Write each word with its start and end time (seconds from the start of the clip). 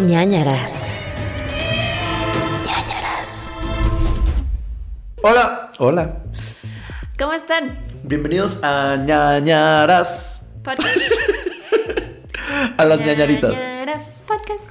ñañaras. 0.00 1.54
ñañaras. 2.66 3.52
Hola, 5.22 5.72
hola. 5.78 6.16
¿Cómo 7.18 7.32
están? 7.32 7.78
Bienvenidos 8.02 8.58
a 8.62 8.96
ñañaras. 8.96 10.50
Podcast. 10.62 10.98
A 12.76 12.84
las 12.84 13.00
ñañaritas. 13.00 13.52
Ñañaras 13.52 14.02
Podcast. 14.26 14.70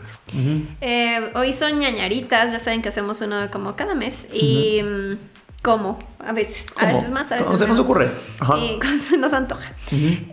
Eh, 0.81 1.31
hoy 1.35 1.53
son 1.53 1.79
ñañaritas, 1.79 2.51
ya 2.51 2.59
saben 2.59 2.81
que 2.81 2.89
hacemos 2.89 3.21
uno 3.21 3.49
como 3.51 3.75
cada 3.75 3.95
mes. 3.95 4.27
Y. 4.33 4.81
mm, 4.83 5.17
¿Cómo? 5.61 5.97
A 6.19 6.33
veces. 6.33 6.65
A 6.75 6.87
veces 6.87 7.11
más, 7.11 7.31
a 7.31 7.35
veces 7.35 7.45
¿Cómo 7.45 7.57
se 7.57 7.67
nos 7.67 7.79
ocurre? 7.79 8.11
Ajá. 8.41 8.57
Y 8.57 8.77
cuando 8.81 9.01
se 9.01 9.17
nos 9.17 9.31
antoja. 9.31 9.71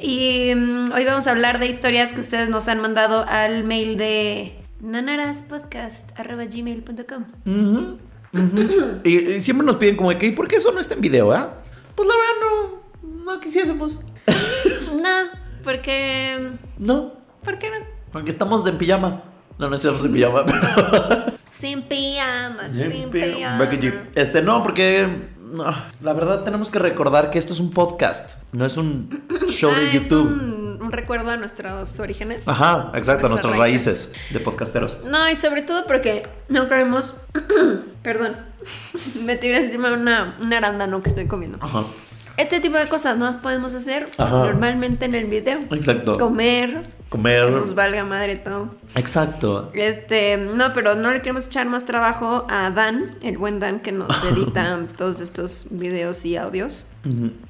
Y 0.01 0.51
hoy 0.53 1.05
vamos 1.05 1.29
a 1.29 1.31
hablar 1.31 1.61
de 1.61 1.67
historias 1.67 2.13
que 2.13 2.19
ustedes 2.21 2.49
nos 2.49 2.67
han 2.67 2.81
mandado 2.81 3.25
al 3.29 3.63
mail 3.63 3.97
de 3.97 4.60
nanaraspodcast.gmail.com 4.81 7.25
Ujú, 7.47 7.99
ujú. 8.33 9.01
y, 9.05 9.33
y 9.35 9.41
siempre 9.41 9.67
nos 9.67 9.77
piden 9.77 9.97
como 9.97 10.11
de 10.11 10.19
que, 10.19 10.27
¿y 10.27 10.33
por 10.33 10.49
qué 10.49 10.57
eso 10.57 10.73
no 10.73 10.81
está 10.81 10.95
en 10.95 11.01
video, 11.01 11.33
ah? 11.33 11.55
Pues 11.95 12.09
la 12.09 12.15
verdad 12.15 12.35
no, 12.43 12.81
no 13.35 13.41
quisiésemos. 13.41 14.01
No, 14.91 15.31
porque... 15.63 16.51
No, 16.79 17.13
¿Por 17.45 17.59
qué 17.59 17.69
no? 17.69 17.77
porque 18.13 18.31
estamos 18.31 18.67
en 18.67 18.77
pijama. 18.77 19.23
No, 19.57 19.69
no 19.69 19.77
estamos 19.77 20.05
en 20.05 20.13
pijama, 20.13 20.45
pero... 20.49 20.59
Sin 21.61 21.83
pijama, 21.83 22.69
sin 22.73 23.09
pijama. 23.11 23.71
Este, 24.15 24.43
no, 24.43 24.63
porque 24.65 25.07
no, 25.53 25.65
la 26.01 26.13
verdad 26.13 26.43
tenemos 26.45 26.71
que 26.71 26.79
recordar 26.81 27.31
que 27.31 27.39
esto 27.39 27.53
es 27.53 27.61
un 27.61 27.71
podcast, 27.71 28.41
no 28.53 28.67
es 28.67 28.77
un 28.77 29.23
show 29.49 29.71
Ah, 29.75 29.79
de 29.79 29.87
es 29.89 29.93
YouTube. 29.95 30.27
Un, 30.91 30.93
recuerdo 30.93 31.31
a 31.31 31.37
nuestros 31.37 31.99
orígenes. 32.01 32.47
Ajá, 32.49 32.91
exacto, 32.95 33.29
Nuestras 33.29 33.31
nuestras 33.31 33.59
raíces. 33.59 34.13
de 34.31 34.41
podcasteros. 34.41 34.99
No, 35.05 35.29
y 35.31 35.37
sobre 35.37 35.63
todo 35.63 35.87
porque 35.87 36.23
no 36.49 36.69
queremos. 36.69 37.15
Perdón. 38.03 38.37
Me 39.25 39.37
tiré 39.37 39.59
encima 39.59 39.93
una, 39.93 40.37
un 40.41 40.53
arándano 40.53 41.03
que 41.03 41.09
estoy 41.09 41.27
comiendo. 41.27 41.59
Ajá, 41.61 41.85
Este 42.37 42.61
tipo 42.61 42.77
de 42.77 42.89
cosas 42.89 43.17
no 43.17 43.25
las 43.27 43.37
podemos 43.37 43.73
hacer 43.75 44.09
Ajá. 44.19 44.39
normalmente 44.47 45.05
en 45.07 45.15
el 45.15 45.27
video. 45.27 45.61
exacto. 45.73 46.19
Comer, 46.19 46.89
Comer. 47.09 47.51
nos 47.51 47.75
valga 47.75 48.05
madre 48.05 48.37
todo. 48.37 48.75
Exacto. 48.95 49.71
Este, 49.75 50.37
no, 50.37 50.73
pero 50.75 50.95
no 50.95 51.11
le 51.11 51.21
queremos 51.21 51.47
echar 51.47 51.67
más 51.67 51.85
trabajo 51.87 52.47
a 52.51 52.71
Dan, 52.71 53.17
el 53.23 53.39
buen 53.39 53.61
Dan 53.61 53.81
que 53.81 53.93
nos 53.93 54.11
edita 54.31 54.79
todos 54.97 55.21
estos 55.21 55.67
videos 55.71 56.25
y 56.25 56.37
audios. 56.37 56.85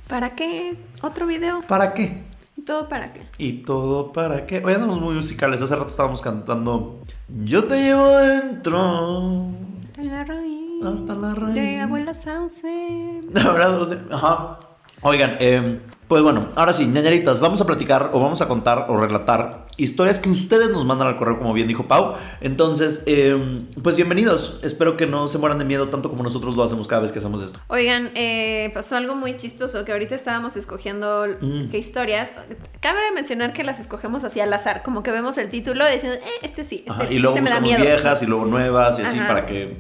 ¿Para 0.09 0.37
qué 0.37 0.77
otro 1.03 1.27
video? 1.27 1.63
¿Para 1.67 1.93
qué? 1.95 2.23
¿Todo 2.67 2.89
para 2.89 3.13
qué? 3.13 3.23
¿Y 3.39 3.63
todo 3.63 4.13
para 4.13 4.47
qué? 4.47 4.63
Hoy 4.65 4.75
andamos 4.75 5.01
muy 5.01 5.15
musicales. 5.15 5.63
Hace 5.63 5.77
rato 5.77 5.89
estábamos 5.89 6.21
cantando 6.21 7.01
Yo 7.45 7.65
te 7.65 7.83
llevo 7.83 8.17
dentro. 8.19 9.47
Hasta 9.89 10.03
la 10.03 10.25
raíz. 10.25 10.85
Hasta 10.85 11.15
la 11.15 11.35
raíz. 11.35 11.55
De 11.55 11.81
abuela 11.81 12.15
Sauce. 12.15 13.21
Verdad, 13.33 13.79
no 13.79 13.87
sé. 13.87 13.99
Ajá. 14.11 14.59
Oigan, 15.03 15.37
eh, 15.41 15.81
pues 16.09 16.23
bueno, 16.23 16.49
ahora 16.57 16.75
sí, 16.75 16.87
ñañaritas, 16.87 17.41
vamos 17.41 17.61
a 17.61 17.67
platicar 17.67 18.11
o 18.13 18.21
vamos 18.21 18.43
a 18.43 18.49
contar 18.49 18.87
o 18.89 18.99
relatar 18.99 19.67
historias 19.83 20.19
que 20.19 20.29
ustedes 20.29 20.71
nos 20.71 20.85
mandan 20.85 21.09
al 21.09 21.17
correo, 21.17 21.39
como 21.39 21.53
bien 21.53 21.67
dijo 21.69 21.89
Pau. 21.89 22.15
Entonces, 22.41 23.03
eh, 23.07 23.65
pues 23.83 23.97
bienvenidos. 23.97 24.61
Espero 24.63 24.97
que 24.97 25.07
no 25.07 25.29
se 25.29 25.39
mueran 25.39 25.59
de 25.59 25.65
miedo 25.65 25.89
tanto 25.89 26.11
como 26.11 26.23
nosotros 26.23 26.57
lo 26.57 26.63
hacemos 26.65 26.87
cada 26.89 27.03
vez 27.03 27.13
que 27.13 27.19
hacemos 27.19 27.43
esto. 27.43 27.61
Oigan, 27.69 28.11
eh, 28.15 28.71
pasó 28.75 28.97
algo 28.97 29.15
muy 29.17 29.37
chistoso 29.37 29.85
que 29.85 29.93
ahorita 29.93 30.15
estábamos 30.15 30.57
escogiendo 30.57 31.27
Mm. 31.41 31.69
qué 31.71 31.79
historias. 31.79 32.35
Cabe 32.81 32.99
mencionar 33.15 33.53
que 33.53 33.65
las 33.65 33.81
escogemos 33.81 34.25
así 34.25 34.41
al 34.41 34.53
azar, 34.53 34.83
como 34.83 35.03
que 35.03 35.11
vemos 35.11 35.39
el 35.39 35.49
título 35.49 35.89
y 35.89 35.93
decimos, 35.93 36.17
eh, 36.17 36.21
este 36.43 36.65
sí, 36.65 36.77
este, 36.87 36.91
Ajá, 36.91 37.05
Y 37.13 37.19
luego 37.19 37.37
este 37.37 37.51
da 37.51 37.57
buscamos 37.61 37.79
miedo. 37.81 37.91
viejas 37.93 38.23
y 38.23 38.27
luego 38.27 38.45
nuevas 38.47 38.99
y 38.99 39.03
así 39.03 39.19
para 39.19 39.47
que 39.47 39.77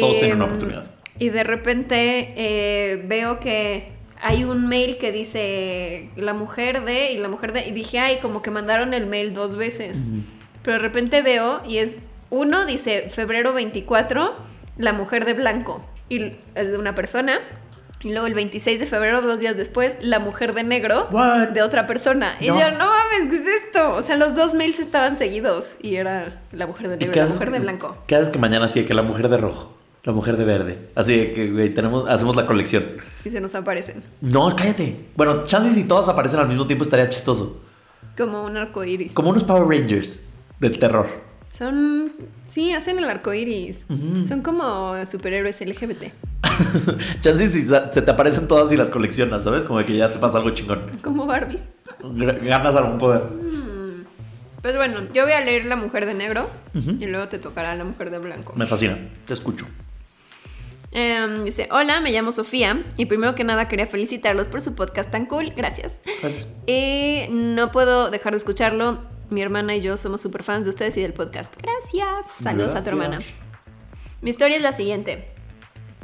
todos 0.00 0.18
tengan 0.20 0.36
una 0.38 0.44
oportunidad. 0.46 0.84
Y 1.18 1.28
de 1.28 1.44
repente 1.44 2.34
eh, 2.36 3.04
veo 3.06 3.38
que 3.38 3.93
hay 4.24 4.44
un 4.44 4.66
mail 4.66 4.96
que 4.96 5.12
dice 5.12 6.08
la 6.16 6.32
mujer 6.32 6.82
de 6.84 7.12
y 7.12 7.18
la 7.18 7.28
mujer 7.28 7.52
de. 7.52 7.68
Y 7.68 7.72
dije, 7.72 7.98
ay, 7.98 8.20
como 8.22 8.40
que 8.40 8.50
mandaron 8.50 8.94
el 8.94 9.06
mail 9.06 9.34
dos 9.34 9.54
veces. 9.54 9.98
Pero 10.62 10.78
de 10.78 10.82
repente 10.82 11.20
veo 11.20 11.60
y 11.68 11.76
es 11.76 11.98
uno, 12.30 12.64
dice 12.64 13.10
febrero 13.10 13.52
24, 13.52 14.34
la 14.78 14.94
mujer 14.94 15.26
de 15.26 15.34
blanco. 15.34 15.84
Y 16.08 16.32
es 16.54 16.70
de 16.70 16.78
una 16.78 16.94
persona. 16.94 17.38
Y 18.02 18.12
luego 18.12 18.26
el 18.26 18.32
26 18.32 18.80
de 18.80 18.86
febrero, 18.86 19.20
dos 19.20 19.40
días 19.40 19.56
después, 19.56 19.98
la 20.00 20.20
mujer 20.20 20.54
de 20.54 20.62
negro 20.62 21.06
What? 21.10 21.48
de 21.48 21.60
otra 21.60 21.86
persona. 21.86 22.36
Y 22.40 22.46
yo, 22.46 22.70
no 22.70 22.86
mames, 22.86 23.28
¿qué 23.28 23.36
es 23.36 23.46
esto? 23.64 23.92
O 23.92 24.02
sea, 24.02 24.16
los 24.16 24.34
dos 24.34 24.54
mails 24.54 24.78
estaban 24.78 25.16
seguidos. 25.18 25.76
Y 25.82 25.96
era 25.96 26.40
la 26.50 26.66
mujer 26.66 26.88
de 26.88 26.94
¿Y 26.94 26.98
negro 26.98 27.14
y 27.14 27.26
la 27.26 27.26
mujer 27.26 27.50
de 27.50 27.58
blanco. 27.58 27.98
¿Qué 28.06 28.16
haces 28.16 28.30
que 28.30 28.38
mañana 28.38 28.68
sí, 28.70 28.86
que 28.86 28.94
la 28.94 29.02
mujer 29.02 29.28
de 29.28 29.36
rojo, 29.36 29.74
la 30.04 30.12
mujer 30.12 30.36
de 30.36 30.44
verde? 30.44 30.88
Así 30.94 31.32
que, 31.34 31.50
güey, 31.50 31.72
tenemos, 31.74 32.08
hacemos 32.08 32.36
la 32.36 32.46
colección. 32.46 32.84
Y 33.24 33.30
se 33.30 33.40
nos 33.40 33.54
aparecen. 33.54 34.02
No, 34.20 34.54
cállate. 34.54 35.06
Bueno, 35.16 35.44
chances 35.44 35.74
si 35.74 35.84
todas 35.84 36.08
aparecen 36.08 36.40
al 36.40 36.48
mismo 36.48 36.66
tiempo 36.66 36.84
estaría 36.84 37.08
chistoso. 37.08 37.60
Como 38.16 38.44
un 38.44 38.56
arco 38.56 38.84
iris. 38.84 39.12
Como 39.14 39.30
unos 39.30 39.42
Power 39.44 39.66
Rangers 39.66 40.20
del 40.60 40.78
terror. 40.78 41.06
Son. 41.50 42.12
Sí, 42.48 42.72
hacen 42.72 42.98
el 42.98 43.04
arco 43.04 43.32
iris. 43.32 43.86
Son 44.26 44.42
como 44.42 44.94
superhéroes 45.06 45.60
LGBT. 45.60 46.12
chances 47.20 47.52
si 47.52 47.66
se 47.66 48.02
te 48.02 48.10
aparecen 48.10 48.46
todas 48.46 48.70
y 48.72 48.76
las 48.76 48.90
coleccionas, 48.90 49.44
¿sabes? 49.44 49.64
Como 49.64 49.84
que 49.84 49.96
ya 49.96 50.12
te 50.12 50.18
pasa 50.18 50.38
algo 50.38 50.50
chingón. 50.50 50.82
Como 51.02 51.26
Barbies. 51.26 51.70
Ganas 52.02 52.76
algún 52.76 52.98
poder. 52.98 53.22
Pues 54.60 54.76
bueno, 54.76 55.00
yo 55.12 55.24
voy 55.24 55.32
a 55.32 55.40
leer 55.40 55.66
La 55.66 55.76
Mujer 55.76 56.06
de 56.06 56.14
Negro 56.14 56.48
y 56.74 57.06
luego 57.06 57.28
te 57.28 57.38
tocará 57.38 57.74
La 57.74 57.84
Mujer 57.84 58.10
de 58.10 58.18
Blanco. 58.18 58.52
Me 58.56 58.66
fascina. 58.66 58.96
Te 59.26 59.34
escucho. 59.34 59.66
Em, 60.94 61.44
dice: 61.44 61.68
Hola, 61.72 62.00
me 62.00 62.12
llamo 62.12 62.30
Sofía 62.32 62.82
y 62.96 63.06
primero 63.06 63.34
que 63.34 63.42
nada 63.44 63.68
quería 63.68 63.86
felicitarlos 63.86 64.48
por 64.48 64.60
su 64.60 64.74
podcast 64.74 65.10
tan 65.10 65.26
cool. 65.26 65.50
Gracias. 65.56 66.00
Gracias. 66.22 66.48
Y 66.66 67.26
no 67.30 67.70
puedo 67.72 68.10
dejar 68.10 68.32
de 68.32 68.38
escucharlo. 68.38 69.02
Mi 69.30 69.42
hermana 69.42 69.74
y 69.74 69.80
yo 69.80 69.96
somos 69.96 70.20
super 70.20 70.42
fans 70.42 70.64
de 70.66 70.70
ustedes 70.70 70.96
y 70.96 71.02
del 71.02 71.12
podcast. 71.12 71.52
Gracias. 71.60 72.26
Saludos 72.42 72.74
a 72.74 72.82
tu 72.84 72.90
hermana. 72.90 73.18
Mi 74.20 74.30
historia 74.30 74.56
es 74.56 74.62
la 74.62 74.72
siguiente. 74.72 75.28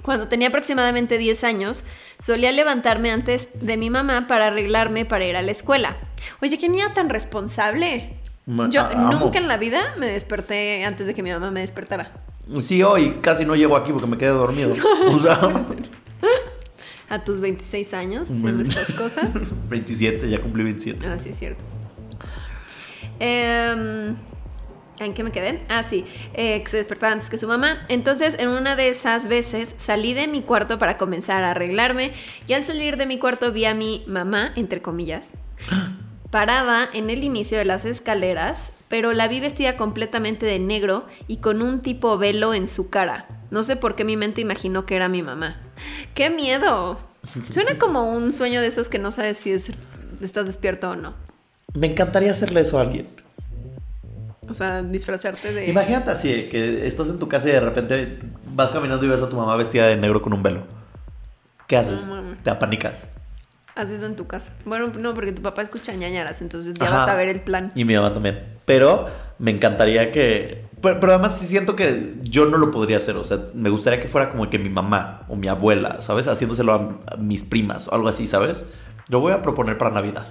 Cuando 0.03 0.29
tenía 0.29 0.49
aproximadamente 0.49 1.19
10 1.19 1.45
años, 1.45 1.85
solía 2.19 2.51
levantarme 2.51 3.11
antes 3.11 3.49
de 3.65 3.77
mi 3.77 3.91
mamá 3.91 4.27
para 4.27 4.47
arreglarme 4.49 5.05
para 5.05 5.27
ir 5.27 5.37
a 5.37 5.43
la 5.43 5.51
escuela. 5.53 5.97
Oye, 6.43 6.59
qué 6.59 6.69
niña 6.71 6.95
tan 6.95 7.11
responsable. 7.11 8.17
Ma- 8.47 8.69
Yo 8.71 8.81
amo. 8.81 9.13
nunca 9.13 9.39
en 9.39 9.47
la 9.47 9.59
vida 9.59 9.95
me 9.99 10.07
desperté 10.07 10.85
antes 10.87 11.07
de 11.07 11.15
que 11.15 11.23
mi 11.23 11.31
mamá 11.31 11.51
me 11.51 11.61
despertara. 11.61 12.13
Sí, 12.59 12.83
hoy 12.83 13.19
casi 13.21 13.45
no 13.45 13.55
llego 13.55 13.77
aquí 13.77 13.93
porque 13.93 14.09
me 14.09 14.19
quedé 14.19 14.31
dormido. 14.31 14.75
O 15.07 15.19
sea, 15.19 15.39
A 17.09 17.25
tus 17.25 17.41
26 17.41 17.93
años 17.95 18.31
haciendo 18.31 18.63
estas 18.63 18.93
cosas. 18.93 19.35
27, 19.69 20.29
ya 20.29 20.41
cumplí 20.41 20.63
27. 20.65 21.07
Ah, 21.07 21.19
sí, 21.19 21.31
es 21.31 21.39
cierto. 21.39 21.61
Em, 23.19 24.15
¿En 25.01 25.15
qué 25.15 25.25
me 25.25 25.33
quedé? 25.33 25.63
Ah, 25.69 25.83
sí, 25.83 26.05
eh, 26.35 26.63
que 26.63 26.71
se 26.71 26.77
despertaba 26.77 27.13
antes 27.13 27.31
que 27.31 27.39
su 27.39 27.49
mamá. 27.49 27.85
Entonces, 27.89 28.37
en 28.39 28.49
una 28.49 28.77
de 28.77 28.91
esas 28.91 29.29
veces 29.29 29.75
salí 29.79 30.15
de 30.15 30.29
mi 30.29 30.43
cuarto 30.43 30.79
para 30.79 30.99
comenzar 30.99 31.43
a 31.43 31.51
arreglarme 31.53 32.13
y 32.47 32.53
al 32.53 32.65
salir 32.65 32.97
de 32.97 33.07
mi 33.07 33.19
cuarto 33.19 33.51
vi 33.51 33.65
a 33.65 33.75
mi 33.75 34.05
mamá, 34.07 34.53
entre 34.57 34.83
comillas, 34.83 35.33
parada 36.31 36.89
en 36.93 37.11
el 37.11 37.25
inicio 37.25 37.59
de 37.59 37.65
las 37.65 37.87
escaleras, 37.87 38.73
pero 38.91 39.13
la 39.13 39.29
vi 39.29 39.39
vestida 39.39 39.77
completamente 39.77 40.45
de 40.45 40.59
negro 40.59 41.07
y 41.29 41.37
con 41.37 41.63
un 41.63 41.81
tipo 41.81 42.19
velo 42.19 42.55
en 42.55 42.67
su 42.67 42.91
cara. 42.91 43.29
No 43.53 43.63
sé 43.63 43.77
por 43.77 43.95
qué 43.95 44.05
mi 44.05 44.17
mente 44.17 44.41
imaginó 44.41 44.85
que 44.85 44.97
era 44.97 45.09
mi 45.09 45.23
mamá. 45.23 45.61
¡Qué 46.13 46.29
miedo! 46.29 46.99
Suena 47.51 47.75
como 47.79 48.11
un 48.11 48.33
sueño 48.33 48.61
de 48.61 48.67
esos 48.67 48.89
que 48.89 48.99
no 48.99 49.13
sabes 49.13 49.39
si 49.39 49.53
es, 49.53 49.71
estás 50.21 50.47
despierto 50.47 50.91
o 50.91 50.97
no. 50.97 51.15
Me 51.73 51.87
encantaría 51.87 52.33
hacerle 52.33 52.63
eso 52.63 52.79
a 52.79 52.81
alguien. 52.81 53.07
O 54.49 54.55
sea, 54.55 54.83
disfrazarte 54.83 55.53
de... 55.53 55.71
Imagínate 55.71 56.11
así, 56.11 56.49
que 56.51 56.85
estás 56.85 57.09
en 57.11 57.21
tu 57.21 57.29
casa 57.29 57.49
y 57.49 57.53
de 57.53 57.61
repente 57.61 58.19
vas 58.45 58.73
caminando 58.73 59.07
y 59.07 59.09
ves 59.09 59.23
a 59.23 59.29
tu 59.29 59.37
mamá 59.37 59.55
vestida 59.55 59.87
de 59.87 59.97
negro 59.97 60.21
con 60.21 60.33
un 60.33 60.43
velo. 60.43 60.65
¿Qué 61.69 61.77
haces? 61.77 62.05
No. 62.05 62.37
Te 62.43 62.51
apanicas. 62.51 63.07
Haz 63.75 63.91
eso 63.91 64.07
en 64.07 64.17
tu 64.17 64.27
casa. 64.27 64.53
Bueno, 64.65 64.93
no, 64.99 65.15
porque 65.15 65.33
tu 65.33 65.43
papá 65.43 65.63
escucha 65.63 65.95
ñañaras, 65.95 66.43
entonces 66.43 66.75
ya 66.75 66.87
Ajá. 66.87 66.97
vas 66.99 67.09
a 67.09 67.15
ver 67.15 67.29
el 67.29 67.41
plan. 67.41 67.73
Y 67.75 67.85
mi 67.85 67.95
mamá 67.95 68.13
también. 68.13 68.59
Pero 68.65 69.07
me 69.39 69.51
encantaría 69.51 70.13
que... 70.13 70.65
Pero, 70.83 70.99
pero 70.99 71.13
además 71.13 71.39
sí 71.39 71.47
siento 71.47 71.77
que 71.77 72.15
yo 72.23 72.47
no 72.47 72.57
lo 72.59 72.71
podría 72.71 72.97
hacer. 72.97 73.17
O 73.17 73.25
sea, 73.25 73.39
me 73.55 73.71
gustaría 73.71 74.01
que 74.01 74.09
fuera 74.09 74.31
como 74.31 74.49
que 74.49 74.59
mi 74.59 74.71
mamá 74.71 75.23
o 75.29 75.37
mi 75.37 75.49
abuela, 75.49 76.01
¿sabes? 76.01 76.27
Haciéndoselo 76.27 76.73
a, 76.73 77.17
mis 77.17 77.45
primas 77.45 77.89
o 77.89 77.95
algo 77.95 78.09
así, 78.09 78.27
¿sabes? 78.27 78.65
Lo 79.09 79.21
voy 79.21 79.33
a 79.33 79.43
proponer 79.43 79.77
para 79.79 79.91
Navidad. 79.91 80.27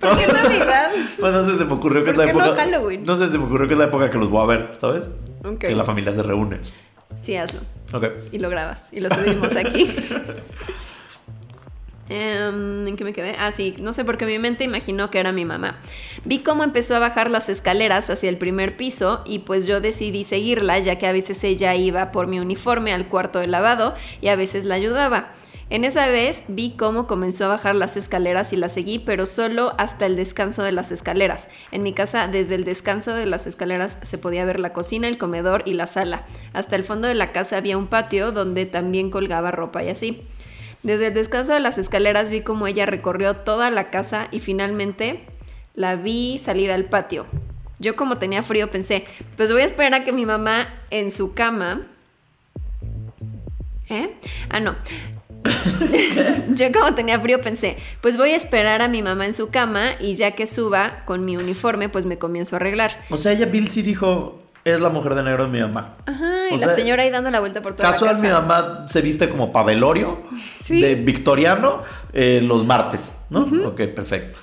¿Por 0.00 0.16
qué 0.16 0.26
Navidad? 0.32 0.90
Pues 1.18 1.32
no 1.32 1.42
sé, 1.42 1.56
se 1.56 1.64
me 1.64 1.72
ocurrió 1.72 2.04
que 2.04 2.10
es 2.10 2.16
¿Por 2.16 2.24
la 2.24 2.32
qué 2.32 2.38
no 2.38 2.44
época... 2.44 2.62
Halloween? 2.62 3.04
No 3.04 3.16
sé, 3.16 3.28
se 3.28 3.38
me 3.38 3.44
ocurrió 3.44 3.66
que 3.66 3.74
es 3.74 3.78
la 3.78 3.86
época 3.86 4.10
que 4.10 4.18
los 4.18 4.30
voy 4.30 4.42
a 4.42 4.46
ver, 4.46 4.74
¿sabes? 4.78 5.08
Ok. 5.44 5.58
Que 5.58 5.74
la 5.74 5.84
familia 5.84 6.12
se 6.12 6.22
reúne. 6.22 6.60
Sí, 7.20 7.36
hazlo. 7.36 7.60
Ok. 7.92 8.06
Y 8.32 8.38
lo 8.38 8.50
grabas. 8.50 8.88
Y 8.92 9.00
lo 9.00 9.08
subimos 9.10 9.54
aquí. 9.56 9.94
Em, 12.14 12.86
¿En 12.86 12.94
qué 12.94 13.02
me 13.02 13.12
quedé? 13.12 13.34
Ah, 13.40 13.50
sí, 13.50 13.74
no 13.82 13.92
sé 13.92 14.04
por 14.04 14.16
qué 14.16 14.24
mi 14.24 14.38
mente 14.38 14.62
imaginó 14.62 15.10
que 15.10 15.18
era 15.18 15.32
mi 15.32 15.44
mamá. 15.44 15.80
Vi 16.24 16.44
cómo 16.44 16.62
empezó 16.62 16.94
a 16.94 17.00
bajar 17.00 17.28
las 17.28 17.48
escaleras 17.48 18.08
hacia 18.08 18.28
el 18.28 18.38
primer 18.38 18.76
piso 18.76 19.22
y 19.26 19.40
pues 19.40 19.66
yo 19.66 19.80
decidí 19.80 20.22
seguirla 20.22 20.78
ya 20.78 20.96
que 20.96 21.08
a 21.08 21.12
veces 21.12 21.42
ella 21.42 21.74
iba 21.74 22.12
por 22.12 22.28
mi 22.28 22.38
uniforme 22.38 22.92
al 22.92 23.08
cuarto 23.08 23.40
de 23.40 23.48
lavado 23.48 23.96
y 24.20 24.28
a 24.28 24.36
veces 24.36 24.64
la 24.64 24.76
ayudaba. 24.76 25.32
En 25.70 25.82
esa 25.82 26.06
vez 26.06 26.44
vi 26.46 26.76
cómo 26.76 27.08
comenzó 27.08 27.46
a 27.46 27.48
bajar 27.48 27.74
las 27.74 27.96
escaleras 27.96 28.52
y 28.52 28.56
la 28.58 28.68
seguí, 28.68 29.00
pero 29.00 29.26
solo 29.26 29.74
hasta 29.76 30.06
el 30.06 30.14
descanso 30.14 30.62
de 30.62 30.70
las 30.70 30.92
escaleras. 30.92 31.48
En 31.72 31.82
mi 31.82 31.92
casa, 31.94 32.28
desde 32.28 32.54
el 32.54 32.64
descanso 32.64 33.14
de 33.14 33.26
las 33.26 33.48
escaleras 33.48 33.98
se 34.02 34.18
podía 34.18 34.44
ver 34.44 34.60
la 34.60 34.72
cocina, 34.72 35.08
el 35.08 35.18
comedor 35.18 35.62
y 35.64 35.72
la 35.72 35.88
sala. 35.88 36.26
Hasta 36.52 36.76
el 36.76 36.84
fondo 36.84 37.08
de 37.08 37.14
la 37.14 37.32
casa 37.32 37.56
había 37.56 37.76
un 37.76 37.88
patio 37.88 38.30
donde 38.30 38.66
también 38.66 39.10
colgaba 39.10 39.50
ropa 39.50 39.82
y 39.82 39.88
así. 39.88 40.22
Desde 40.84 41.06
el 41.06 41.14
descanso 41.14 41.54
de 41.54 41.60
las 41.60 41.78
escaleras 41.78 42.30
vi 42.30 42.42
cómo 42.42 42.66
ella 42.66 42.84
recorrió 42.84 43.36
toda 43.36 43.70
la 43.70 43.88
casa 43.88 44.28
y 44.30 44.40
finalmente 44.40 45.24
la 45.74 45.96
vi 45.96 46.38
salir 46.38 46.70
al 46.70 46.84
patio. 46.84 47.24
Yo 47.78 47.96
como 47.96 48.18
tenía 48.18 48.42
frío 48.42 48.70
pensé, 48.70 49.06
pues 49.38 49.50
voy 49.50 49.62
a 49.62 49.64
esperar 49.64 49.94
a 49.94 50.04
que 50.04 50.12
mi 50.12 50.26
mamá 50.26 50.68
en 50.90 51.10
su 51.10 51.32
cama... 51.32 51.86
¿Eh? 53.88 54.14
Ah, 54.50 54.60
no. 54.60 54.76
Yo 56.50 56.70
como 56.70 56.94
tenía 56.94 57.18
frío 57.18 57.40
pensé, 57.40 57.78
pues 58.02 58.18
voy 58.18 58.30
a 58.30 58.36
esperar 58.36 58.82
a 58.82 58.88
mi 58.88 59.02
mamá 59.02 59.24
en 59.24 59.32
su 59.32 59.48
cama 59.48 59.92
y 60.00 60.16
ya 60.16 60.32
que 60.32 60.46
suba 60.46 61.02
con 61.06 61.24
mi 61.24 61.38
uniforme, 61.38 61.88
pues 61.88 62.04
me 62.04 62.18
comienzo 62.18 62.56
a 62.56 62.58
arreglar. 62.58 63.02
O 63.10 63.16
sea, 63.16 63.32
ella, 63.32 63.46
Bill, 63.46 63.68
sí 63.68 63.80
dijo, 63.80 64.43
es 64.64 64.80
la 64.80 64.88
mujer 64.88 65.14
de 65.14 65.22
negro 65.22 65.44
de 65.44 65.50
mi 65.50 65.60
mamá. 65.60 65.94
Ajá, 66.06 66.48
y 66.50 66.54
O 66.54 66.56
la 66.58 66.66
sea, 66.66 66.74
señora 66.74 67.02
ahí 67.02 67.10
dando 67.10 67.30
la 67.30 67.40
vuelta 67.40 67.60
por 67.62 67.74
toda 67.74 67.90
Casual, 67.90 68.14
la 68.14 68.20
mi 68.22 68.28
casa. 68.28 68.40
mamá 68.40 68.88
se 68.88 69.00
viste 69.02 69.28
como 69.28 69.52
pavelorio 69.52 70.22
Sí. 70.60 70.80
de 70.80 70.94
victoriano 70.94 71.82
eh, 72.12 72.40
los 72.42 72.64
martes, 72.64 73.14
¿no? 73.30 73.40
Ok, 73.68 73.82
perfecto. 73.94 74.38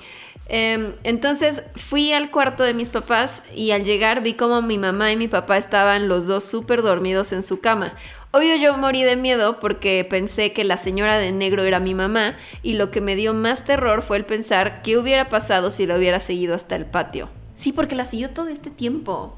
Em, 0.48 0.92
entonces 1.02 1.62
fui 1.76 2.12
al 2.12 2.30
cuarto 2.30 2.62
de 2.62 2.74
mis 2.74 2.88
papás 2.90 3.42
y 3.54 3.70
al 3.70 3.84
llegar 3.84 4.22
vi 4.22 4.34
como 4.34 4.60
mi 4.60 4.76
mamá 4.76 5.10
y 5.10 5.16
mi 5.16 5.26
papá 5.28 5.56
estaban 5.56 6.08
los 6.08 6.26
dos 6.26 6.44
súper 6.44 6.82
dormidos 6.82 7.32
en 7.32 7.42
su 7.42 7.60
cama. 7.60 7.94
Obvio 8.32 8.56
yo 8.56 8.76
morí 8.76 9.02
de 9.02 9.16
miedo 9.16 9.60
porque 9.60 10.06
pensé 10.08 10.52
que 10.52 10.64
la 10.64 10.76
señora 10.76 11.18
de 11.18 11.32
negro 11.32 11.62
era 11.64 11.80
mi 11.80 11.94
mamá 11.94 12.34
y 12.62 12.74
lo 12.74 12.90
que 12.90 13.00
me 13.00 13.14
dio 13.16 13.34
más 13.34 13.64
terror 13.64 14.02
fue 14.02 14.16
el 14.18 14.24
pensar 14.24 14.82
qué 14.82 14.96
hubiera 14.98 15.28
pasado 15.28 15.70
si 15.70 15.86
la 15.86 15.96
hubiera 15.96 16.18
seguido 16.20 16.54
hasta 16.54 16.76
el 16.76 16.86
patio. 16.86 17.28
Sí, 17.54 17.72
porque 17.72 17.94
la 17.94 18.04
siguió 18.04 18.30
todo 18.30 18.48
este 18.48 18.70
tiempo. 18.70 19.36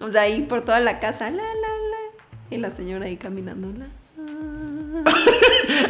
O 0.00 0.08
sea, 0.08 0.22
ahí 0.22 0.42
por 0.42 0.60
toda 0.62 0.80
la 0.80 1.00
casa, 1.00 1.30
la, 1.30 1.36
la, 1.42 1.42
la. 1.42 1.98
Y 2.50 2.58
la 2.58 2.70
señora 2.70 3.06
ahí 3.06 3.16
caminando, 3.16 3.68
la. 3.76 3.86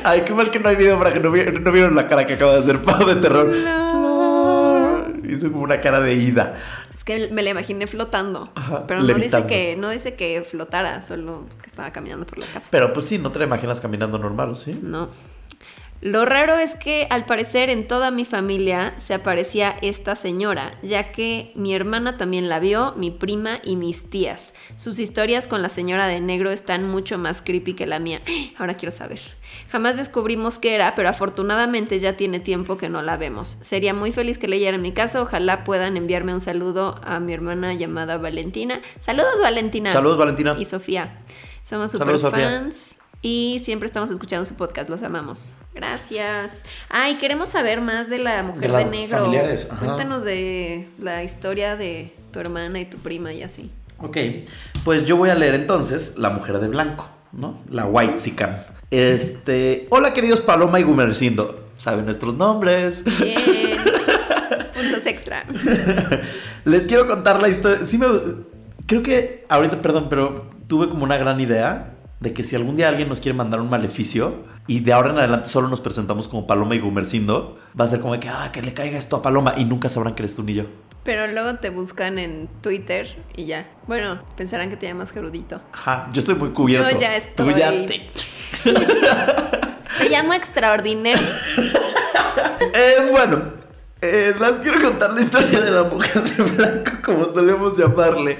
Ay, 0.04 0.22
qué 0.22 0.32
mal 0.34 0.50
que 0.50 0.58
no 0.58 0.68
hay 0.68 0.76
video 0.76 0.98
para 0.98 1.12
que 1.12 1.20
no, 1.20 1.30
vi- 1.30 1.44
no 1.44 1.72
vieron 1.72 1.94
la 1.94 2.06
cara 2.06 2.26
que 2.26 2.34
acaba 2.34 2.52
de 2.54 2.58
hacer 2.60 2.80
Pau 2.82 3.06
de 3.06 3.16
terror. 3.16 3.52
Hizo 5.28 5.50
como 5.52 5.62
una 5.64 5.80
cara 5.80 6.00
de 6.00 6.14
ida. 6.14 6.58
Es 6.94 7.04
que 7.04 7.28
me 7.30 7.42
la 7.42 7.50
imaginé 7.50 7.86
flotando. 7.86 8.50
Ajá, 8.54 8.86
pero 8.86 9.02
no 9.02 9.14
dice, 9.14 9.44
que, 9.46 9.76
no 9.76 9.90
dice 9.90 10.14
que 10.14 10.42
flotara, 10.42 11.02
solo 11.02 11.46
que 11.62 11.68
estaba 11.68 11.90
caminando 11.92 12.26
por 12.26 12.38
la 12.38 12.46
casa. 12.46 12.68
Pero 12.70 12.92
pues 12.92 13.06
sí, 13.06 13.18
no 13.18 13.30
te 13.32 13.38
la 13.38 13.44
imaginas 13.46 13.80
caminando 13.80 14.18
normal, 14.18 14.50
¿o 14.50 14.54
¿sí? 14.54 14.78
No. 14.82 15.08
Lo 16.00 16.24
raro 16.24 16.56
es 16.56 16.76
que 16.76 17.08
al 17.10 17.24
parecer 17.24 17.70
en 17.70 17.88
toda 17.88 18.12
mi 18.12 18.24
familia 18.24 18.94
se 18.98 19.14
aparecía 19.14 19.76
esta 19.82 20.14
señora, 20.14 20.74
ya 20.82 21.10
que 21.10 21.50
mi 21.56 21.74
hermana 21.74 22.16
también 22.16 22.48
la 22.48 22.60
vio, 22.60 22.94
mi 22.96 23.10
prima 23.10 23.58
y 23.64 23.74
mis 23.74 24.08
tías. 24.08 24.54
Sus 24.76 25.00
historias 25.00 25.48
con 25.48 25.60
la 25.60 25.68
señora 25.68 26.06
de 26.06 26.20
negro 26.20 26.52
están 26.52 26.88
mucho 26.88 27.18
más 27.18 27.42
creepy 27.42 27.74
que 27.74 27.86
la 27.86 27.98
mía. 27.98 28.20
Ahora 28.58 28.74
quiero 28.74 28.92
saber. 28.92 29.18
Jamás 29.70 29.96
descubrimos 29.96 30.58
qué 30.58 30.76
era, 30.76 30.94
pero 30.94 31.08
afortunadamente 31.08 31.98
ya 31.98 32.16
tiene 32.16 32.38
tiempo 32.38 32.76
que 32.76 32.88
no 32.88 33.02
la 33.02 33.16
vemos. 33.16 33.58
Sería 33.62 33.92
muy 33.92 34.12
feliz 34.12 34.38
que 34.38 34.46
leyera 34.46 34.76
en 34.76 34.82
mi 34.82 34.92
casa. 34.92 35.20
Ojalá 35.20 35.64
puedan 35.64 35.96
enviarme 35.96 36.32
un 36.32 36.40
saludo 36.40 37.00
a 37.02 37.18
mi 37.18 37.32
hermana 37.32 37.74
llamada 37.74 38.18
Valentina. 38.18 38.80
Saludos 39.00 39.40
Valentina. 39.42 39.90
Saludos, 39.90 40.18
Valentina. 40.18 40.54
Y 40.58 40.64
Sofía. 40.64 41.18
Somos 41.64 41.90
super 41.90 42.06
Saludos, 42.06 42.22
Sofía. 42.22 42.97
Y 43.20 43.60
siempre 43.64 43.86
estamos 43.86 44.10
escuchando 44.10 44.44
su 44.44 44.54
podcast, 44.54 44.88
los 44.88 45.02
amamos. 45.02 45.54
Gracias. 45.74 46.62
Ay, 46.88 47.16
queremos 47.16 47.48
saber 47.48 47.80
más 47.80 48.08
de 48.08 48.18
la 48.18 48.42
mujer 48.44 48.70
De 48.70 48.84
negro. 48.84 49.18
familiares, 49.18 49.66
ajá. 49.70 49.84
Cuéntanos 49.84 50.22
de 50.24 50.88
la 51.00 51.24
historia 51.24 51.76
de 51.76 52.14
tu 52.32 52.38
hermana 52.38 52.78
y 52.78 52.84
tu 52.84 52.98
prima 52.98 53.32
y 53.32 53.42
así. 53.42 53.72
Ok, 54.00 54.16
pues 54.84 55.04
yo 55.04 55.16
voy 55.16 55.30
a 55.30 55.34
leer 55.34 55.54
entonces 55.54 56.14
La 56.16 56.30
Mujer 56.30 56.60
de 56.60 56.68
Blanco, 56.68 57.08
¿no? 57.32 57.60
La 57.68 57.86
White 57.86 58.20
Sican. 58.20 58.56
Este. 58.92 59.88
Hola, 59.90 60.14
queridos 60.14 60.40
Paloma 60.40 60.78
y 60.78 60.84
Gumercindo. 60.84 61.64
Saben 61.76 62.04
nuestros 62.04 62.34
nombres. 62.34 63.02
Bien. 63.20 63.36
Puntos 64.74 65.06
extra. 65.06 65.44
Les 66.64 66.86
quiero 66.86 67.08
contar 67.08 67.42
la 67.42 67.48
historia. 67.48 67.84
Sí, 67.84 67.98
me. 67.98 68.06
Creo 68.86 69.02
que 69.02 69.44
ahorita, 69.48 69.82
perdón, 69.82 70.06
pero 70.08 70.46
tuve 70.68 70.88
como 70.88 71.02
una 71.02 71.16
gran 71.16 71.40
idea 71.40 71.97
de 72.20 72.32
que 72.32 72.42
si 72.44 72.56
algún 72.56 72.76
día 72.76 72.88
alguien 72.88 73.08
nos 73.08 73.20
quiere 73.20 73.36
mandar 73.36 73.60
un 73.60 73.70
maleficio 73.70 74.44
y 74.66 74.80
de 74.80 74.92
ahora 74.92 75.10
en 75.10 75.18
adelante 75.18 75.48
solo 75.48 75.68
nos 75.68 75.80
presentamos 75.80 76.26
como 76.28 76.46
Paloma 76.46 76.74
y 76.74 76.80
Gumercindo, 76.80 77.58
va 77.78 77.84
a 77.84 77.88
ser 77.88 78.00
como 78.00 78.12
de 78.14 78.20
que, 78.20 78.28
ah, 78.28 78.50
que 78.52 78.60
le 78.62 78.74
caiga 78.74 78.98
esto 78.98 79.16
a 79.16 79.22
Paloma 79.22 79.54
y 79.56 79.64
nunca 79.64 79.88
sabrán 79.88 80.14
que 80.14 80.22
eres 80.22 80.34
tú 80.34 80.42
ni 80.42 80.54
yo. 80.54 80.64
Pero 81.04 81.26
luego 81.28 81.54
te 81.58 81.70
buscan 81.70 82.18
en 82.18 82.48
Twitter 82.60 83.06
y 83.36 83.46
ya. 83.46 83.66
Bueno, 83.86 84.20
pensarán 84.36 84.68
que 84.68 84.76
te 84.76 84.86
llamas 84.86 85.10
Gerudito. 85.12 85.60
Ajá, 85.72 86.08
yo 86.12 86.18
estoy 86.18 86.34
muy 86.34 86.50
cubierto. 86.50 86.90
Yo 86.90 86.98
ya 86.98 87.18
Tú 87.36 87.50
ya 87.52 87.72
estoy- 87.72 87.86
te- 87.86 88.10
Te 89.98 90.08
llamo 90.10 90.34
extraordinario. 90.34 91.18
Eh, 92.74 93.08
bueno, 93.10 93.42
eh, 94.00 94.34
les 94.38 94.52
quiero 94.60 94.80
contar 94.80 95.12
la 95.12 95.20
historia 95.22 95.60
de 95.60 95.70
la 95.72 95.82
mujer 95.84 96.22
de 96.22 96.42
blanco, 96.44 96.90
como 97.04 97.24
solemos 97.26 97.76
llamarle. 97.76 98.38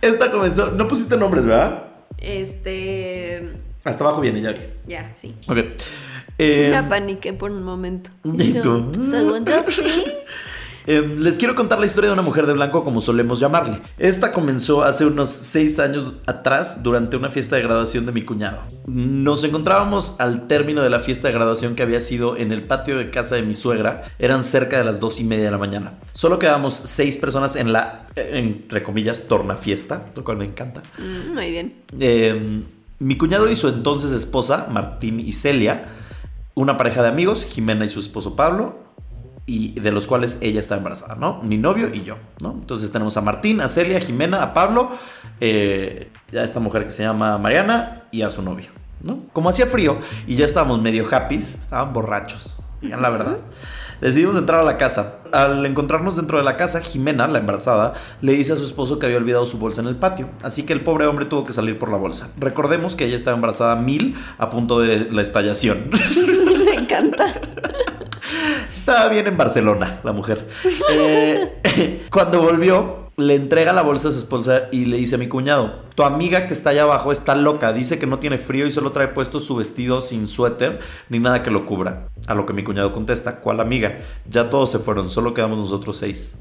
Esta 0.00 0.30
comenzó. 0.30 0.70
No 0.70 0.86
pusiste 0.88 1.16
nombres, 1.16 1.44
¿verdad? 1.44 1.85
Este. 2.18 3.52
Hasta 3.84 4.04
abajo 4.04 4.20
viene, 4.20 4.40
ya 4.40 4.52
vi. 4.52 4.60
Ya, 4.86 5.14
sí. 5.14 5.34
Ok. 5.48 5.58
Eh, 6.38 6.68
Me 6.70 6.76
apaniqué 6.76 7.32
por 7.32 7.50
un 7.50 7.62
momento. 7.62 8.10
¿Y 8.24 8.52
tú? 8.60 8.92
Según 9.10 9.46
yo, 9.46 9.62
sí. 9.70 10.04
eh, 10.86 11.16
les 11.18 11.36
quiero 11.36 11.54
contar 11.54 11.78
la 11.78 11.86
historia 11.86 12.08
de 12.08 12.14
una 12.14 12.22
mujer 12.22 12.46
de 12.46 12.52
blanco, 12.52 12.84
como 12.84 13.00
solemos 13.00 13.40
llamarle. 13.40 13.80
Esta 13.98 14.32
comenzó 14.32 14.84
hace 14.84 15.04
unos 15.04 15.30
seis 15.30 15.78
años 15.78 16.14
atrás, 16.26 16.82
durante 16.82 17.16
una 17.16 17.30
fiesta 17.30 17.56
de 17.56 17.62
graduación 17.62 18.06
de 18.06 18.12
mi 18.12 18.22
cuñado. 18.22 18.62
Nos 18.86 19.42
encontrábamos 19.44 20.16
al 20.18 20.46
término 20.46 20.82
de 20.82 20.90
la 20.90 21.00
fiesta 21.00 21.28
de 21.28 21.34
graduación 21.34 21.74
que 21.74 21.82
había 21.82 22.00
sido 22.00 22.36
en 22.36 22.52
el 22.52 22.62
patio 22.62 22.98
de 22.98 23.10
casa 23.10 23.34
de 23.34 23.42
mi 23.42 23.54
suegra. 23.54 24.04
Eran 24.18 24.42
cerca 24.42 24.78
de 24.78 24.84
las 24.84 25.00
dos 25.00 25.20
y 25.20 25.24
media 25.24 25.46
de 25.46 25.50
la 25.50 25.58
mañana. 25.58 25.94
Solo 26.12 26.38
quedábamos 26.38 26.74
seis 26.74 27.16
personas 27.16 27.56
en 27.56 27.72
la, 27.72 28.06
entre 28.14 28.82
comillas, 28.82 29.24
tornafiesta, 29.28 30.06
lo 30.14 30.24
cual 30.24 30.36
me 30.36 30.44
encanta. 30.44 30.82
Mm, 30.98 31.34
Muy 31.34 31.50
bien. 31.50 31.74
Eh, 31.98 32.62
mi 32.98 33.16
cuñado 33.16 33.50
y 33.50 33.56
su 33.56 33.68
entonces 33.68 34.12
esposa, 34.12 34.68
Martín 34.70 35.20
y 35.20 35.32
Celia, 35.32 35.88
una 36.54 36.78
pareja 36.78 37.02
de 37.02 37.08
amigos, 37.08 37.44
Jimena 37.44 37.84
y 37.84 37.88
su 37.88 38.00
esposo 38.00 38.36
Pablo, 38.36 38.85
y 39.46 39.78
de 39.78 39.92
los 39.92 40.06
cuales 40.08 40.38
ella 40.40 40.58
está 40.58 40.76
embarazada, 40.76 41.14
¿no? 41.14 41.40
Mi 41.42 41.56
novio 41.56 41.94
y 41.94 42.02
yo, 42.02 42.16
¿no? 42.40 42.50
Entonces 42.50 42.90
tenemos 42.90 43.16
a 43.16 43.20
Martín, 43.20 43.60
a 43.60 43.68
Celia, 43.68 43.98
a 43.98 44.00
Jimena, 44.00 44.42
a 44.42 44.52
Pablo, 44.52 44.90
eh, 45.40 46.10
a 46.32 46.42
esta 46.42 46.58
mujer 46.58 46.84
que 46.84 46.92
se 46.92 47.04
llama 47.04 47.38
Mariana 47.38 48.02
y 48.10 48.22
a 48.22 48.30
su 48.30 48.42
novio, 48.42 48.66
¿no? 49.02 49.20
Como 49.32 49.48
hacía 49.48 49.66
frío 49.66 49.98
y 50.26 50.34
ya 50.34 50.44
estábamos 50.44 50.82
medio 50.82 51.06
happy, 51.08 51.36
estaban 51.36 51.92
borrachos, 51.92 52.60
digan 52.80 53.00
la 53.00 53.10
verdad. 53.10 53.38
Decidimos 54.00 54.36
entrar 54.36 54.60
a 54.60 54.64
la 54.64 54.76
casa. 54.76 55.20
Al 55.32 55.64
encontrarnos 55.64 56.16
dentro 56.16 56.36
de 56.36 56.44
la 56.44 56.58
casa, 56.58 56.80
Jimena, 56.80 57.26
la 57.28 57.38
embarazada, 57.38 57.94
le 58.20 58.32
dice 58.32 58.52
a 58.52 58.56
su 58.56 58.64
esposo 58.64 58.98
que 58.98 59.06
había 59.06 59.18
olvidado 59.18 59.46
su 59.46 59.58
bolsa 59.58 59.80
en 59.80 59.86
el 59.86 59.96
patio, 59.96 60.28
así 60.42 60.64
que 60.64 60.74
el 60.74 60.82
pobre 60.82 61.06
hombre 61.06 61.24
tuvo 61.24 61.46
que 61.46 61.54
salir 61.54 61.78
por 61.78 61.90
la 61.90 61.96
bolsa. 61.96 62.28
Recordemos 62.38 62.94
que 62.94 63.06
ella 63.06 63.16
estaba 63.16 63.36
embarazada 63.36 63.76
mil 63.76 64.14
a 64.38 64.50
punto 64.50 64.80
de 64.80 65.10
la 65.10 65.22
estallación. 65.22 65.90
Me 66.66 66.74
encanta. 66.74 67.32
Estaba 68.74 69.08
bien 69.08 69.26
en 69.26 69.36
Barcelona, 69.36 70.00
la 70.04 70.12
mujer. 70.12 70.46
Eh, 70.90 72.06
cuando 72.10 72.40
volvió, 72.40 73.06
le 73.16 73.34
entrega 73.34 73.72
la 73.72 73.82
bolsa 73.82 74.10
a 74.10 74.12
su 74.12 74.18
esposa 74.18 74.64
y 74.70 74.84
le 74.84 74.98
dice 74.98 75.14
a 75.14 75.18
mi 75.18 75.26
cuñado, 75.26 75.80
tu 75.94 76.02
amiga 76.02 76.46
que 76.46 76.52
está 76.52 76.70
allá 76.70 76.82
abajo 76.82 77.12
está 77.12 77.34
loca, 77.34 77.72
dice 77.72 77.98
que 77.98 78.06
no 78.06 78.18
tiene 78.18 78.36
frío 78.36 78.66
y 78.66 78.72
solo 78.72 78.92
trae 78.92 79.08
puesto 79.08 79.40
su 79.40 79.56
vestido 79.56 80.02
sin 80.02 80.26
suéter 80.26 80.80
ni 81.08 81.18
nada 81.18 81.42
que 81.42 81.50
lo 81.50 81.64
cubra. 81.64 82.08
A 82.26 82.34
lo 82.34 82.44
que 82.44 82.52
mi 82.52 82.62
cuñado 82.62 82.92
contesta, 82.92 83.40
¿cuál 83.40 83.60
amiga? 83.60 83.98
Ya 84.28 84.50
todos 84.50 84.70
se 84.70 84.78
fueron, 84.78 85.08
solo 85.08 85.32
quedamos 85.32 85.58
nosotros 85.58 85.96
seis. 85.96 86.36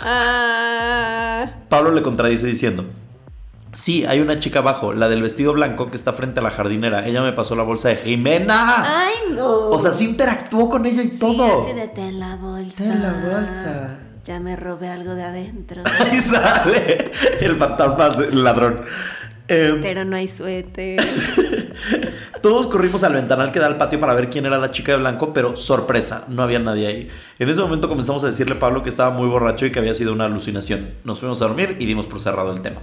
Ah, 0.00 1.54
Pablo 1.68 1.92
le 1.92 2.02
contradice 2.02 2.46
diciendo, 2.46 2.84
sí, 3.72 4.04
hay 4.04 4.20
una 4.20 4.38
chica 4.40 4.60
abajo, 4.60 4.92
la 4.92 5.08
del 5.08 5.22
vestido 5.22 5.52
blanco 5.52 5.90
que 5.90 5.96
está 5.96 6.12
frente 6.12 6.40
a 6.40 6.42
la 6.42 6.50
jardinera. 6.50 7.06
Ella 7.06 7.22
me 7.22 7.32
pasó 7.32 7.54
la 7.56 7.62
bolsa 7.62 7.88
de 7.88 7.96
Jimena. 7.96 9.06
ay, 9.06 9.14
no. 9.34 9.68
O 9.70 9.78
sea, 9.78 9.92
sí 9.92 10.04
interactuó 10.04 10.68
con 10.68 10.86
ella 10.86 11.02
y 11.02 11.10
todo. 11.18 11.64
Así 11.64 11.72
de 11.74 11.88
ten 11.88 12.18
la 12.20 12.36
bolsa. 12.36 12.84
Ten 12.84 13.02
la 13.02 13.12
bolsa. 13.12 13.98
Ya 14.24 14.40
me 14.40 14.56
robé 14.56 14.88
algo 14.88 15.14
de 15.14 15.22
adentro. 15.22 15.82
Ahí 16.00 16.20
sale 16.20 17.10
el 17.40 17.56
fantasma 17.56 18.08
el 18.24 18.44
ladrón. 18.44 18.80
Em, 19.48 19.80
Pero 19.80 20.04
no 20.04 20.16
hay 20.16 20.28
suéter. 20.28 21.00
Todos 22.42 22.66
corrimos 22.66 23.02
al 23.02 23.14
ventanal 23.14 23.50
que 23.50 23.58
da 23.58 23.66
al 23.66 23.78
patio 23.78 23.98
para 23.98 24.12
ver 24.12 24.28
quién 24.28 24.44
era 24.44 24.58
la 24.58 24.70
chica 24.70 24.92
de 24.92 24.98
blanco, 24.98 25.32
pero 25.32 25.56
sorpresa, 25.56 26.24
no 26.28 26.42
había 26.42 26.58
nadie 26.58 26.86
ahí. 26.86 27.08
En 27.38 27.48
ese 27.48 27.60
momento 27.62 27.88
comenzamos 27.88 28.22
a 28.24 28.26
decirle 28.26 28.56
a 28.56 28.58
Pablo 28.58 28.82
que 28.82 28.90
estaba 28.90 29.10
muy 29.10 29.26
borracho 29.26 29.64
y 29.64 29.72
que 29.72 29.78
había 29.78 29.94
sido 29.94 30.12
una 30.12 30.26
alucinación. 30.26 30.90
Nos 31.04 31.20
fuimos 31.20 31.40
a 31.40 31.46
dormir 31.46 31.76
y 31.78 31.86
dimos 31.86 32.06
por 32.06 32.20
cerrado 32.20 32.52
el 32.52 32.60
tema. 32.60 32.82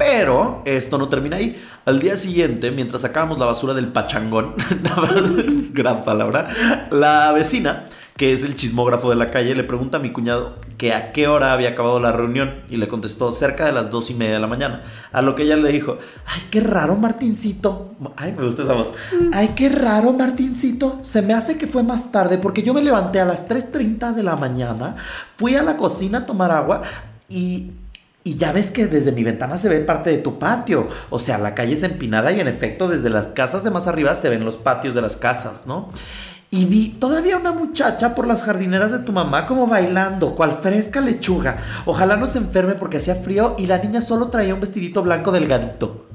Pero 0.00 0.62
esto 0.64 0.96
no 0.96 1.10
termina 1.10 1.36
ahí. 1.36 1.62
Al 1.84 2.00
día 2.00 2.16
siguiente, 2.16 2.70
mientras 2.70 3.02
sacábamos 3.02 3.38
la 3.38 3.44
basura 3.44 3.74
del 3.74 3.88
pachangón, 3.88 4.54
gran 5.74 6.00
palabra, 6.00 6.48
la 6.90 7.30
vecina, 7.32 7.84
que 8.16 8.32
es 8.32 8.42
el 8.42 8.54
chismógrafo 8.54 9.10
de 9.10 9.16
la 9.16 9.30
calle, 9.30 9.54
le 9.54 9.62
pregunta 9.62 9.98
a 9.98 10.00
mi 10.00 10.10
cuñado 10.10 10.56
que 10.78 10.94
a 10.94 11.12
qué 11.12 11.28
hora 11.28 11.52
había 11.52 11.70
acabado 11.70 12.00
la 12.00 12.12
reunión 12.12 12.62
y 12.70 12.78
le 12.78 12.88
contestó 12.88 13.30
cerca 13.32 13.66
de 13.66 13.72
las 13.72 13.90
dos 13.90 14.08
y 14.08 14.14
media 14.14 14.32
de 14.32 14.40
la 14.40 14.46
mañana. 14.46 14.84
A 15.12 15.20
lo 15.20 15.34
que 15.34 15.42
ella 15.42 15.56
le 15.56 15.70
dijo, 15.70 15.98
ay, 16.24 16.44
qué 16.50 16.62
raro 16.62 16.96
Martincito. 16.96 17.94
Ay, 18.16 18.32
me 18.32 18.46
gusta 18.46 18.62
esa 18.62 18.72
voz. 18.72 18.94
Ay, 19.34 19.48
qué 19.54 19.68
raro 19.68 20.14
Martincito. 20.14 21.00
Se 21.02 21.20
me 21.20 21.34
hace 21.34 21.58
que 21.58 21.66
fue 21.66 21.82
más 21.82 22.10
tarde 22.10 22.38
porque 22.38 22.62
yo 22.62 22.72
me 22.72 22.80
levanté 22.80 23.20
a 23.20 23.26
las 23.26 23.46
3.30 23.46 24.14
de 24.14 24.22
la 24.22 24.36
mañana, 24.36 24.96
fui 25.36 25.56
a 25.56 25.62
la 25.62 25.76
cocina 25.76 26.20
a 26.20 26.26
tomar 26.26 26.52
agua 26.52 26.80
y 27.28 27.72
y 28.22 28.36
ya 28.36 28.52
ves 28.52 28.70
que 28.70 28.86
desde 28.86 29.12
mi 29.12 29.24
ventana 29.24 29.56
se 29.56 29.68
ve 29.68 29.80
parte 29.80 30.10
de 30.10 30.18
tu 30.18 30.38
patio. 30.38 30.88
O 31.08 31.18
sea, 31.18 31.38
la 31.38 31.54
calle 31.54 31.74
es 31.74 31.82
empinada 31.82 32.32
y 32.32 32.40
en 32.40 32.48
efecto 32.48 32.88
desde 32.88 33.10
las 33.10 33.28
casas 33.28 33.64
de 33.64 33.70
más 33.70 33.86
arriba 33.86 34.14
se 34.14 34.28
ven 34.28 34.44
los 34.44 34.56
patios 34.56 34.94
de 34.94 35.02
las 35.02 35.16
casas, 35.16 35.66
¿no? 35.66 35.90
Y 36.50 36.64
vi 36.64 36.88
todavía 36.88 37.36
una 37.36 37.52
muchacha 37.52 38.14
por 38.14 38.26
las 38.26 38.42
jardineras 38.42 38.90
de 38.90 38.98
tu 38.98 39.12
mamá 39.12 39.46
como 39.46 39.68
bailando, 39.68 40.34
cual 40.34 40.58
fresca 40.60 41.00
lechuga. 41.00 41.58
Ojalá 41.86 42.16
no 42.16 42.26
se 42.26 42.38
enferme 42.38 42.74
porque 42.74 42.96
hacía 42.96 43.14
frío 43.14 43.54
y 43.56 43.66
la 43.66 43.78
niña 43.78 44.02
solo 44.02 44.28
traía 44.28 44.54
un 44.54 44.60
vestidito 44.60 45.02
blanco 45.02 45.30
delgadito. 45.30 46.06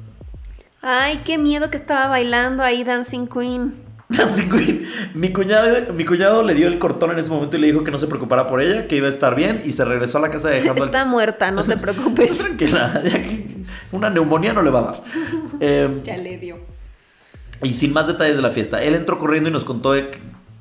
Ay, 0.82 1.22
qué 1.24 1.38
miedo 1.38 1.72
que 1.72 1.78
estaba 1.78 2.08
bailando 2.08 2.64
ahí 2.64 2.84
Dancing 2.84 3.28
Queen. 3.28 3.85
Mi 5.16 5.34
cuñado, 5.34 5.94
mi 5.94 6.06
cuñado 6.06 6.44
le 6.44 6.54
dio 6.54 6.68
el 6.68 6.78
cortón 6.78 7.12
en 7.12 7.20
ese 7.20 7.30
momento 7.30 7.58
y 7.58 7.60
le 7.60 7.68
dijo 7.68 7.84
que 7.84 7.92
no 7.92 7.98
se 7.98 8.08
preocupara 8.08 8.46
por 8.48 8.62
ella, 8.62 8.88
que 8.88 8.98
iba 8.98 9.08
a 9.08 9.10
estar 9.10 9.36
bien 9.36 9.64
y 9.66 9.74
se 9.74 9.84
regresó 9.84 10.20
a 10.20 10.22
la 10.22 10.30
casa 10.30 10.50
dejando 10.50 10.86
Está 10.86 11.06
muerta, 11.06 11.50
no 11.52 11.64
te 11.64 11.76
preocupes. 11.78 12.38
Tranquila, 12.38 13.02
ya 13.04 13.24
que 13.24 13.48
una 13.92 14.10
neumonía 14.10 14.54
no 14.54 14.62
le 14.62 14.70
va 14.70 14.80
a 14.80 14.84
dar. 14.84 15.04
Eh, 15.60 16.02
ya 16.04 16.18
le 16.18 16.38
dio. 16.38 16.58
y 17.64 17.74
sin 17.74 17.94
más 17.94 18.08
detalles 18.08 18.36
de 18.36 18.42
la 18.42 18.52
fiesta, 18.52 18.84
él 18.84 18.94
entró 18.94 19.18
corriendo 19.18 19.50
y 19.50 19.54
nos 19.54 19.64
contó 19.64 19.94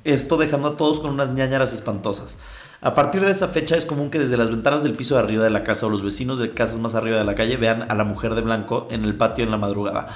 esto 0.05 0.37
dejando 0.37 0.69
a 0.69 0.77
todos 0.77 1.01
con 1.01 1.11
unas 1.11 1.31
ñañaras 1.31 1.73
espantosas. 1.73 2.37
A 2.81 2.95
partir 2.95 3.25
de 3.25 3.31
esa 3.31 3.49
fecha 3.49 3.77
es 3.77 3.87
común 3.87 4.11
que 4.11 4.19
desde 4.19 4.37
las 4.37 4.51
ventanas 4.51 4.83
del 4.83 4.93
piso 4.93 5.15
de 5.15 5.23
arriba 5.23 5.43
de 5.43 5.51
la 5.51 5.65
casa 5.65 5.87
o 5.87 5.89
los 5.91 6.03
vecinos 6.05 6.39
de 6.39 6.53
casas 6.53 6.79
más 6.79 6.95
arriba 6.95 7.19
de 7.19 7.25
la 7.25 7.35
calle 7.35 7.57
vean 7.57 7.91
a 7.91 7.95
la 7.95 8.05
mujer 8.05 8.35
de 8.35 8.43
blanco 8.43 8.89
en 8.91 9.05
el 9.05 9.17
patio 9.17 9.45
en 9.45 9.51
la 9.51 9.57
madrugada. 9.57 10.09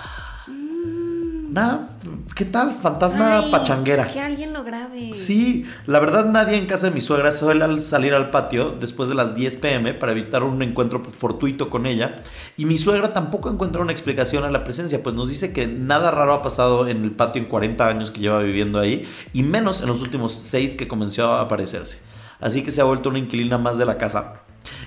Nada, 1.49 1.89
¿qué 2.35 2.45
tal? 2.45 2.75
Fantasma 2.75 3.39
Ay, 3.39 3.51
pachanguera. 3.51 4.07
Que 4.07 4.21
alguien 4.21 4.53
lo 4.53 4.65
grabe. 4.65 5.15
Sí, 5.15 5.65
la 5.87 5.99
verdad 5.99 6.27
nadie 6.27 6.57
en 6.57 6.67
casa 6.67 6.89
de 6.89 6.93
mi 6.93 7.01
suegra 7.01 7.33
suele 7.33 7.65
al 7.65 7.81
salir 7.81 8.13
al 8.13 8.29
patio 8.29 8.73
después 8.73 9.09
de 9.09 9.15
las 9.15 9.35
10 9.35 9.57
pm 9.57 9.95
para 9.95 10.13
evitar 10.13 10.43
un 10.43 10.63
encuentro 10.63 11.03
fortuito 11.03 11.71
con 11.71 11.87
ella 11.87 12.21
y 12.59 12.67
mi 12.67 12.77
suegra 12.77 13.15
tampoco 13.15 13.51
encuentra 13.51 13.81
una 13.81 13.93
explicación 13.93 14.45
a 14.45 14.51
la 14.51 14.63
presencia, 14.63 15.03
pues 15.03 15.15
nos 15.15 15.31
dice 15.31 15.55
que 15.55 15.67
nada 15.67 16.11
raro 16.11 16.35
ha 16.35 16.43
pasado 16.43 16.87
en 16.87 17.03
el 17.03 17.13
patio 17.13 17.41
en 17.41 17.49
40 17.49 17.87
años 17.87 18.11
que 18.11 18.21
lleva 18.21 18.41
viviendo 18.41 18.79
ahí 18.79 19.09
y 19.33 19.43
menos 19.43 19.81
en 19.81 19.89
los 19.89 20.03
últimos 20.03 20.35
6 20.35 20.75
que 20.75 20.87
comenzó 20.87 21.33
a 21.33 21.41
aparecerse. 21.41 21.99
Así 22.41 22.63
que 22.63 22.71
se 22.71 22.83
ha 22.83 22.85
vuelto 22.85 23.09
una 23.09 23.19
inquilina 23.19 23.57
más 23.57 23.79
de 23.79 23.87
la 23.87 23.97
casa. 23.97 24.43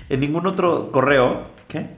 En 0.08 0.20
ningún 0.20 0.46
otro 0.46 0.92
correo, 0.92 1.48
¿qué? 1.66 1.96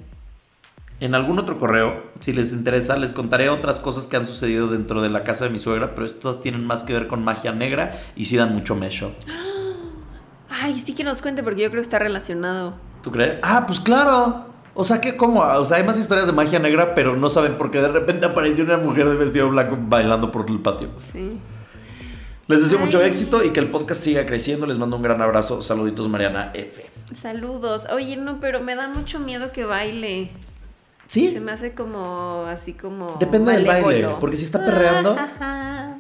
En 1.01 1.15
algún 1.15 1.39
otro 1.39 1.59
correo, 1.59 2.05
si 2.21 2.33
les 2.33 2.53
interesa, 2.53 2.97
les 2.97 3.13
contaré 3.13 3.49
otras 3.49 3.81
cosas 3.81 4.07
que 4.07 4.17
han 4.17 4.27
sucedido 4.27 4.69
dentro 4.69 5.03
de 5.03 5.11
la 5.11 5.25
casa 5.25 5.45
de 5.45 5.51
mi 5.51 5.59
suegra, 5.59 5.95
pero 5.95 6.07
estas 6.07 6.41
tienen 6.41 6.65
más 6.65 6.85
que 6.85 6.93
ver 6.93 7.09
con 7.09 7.25
magia 7.25 7.53
negra 7.53 7.99
y 8.15 8.27
sí 8.27 8.37
dan 8.37 8.55
mucho 8.55 8.77
mecho. 8.77 9.13
Ay, 10.49 10.81
sí 10.81 10.95
que 10.95 11.03
nos 11.03 11.21
cuente 11.21 11.43
porque 11.43 11.63
yo 11.63 11.71
creo 11.71 11.83
que 11.83 11.85
está 11.85 11.99
relacionado. 11.99 12.75
¿Tú 13.03 13.11
crees? 13.11 13.39
Ah, 13.43 13.65
pues 13.67 13.81
claro. 13.81 14.47
O 14.75 14.85
sea, 14.85 15.01
que 15.01 15.17
¿cómo? 15.17 15.41
O 15.41 15.65
sea, 15.65 15.79
hay 15.79 15.85
más 15.85 15.99
historias 15.99 16.27
de 16.27 16.33
magia 16.33 16.59
negra, 16.59 16.95
pero 16.95 17.17
no 17.17 17.29
saben 17.29 17.57
por 17.57 17.71
qué 17.71 17.81
de 17.81 17.89
repente 17.89 18.27
apareció 18.27 18.65
una 18.65 18.77
mujer 18.77 19.09
de 19.09 19.17
vestido 19.17 19.49
blanco 19.49 19.77
bailando 19.81 20.31
por 20.31 20.49
el 20.49 20.61
patio. 20.61 20.89
Sí. 21.03 21.39
Les 22.47 22.63
deseo 22.63 22.79
mucho 22.79 23.03
éxito 23.03 23.43
y 23.43 23.51
que 23.51 23.61
el 23.61 23.71
podcast 23.71 24.03
siga 24.03 24.27
creciendo. 24.27 24.67
Les 24.67 24.79
mando 24.79 24.97
un 24.97 25.03
gran 25.03 25.21
abrazo. 25.23 25.63
Saluditos, 25.63 26.09
Mariana 26.09 26.51
F. 26.55 26.85
Saludos. 27.13 27.87
Oye, 27.93 28.17
no, 28.17 28.39
pero 28.39 28.61
me 28.61 28.75
da 28.75 28.89
mucho 28.89 29.19
miedo 29.19 29.51
que 29.53 29.65
baile. 29.65 30.31
¿Sí? 31.15 31.31
Se 31.33 31.41
me 31.41 31.53
hace 31.53 31.75
como 31.75 32.45
así 32.49 32.73
como. 32.73 33.17
Depende 33.21 33.53
del 33.53 33.65
baile, 33.67 34.09
porque 34.21 34.37
si 34.37 34.45
está 34.45 34.65
perreando- 34.65 35.17
Ajá. 35.19 35.97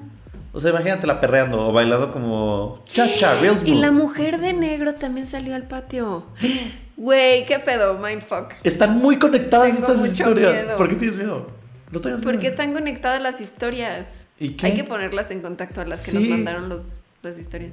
O 0.53 0.61
sea, 0.61 0.71
imagínatela 0.71 1.21
perreando 1.21 1.69
o 1.69 1.73
bailando 1.73 2.13
como 2.13 2.83
cha-cha, 2.87 3.35
real 3.41 3.57
Y 3.65 3.75
la 3.75 3.91
mujer 3.91 4.39
de 4.39 4.53
negro 4.53 4.95
también 4.95 5.27
salió 5.27 5.55
al 5.55 5.65
patio. 5.69 6.27
Güey, 6.97 7.45
qué 7.47 7.59
pedo, 7.59 7.99
mindfuck. 7.99 8.53
Están 8.63 8.99
muy 8.99 9.19
conectadas 9.19 9.67
Tengo 9.67 9.81
estas 9.81 9.97
mucho 9.99 10.13
historias. 10.13 10.53
miedo. 10.53 10.77
¿Por 10.77 10.89
qué 10.89 10.95
tienes 10.95 11.17
miedo? 11.17 11.49
No 11.91 12.01
tengas 12.01 12.19
miedo. 12.21 12.31
Porque 12.33 12.47
están 12.47 12.73
conectadas 12.73 13.21
las 13.21 13.41
historias. 13.41 14.29
¿Y 14.39 14.51
qué? 14.51 14.67
Hay 14.67 14.75
que 14.77 14.85
ponerlas 14.85 15.31
en 15.33 15.41
contacto 15.43 15.81
a 15.81 15.87
las 15.87 16.05
que 16.05 16.13
Sí. 16.13 16.19
nos 16.19 16.29
mandaron 16.29 16.69
los, 16.69 17.01
las 17.23 17.37
historias. 17.37 17.73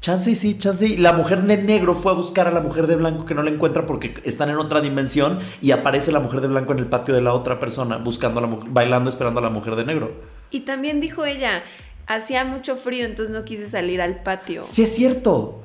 Chance 0.00 0.30
y 0.30 0.34
sí, 0.34 0.56
chance 0.56 0.86
y 0.86 0.96
la 0.96 1.12
mujer 1.12 1.42
de 1.42 1.58
negro 1.58 1.94
fue 1.94 2.12
a 2.12 2.14
buscar 2.14 2.48
a 2.48 2.50
la 2.50 2.62
mujer 2.62 2.86
de 2.86 2.96
blanco 2.96 3.26
que 3.26 3.34
no 3.34 3.42
la 3.42 3.50
encuentra 3.50 3.84
porque 3.84 4.14
están 4.24 4.48
en 4.48 4.56
otra 4.56 4.80
dimensión 4.80 5.40
y 5.60 5.72
aparece 5.72 6.10
la 6.10 6.20
mujer 6.20 6.40
de 6.40 6.48
blanco 6.48 6.72
en 6.72 6.78
el 6.78 6.86
patio 6.86 7.14
de 7.14 7.20
la 7.20 7.34
otra 7.34 7.60
persona 7.60 7.98
buscando 7.98 8.38
a 8.38 8.42
la 8.42 8.48
mujer, 8.48 8.70
bailando 8.70 9.10
esperando 9.10 9.40
a 9.40 9.42
la 9.42 9.50
mujer 9.50 9.76
de 9.76 9.84
negro. 9.84 10.12
Y 10.50 10.60
también 10.60 11.00
dijo 11.00 11.26
ella, 11.26 11.62
hacía 12.06 12.46
mucho 12.46 12.76
frío, 12.76 13.04
entonces 13.04 13.34
no 13.34 13.44
quise 13.44 13.68
salir 13.68 14.00
al 14.00 14.22
patio. 14.22 14.64
Sí 14.64 14.84
es 14.84 14.94
cierto. 14.94 15.64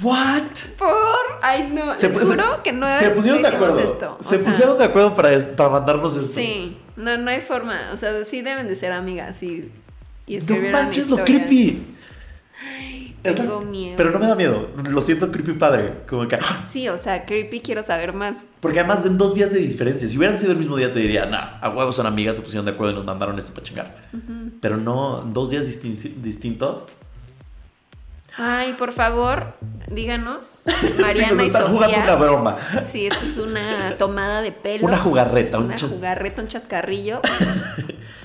What? 0.00 0.42
Por, 0.78 0.88
ay 1.42 1.70
no, 1.70 1.94
Se, 1.96 2.08
les 2.08 2.28
que 2.64 2.72
no 2.72 2.86
se 2.98 3.10
pusieron 3.10 3.42
de 3.42 3.48
acuerdo. 3.48 3.78
esto. 3.78 4.18
se 4.22 4.38
sea, 4.38 4.44
pusieron 4.46 4.78
de 4.78 4.84
acuerdo 4.84 5.14
para, 5.14 5.68
mandarnos 5.68 6.16
esto. 6.16 6.34
Sí, 6.34 6.78
no, 6.96 7.18
no 7.18 7.30
hay 7.30 7.42
forma, 7.42 7.90
o 7.92 7.96
sea, 7.98 8.24
sí 8.24 8.40
deben 8.40 8.68
de 8.68 8.74
ser 8.74 8.92
amigas 8.92 9.42
y, 9.42 9.70
y 10.26 10.38
No 10.38 10.56
manches 10.72 11.10
lo 11.10 11.22
creepy. 11.22 11.94
Tengo 13.32 13.60
miedo. 13.62 13.94
Pero 13.96 14.10
no 14.10 14.18
me 14.18 14.26
da 14.26 14.34
miedo. 14.34 14.68
Lo 14.90 15.00
siento 15.00 15.32
creepy 15.32 15.52
padre. 15.54 16.02
Como 16.08 16.28
que. 16.28 16.36
¡ah! 16.36 16.64
Sí, 16.70 16.88
o 16.88 16.98
sea, 16.98 17.24
creepy, 17.24 17.60
quiero 17.60 17.82
saber 17.82 18.12
más. 18.12 18.38
Porque 18.60 18.80
además 18.80 19.04
en 19.06 19.16
dos 19.16 19.34
días 19.34 19.52
de 19.52 19.58
diferencia. 19.60 20.06
Si 20.08 20.16
hubieran 20.16 20.38
sido 20.38 20.52
el 20.52 20.58
mismo 20.58 20.76
día, 20.76 20.92
te 20.92 20.98
diría, 21.00 21.26
nah, 21.26 21.58
a 21.60 21.70
huevos 21.70 21.96
son 21.96 22.06
amigas, 22.06 22.36
se 22.36 22.42
pusieron 22.42 22.64
de 22.66 22.72
acuerdo 22.72 22.92
y 22.92 22.96
nos 22.96 23.04
mandaron 23.04 23.38
esto 23.38 23.52
para 23.54 23.64
chingar. 23.64 23.96
Pero 24.60 24.76
no, 24.76 25.22
dos 25.32 25.50
días 25.50 25.66
distin- 25.66 26.14
distintos. 26.22 26.86
Ay, 28.36 28.72
por 28.74 28.92
favor, 28.92 29.54
díganos, 29.88 30.44
Sí, 30.64 30.94
Mariana 31.00 31.32
nos 31.34 31.44
y 31.44 31.46
están 31.46 31.66
jugando 31.68 31.96
una 31.96 32.06
Sofía. 32.06 32.16
broma. 32.16 32.56
Sí, 32.88 33.06
esto 33.06 33.24
es 33.24 33.36
una 33.38 33.94
tomada 33.98 34.42
de 34.42 34.52
pelo. 34.52 34.86
Una 34.86 34.98
jugarreta, 34.98 35.58
un 35.58 35.66
Una 35.66 35.76
cha- 35.76 35.88
jugarreta, 35.88 36.42
un 36.42 36.48
chascarrillo. 36.48 37.20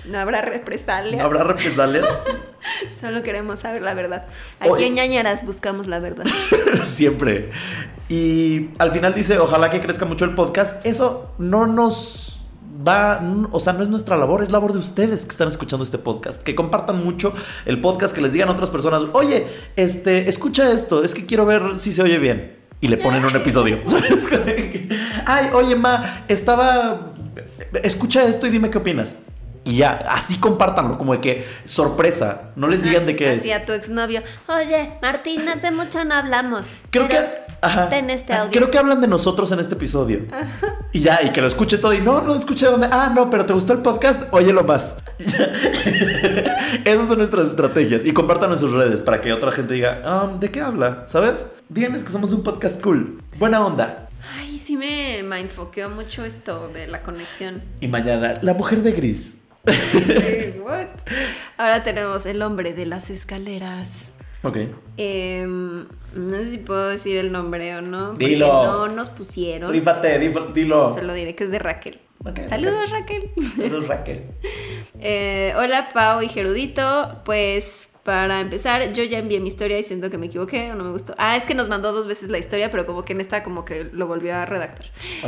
No 0.05 0.17
habrá 0.17 0.41
represalias. 0.41 1.19
¿No 1.19 1.25
habrá 1.25 1.43
represalias? 1.43 2.03
Solo 2.99 3.21
queremos 3.21 3.59
saber 3.59 3.83
la 3.83 3.93
verdad. 3.93 4.25
Aquí 4.59 4.69
Oye. 4.71 4.87
en 4.87 4.95
ñañaras 4.95 5.45
buscamos 5.45 5.85
la 5.85 5.99
verdad. 5.99 6.25
Siempre. 6.83 7.51
Y 8.07 8.69
al 8.79 8.91
final 8.91 9.13
dice, 9.13 9.37
ojalá 9.37 9.69
que 9.69 9.79
crezca 9.81 10.05
mucho 10.05 10.25
el 10.25 10.33
podcast. 10.33 10.83
Eso 10.83 11.31
no 11.37 11.67
nos 11.67 12.38
va, 12.87 13.21
o 13.51 13.59
sea, 13.59 13.73
no 13.73 13.83
es 13.83 13.89
nuestra 13.89 14.17
labor, 14.17 14.41
es 14.41 14.51
labor 14.51 14.73
de 14.73 14.79
ustedes 14.79 15.25
que 15.25 15.31
están 15.31 15.47
escuchando 15.47 15.83
este 15.83 15.97
podcast. 15.97 16.43
Que 16.43 16.55
compartan 16.55 17.03
mucho 17.03 17.33
el 17.65 17.81
podcast, 17.81 18.15
que 18.15 18.21
les 18.21 18.33
digan 18.33 18.49
a 18.49 18.53
otras 18.53 18.69
personas, 18.69 19.03
oye, 19.13 19.47
este, 19.75 20.29
escucha 20.29 20.71
esto, 20.71 21.03
es 21.03 21.13
que 21.13 21.25
quiero 21.25 21.45
ver 21.45 21.79
si 21.79 21.93
se 21.93 22.01
oye 22.01 22.17
bien. 22.17 22.57
Y 22.81 22.87
le 22.87 22.97
ponen 22.97 23.25
un 23.25 23.35
episodio. 23.35 23.79
Ay, 25.25 25.49
oye, 25.53 25.75
ma, 25.75 26.23
estaba... 26.29 27.11
Escucha 27.83 28.23
esto 28.23 28.47
y 28.47 28.51
dime 28.51 28.69
qué 28.69 28.77
opinas. 28.77 29.19
Y 29.69 29.77
ya, 29.77 30.03
así 30.09 30.37
compártanlo, 30.39 30.97
como 30.97 31.13
de 31.13 31.21
que 31.21 31.47
sorpresa. 31.65 32.51
No 32.55 32.67
les 32.67 32.83
digan 32.83 33.05
de 33.05 33.15
qué 33.15 33.33
es. 33.33 33.39
Así 33.41 33.51
a 33.51 33.65
tu 33.65 33.73
exnovio. 33.73 34.23
Oye, 34.47 34.93
Martín, 35.01 35.47
hace 35.47 35.69
mucho 35.71 36.03
no 36.05 36.15
hablamos. 36.15 36.65
Creo 36.89 37.07
que. 37.07 37.19
Ajá. 37.61 37.89
Ten 37.89 38.09
este 38.09 38.33
audio. 38.33 38.51
Creo 38.51 38.71
que 38.71 38.77
hablan 38.77 39.01
de 39.01 39.07
nosotros 39.07 39.51
en 39.51 39.59
este 39.59 39.75
episodio. 39.75 40.21
Y 40.91 41.01
ya, 41.01 41.19
y 41.21 41.29
que 41.31 41.41
lo 41.41 41.47
escuche 41.47 41.77
todo. 41.77 41.93
Y 41.93 41.99
no, 41.99 42.21
no 42.21 42.33
escuché 42.35 42.65
dónde. 42.65 42.87
Ah, 42.89 43.11
no, 43.13 43.29
pero 43.29 43.45
¿te 43.45 43.53
gustó 43.53 43.73
el 43.73 43.79
podcast? 43.79 44.23
Óyelo 44.31 44.63
más. 44.63 44.95
Esas 46.85 47.07
son 47.07 47.17
nuestras 47.17 47.47
estrategias. 47.49 48.05
Y 48.05 48.13
compartan 48.13 48.51
en 48.51 48.57
sus 48.57 48.71
redes 48.71 49.01
para 49.01 49.21
que 49.21 49.31
otra 49.33 49.51
gente 49.51 49.73
diga, 49.73 50.01
"Ah, 50.05 50.35
¿de 50.39 50.49
qué 50.49 50.61
habla? 50.61 51.03
¿Sabes? 51.07 51.45
Díganles 51.67 52.03
que 52.03 52.09
somos 52.11 52.31
un 52.33 52.43
podcast 52.43 52.81
cool. 52.81 53.21
Buena 53.37 53.63
onda. 53.65 54.07
Ay, 54.37 54.57
sí 54.59 54.75
me 54.77 55.21
mindfoqueó 55.23 55.89
mucho 55.89 56.25
esto 56.25 56.69
de 56.69 56.87
la 56.87 57.01
conexión. 57.03 57.61
Y 57.81 57.87
mañana, 57.87 58.35
la 58.41 58.53
mujer 58.53 58.81
de 58.81 58.91
gris. 58.93 59.33
What? 60.63 60.87
Ahora 61.57 61.83
tenemos 61.83 62.25
el 62.25 62.41
hombre 62.41 62.73
de 62.73 62.85
las 62.85 63.09
escaleras. 63.09 64.11
Ok. 64.43 64.57
Em, 64.97 65.85
no 66.15 66.35
sé 66.37 66.51
si 66.51 66.57
puedo 66.59 66.89
decir 66.89 67.17
el 67.17 67.31
nombre 67.31 67.75
o 67.75 67.81
no. 67.81 68.09
porque 68.09 68.27
Dilo. 68.27 68.47
No 68.47 68.87
nos 68.87 69.09
pusieron. 69.09 69.71
Rífate, 69.71 70.17
dilo. 70.53 70.93
Se 70.93 71.01
lo 71.01 71.13
diré 71.13 71.35
que 71.35 71.43
es 71.43 71.51
de 71.51 71.59
Raquel. 71.59 71.99
Saludos, 72.49 72.89
Raquel. 72.91 73.31
Saludos, 73.55 73.87
Raquel. 73.87 74.23
Eh, 75.01 75.53
hola, 75.55 75.87
Pau 75.93 76.21
y 76.21 76.27
Gerudito. 76.27 77.21
Pues 77.23 77.88
para 78.03 78.39
empezar, 78.39 78.93
yo 78.93 79.03
ya 79.03 79.19
envié 79.19 79.39
mi 79.39 79.49
historia 79.49 79.77
y 79.77 79.83
siento 79.83 80.09
que 80.09 80.17
me 80.17 80.27
equivoqué 80.27 80.71
o 80.71 80.75
no 80.75 80.83
me 80.83 80.91
gustó. 80.91 81.13
Ah, 81.17 81.35
es 81.35 81.43
que 81.43 81.53
nos 81.53 81.67
mandó 81.67 81.91
dos 81.91 82.07
veces 82.07 82.29
la 82.29 82.37
historia, 82.37 82.71
pero 82.71 82.85
como 82.85 83.03
que 83.03 83.13
en 83.13 83.21
esta 83.21 83.43
como 83.43 83.65
que 83.65 83.89
lo 83.91 84.07
volvió 84.07 84.35
a 84.35 84.45
redactar. 84.45 84.87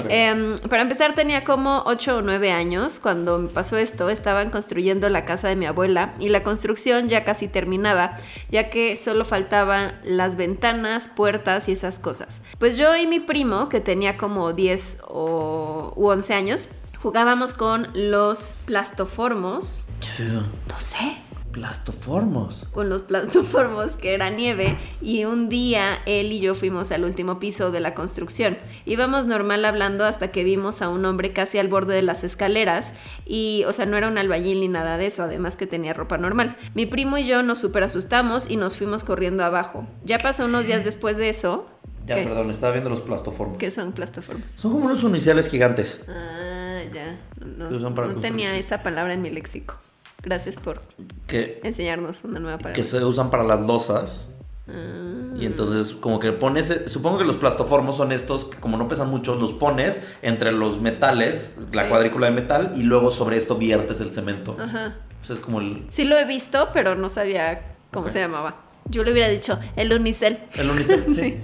Em, 0.09 0.55
para 0.69 0.81
empezar, 0.81 1.13
tenía 1.13 1.43
como 1.43 1.83
8 1.85 2.17
o 2.17 2.21
9 2.21 2.51
años 2.51 2.99
cuando 2.99 3.39
me 3.39 3.49
pasó 3.49 3.77
esto. 3.77 4.09
Estaban 4.09 4.49
construyendo 4.49 5.09
la 5.09 5.25
casa 5.25 5.47
de 5.47 5.55
mi 5.55 5.65
abuela 5.65 6.13
y 6.17 6.29
la 6.29 6.43
construcción 6.43 7.09
ya 7.09 7.23
casi 7.23 7.47
terminaba, 7.47 8.17
ya 8.49 8.69
que 8.69 8.95
solo 8.95 9.25
faltaban 9.25 9.99
las 10.03 10.35
ventanas, 10.35 11.09
puertas 11.09 11.67
y 11.67 11.73
esas 11.73 11.99
cosas. 11.99 12.41
Pues 12.57 12.77
yo 12.77 12.95
y 12.95 13.05
mi 13.05 13.19
primo, 13.19 13.69
que 13.69 13.81
tenía 13.81 14.17
como 14.17 14.53
10 14.53 14.99
o, 15.07 15.93
u 15.95 16.07
11 16.07 16.33
años, 16.33 16.69
jugábamos 17.01 17.53
con 17.53 17.89
los 17.93 18.55
plastoformos. 18.65 19.85
¿Qué 19.99 20.07
es 20.07 20.19
eso? 20.21 20.43
No 20.67 20.79
sé 20.79 21.17
Plastoformos. 21.51 22.67
con 22.71 22.89
los 22.89 23.01
plastoformos 23.01 23.89
que 23.93 24.13
era 24.13 24.29
nieve 24.29 24.77
y 25.01 25.25
un 25.25 25.49
día 25.49 25.99
él 26.05 26.31
y 26.31 26.39
yo 26.39 26.55
fuimos 26.55 26.91
al 26.91 27.03
último 27.03 27.39
piso 27.39 27.71
de 27.71 27.79
la 27.79 27.93
construcción. 27.93 28.57
Íbamos 28.85 29.25
normal 29.25 29.65
hablando 29.65 30.05
hasta 30.05 30.31
que 30.31 30.43
vimos 30.43 30.81
a 30.81 30.89
un 30.89 31.05
hombre 31.05 31.33
casi 31.33 31.57
al 31.59 31.67
borde 31.67 31.95
de 31.95 32.01
las 32.01 32.23
escaleras 32.23 32.93
y, 33.25 33.63
o 33.67 33.73
sea, 33.73 33.85
no 33.85 33.97
era 33.97 34.07
un 34.07 34.17
albañil 34.17 34.61
ni 34.61 34.67
nada 34.67 34.97
de 34.97 35.07
eso, 35.07 35.23
además 35.23 35.57
que 35.57 35.67
tenía 35.67 35.93
ropa 35.93 36.17
normal. 36.17 36.55
Mi 36.73 36.85
primo 36.85 37.17
y 37.17 37.25
yo 37.25 37.43
nos 37.43 37.59
super 37.59 37.83
asustamos 37.83 38.49
y 38.49 38.55
nos 38.55 38.77
fuimos 38.77 39.03
corriendo 39.03 39.43
abajo. 39.43 39.87
Ya 40.05 40.17
pasó 40.19 40.45
unos 40.45 40.67
días 40.67 40.85
después 40.85 41.17
de 41.17 41.29
eso. 41.29 41.67
Ya, 42.05 42.15
¿Qué? 42.15 42.23
perdón, 42.23 42.49
estaba 42.49 42.71
viendo 42.71 42.89
los 42.89 43.01
plastoformos. 43.01 43.57
¿Qué 43.57 43.69
son 43.71 43.91
plastoformos? 43.91 44.51
Son 44.51 44.71
como 44.71 44.85
unos 44.85 45.03
uniciales 45.03 45.49
gigantes. 45.49 46.03
Ah, 46.07 46.81
ya. 46.93 47.19
No, 47.45 47.69
no 47.69 48.15
tenía 48.15 48.55
esa 48.57 48.81
palabra 48.81 49.13
en 49.13 49.21
mi 49.21 49.29
léxico. 49.29 49.75
Gracias 50.23 50.55
por 50.55 50.81
Que, 51.27 51.59
enseñarnos 51.63 52.23
una 52.23 52.39
nueva 52.39 52.57
palabra. 52.57 52.73
que 52.73 52.83
se 52.83 53.03
usan 53.03 53.29
para 53.31 53.43
las 53.43 53.61
losas. 53.61 54.29
Ah. 54.67 55.33
Y 55.39 55.45
entonces, 55.45 55.93
como 55.93 56.19
que 56.19 56.31
pones. 56.31 56.83
Supongo 56.87 57.17
que 57.17 57.23
los 57.25 57.37
plastoformos 57.37 57.97
son 57.97 58.11
estos 58.11 58.45
que, 58.45 58.57
como 58.59 58.77
no 58.77 58.87
pesan 58.87 59.09
mucho, 59.09 59.35
los 59.35 59.53
pones 59.53 60.05
entre 60.21 60.51
los 60.51 60.79
metales, 60.79 61.59
la 61.73 61.83
Sí. 61.83 61.89
cuadrícula 61.89 62.27
de 62.27 62.33
metal, 62.33 62.73
y 62.75 62.83
luego 62.83 63.09
sobre 63.11 63.37
esto 63.37 63.55
viertes 63.55 63.99
el 64.01 64.11
cemento. 64.11 64.55
Ajá. 64.59 64.97
O 65.21 65.25
sea, 65.25 65.35
es 65.35 65.41
como 65.41 65.59
el, 65.59 65.85
Sí 65.89 66.03
lo 66.03 66.17
he 66.17 66.25
visto, 66.25 66.69
pero 66.73 66.95
no 66.95 67.09
sabía 67.09 67.75
cómo 67.91 68.09
se 68.09 68.19
llamaba. 68.19 68.65
Yo 68.85 69.03
le 69.03 69.11
hubiera 69.13 69.29
dicho 69.29 69.59
el 69.75 69.93
unicel. 69.93 70.39
el 70.55 70.69
unicel. 70.69 71.03
sí. 71.07 71.13
Sí. 71.13 71.37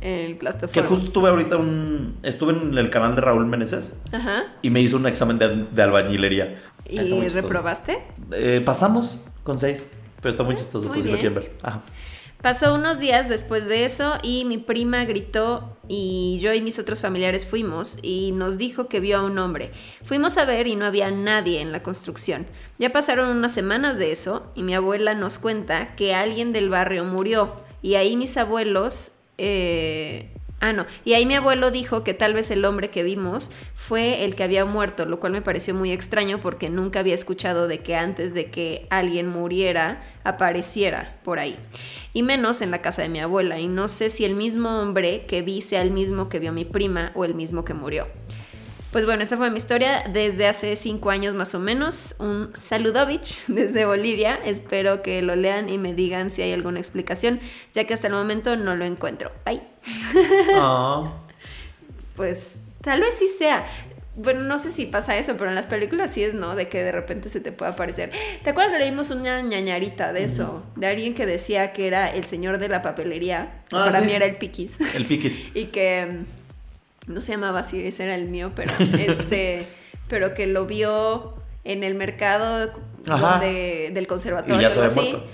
El 0.00 0.28
Que 0.32 0.34
plastoformo. 0.36 0.88
justo 0.88 1.10
tuve 1.12 1.28
ahorita 1.28 1.56
un. 1.56 2.16
Estuve 2.22 2.52
en 2.54 2.78
el 2.78 2.88
canal 2.90 3.14
de 3.14 3.20
Raúl 3.20 3.44
Meneses 3.46 4.00
Ajá. 4.12 4.44
y 4.62 4.70
me 4.70 4.80
hizo 4.80 4.96
un 4.96 5.06
examen 5.06 5.38
de, 5.38 5.66
de 5.70 5.82
albañilería. 5.82 6.62
¿Y 6.88 6.98
chistoso. 6.98 7.40
reprobaste? 7.40 7.98
Eh, 8.32 8.62
pasamos 8.64 9.18
con 9.42 9.58
seis. 9.58 9.86
Pero 10.20 10.30
está 10.30 10.42
muy 10.42 10.54
chistoso, 10.54 10.88
muy 10.88 10.98
pues 10.98 11.04
si 11.04 11.10
lo 11.10 11.16
bien. 11.18 11.32
quieren 11.32 11.34
ver. 11.34 11.58
Ajá. 11.62 11.82
Pasó 12.42 12.74
unos 12.74 12.98
días 12.98 13.28
después 13.28 13.66
de 13.66 13.84
eso 13.84 14.14
y 14.22 14.44
mi 14.46 14.56
prima 14.56 15.04
gritó 15.04 15.76
y 15.88 16.38
yo 16.40 16.54
y 16.54 16.62
mis 16.62 16.78
otros 16.78 17.00
familiares 17.02 17.44
fuimos 17.44 17.98
y 18.02 18.32
nos 18.32 18.56
dijo 18.56 18.88
que 18.88 19.00
vio 19.00 19.18
a 19.18 19.24
un 19.24 19.38
hombre. 19.38 19.72
Fuimos 20.04 20.38
a 20.38 20.46
ver 20.46 20.66
y 20.66 20.74
no 20.74 20.86
había 20.86 21.10
nadie 21.10 21.60
en 21.60 21.70
la 21.70 21.82
construcción. 21.82 22.46
Ya 22.78 22.90
pasaron 22.92 23.28
unas 23.28 23.52
semanas 23.52 23.98
de 23.98 24.10
eso 24.12 24.50
y 24.54 24.62
mi 24.62 24.74
abuela 24.74 25.14
nos 25.14 25.38
cuenta 25.38 25.94
que 25.96 26.14
alguien 26.14 26.52
del 26.52 26.70
barrio 26.70 27.04
murió 27.04 27.56
y 27.82 27.94
ahí 27.96 28.16
mis 28.16 28.36
abuelos... 28.36 29.12
eh, 29.38 30.34
Ah, 30.60 30.74
no. 30.74 30.84
Y 31.06 31.14
ahí 31.14 31.24
mi 31.24 31.34
abuelo 31.34 31.70
dijo 31.70 32.04
que 32.04 32.12
tal 32.12 32.34
vez 32.34 32.50
el 32.50 32.66
hombre 32.66 32.90
que 32.90 33.02
vimos 33.02 33.50
fue 33.74 34.24
el 34.24 34.34
que 34.34 34.44
había 34.44 34.66
muerto, 34.66 35.06
lo 35.06 35.18
cual 35.18 35.32
me 35.32 35.40
pareció 35.40 35.74
muy 35.74 35.90
extraño 35.90 36.38
porque 36.38 36.68
nunca 36.68 37.00
había 37.00 37.14
escuchado 37.14 37.66
de 37.66 37.78
que 37.78 37.96
antes 37.96 38.34
de 38.34 38.50
que 38.50 38.86
alguien 38.90 39.26
muriera 39.26 40.02
apareciera 40.22 41.18
por 41.24 41.38
ahí. 41.38 41.56
Y 42.12 42.22
menos 42.22 42.60
en 42.60 42.70
la 42.70 42.82
casa 42.82 43.00
de 43.00 43.08
mi 43.08 43.20
abuela. 43.20 43.58
Y 43.58 43.68
no 43.68 43.88
sé 43.88 44.10
si 44.10 44.26
el 44.26 44.34
mismo 44.34 44.80
hombre 44.80 45.22
que 45.22 45.40
vi 45.40 45.62
sea 45.62 45.80
el 45.80 45.92
mismo 45.92 46.28
que 46.28 46.38
vio 46.38 46.52
mi 46.52 46.66
prima 46.66 47.12
o 47.14 47.24
el 47.24 47.34
mismo 47.34 47.64
que 47.64 47.72
murió. 47.72 48.06
Pues 48.92 49.04
bueno, 49.04 49.22
esa 49.22 49.36
fue 49.36 49.50
mi 49.50 49.58
historia 49.58 50.04
desde 50.12 50.48
hace 50.48 50.74
cinco 50.74 51.10
años 51.10 51.34
más 51.34 51.54
o 51.54 51.60
menos. 51.60 52.16
Un 52.18 52.50
saludovich 52.54 53.44
desde 53.48 53.84
Bolivia. 53.84 54.38
Espero 54.44 55.00
que 55.02 55.22
lo 55.22 55.36
lean 55.36 55.68
y 55.68 55.78
me 55.78 55.94
digan 55.94 56.30
si 56.30 56.42
hay 56.42 56.52
alguna 56.52 56.80
explicación, 56.80 57.38
ya 57.72 57.84
que 57.84 57.94
hasta 57.94 58.08
el 58.08 58.14
momento 58.14 58.56
no 58.56 58.74
lo 58.74 58.84
encuentro. 58.84 59.30
Bye. 59.44 59.62
Ah. 60.54 61.12
Pues 62.16 62.58
tal 62.82 63.00
vez 63.00 63.14
sí 63.18 63.28
sea. 63.28 63.64
Bueno, 64.16 64.42
no 64.42 64.58
sé 64.58 64.72
si 64.72 64.86
pasa 64.86 65.16
eso, 65.16 65.36
pero 65.38 65.48
en 65.48 65.54
las 65.54 65.66
películas 65.66 66.10
sí 66.10 66.22
es, 66.22 66.34
¿no? 66.34 66.56
De 66.56 66.68
que 66.68 66.82
de 66.82 66.92
repente 66.92 67.30
se 67.30 67.40
te 67.40 67.52
puede 67.52 67.70
aparecer. 67.70 68.10
¿Te 68.42 68.50
acuerdas? 68.50 68.78
Leímos 68.78 69.10
una 69.10 69.40
ñañarita 69.40 70.12
de 70.12 70.24
eso, 70.24 70.64
de 70.76 70.88
alguien 70.88 71.14
que 71.14 71.24
decía 71.24 71.72
que 71.72 71.86
era 71.86 72.12
el 72.12 72.24
señor 72.24 72.58
de 72.58 72.68
la 72.68 72.82
papelería. 72.82 73.62
Ah, 73.72 73.84
para 73.86 74.00
sí. 74.00 74.06
mí 74.06 74.12
era 74.12 74.26
el 74.26 74.36
piquis. 74.36 74.72
El 74.94 75.06
piquis. 75.06 75.32
y 75.54 75.66
que 75.66 76.24
no 77.10 77.20
se 77.20 77.32
llamaba 77.32 77.60
así, 77.60 77.84
ese 77.84 78.04
era 78.04 78.14
el 78.14 78.28
mío, 78.28 78.52
pero 78.54 78.72
este, 78.98 79.66
pero 80.08 80.34
que 80.34 80.46
lo 80.46 80.66
vio 80.66 81.34
en 81.64 81.84
el 81.84 81.94
mercado 81.94 82.70
donde- 83.04 83.90
del 83.92 84.06
conservatorio 84.06 84.60
Y 84.62 84.64
así, 84.64 85.00
muerto. 85.00 85.24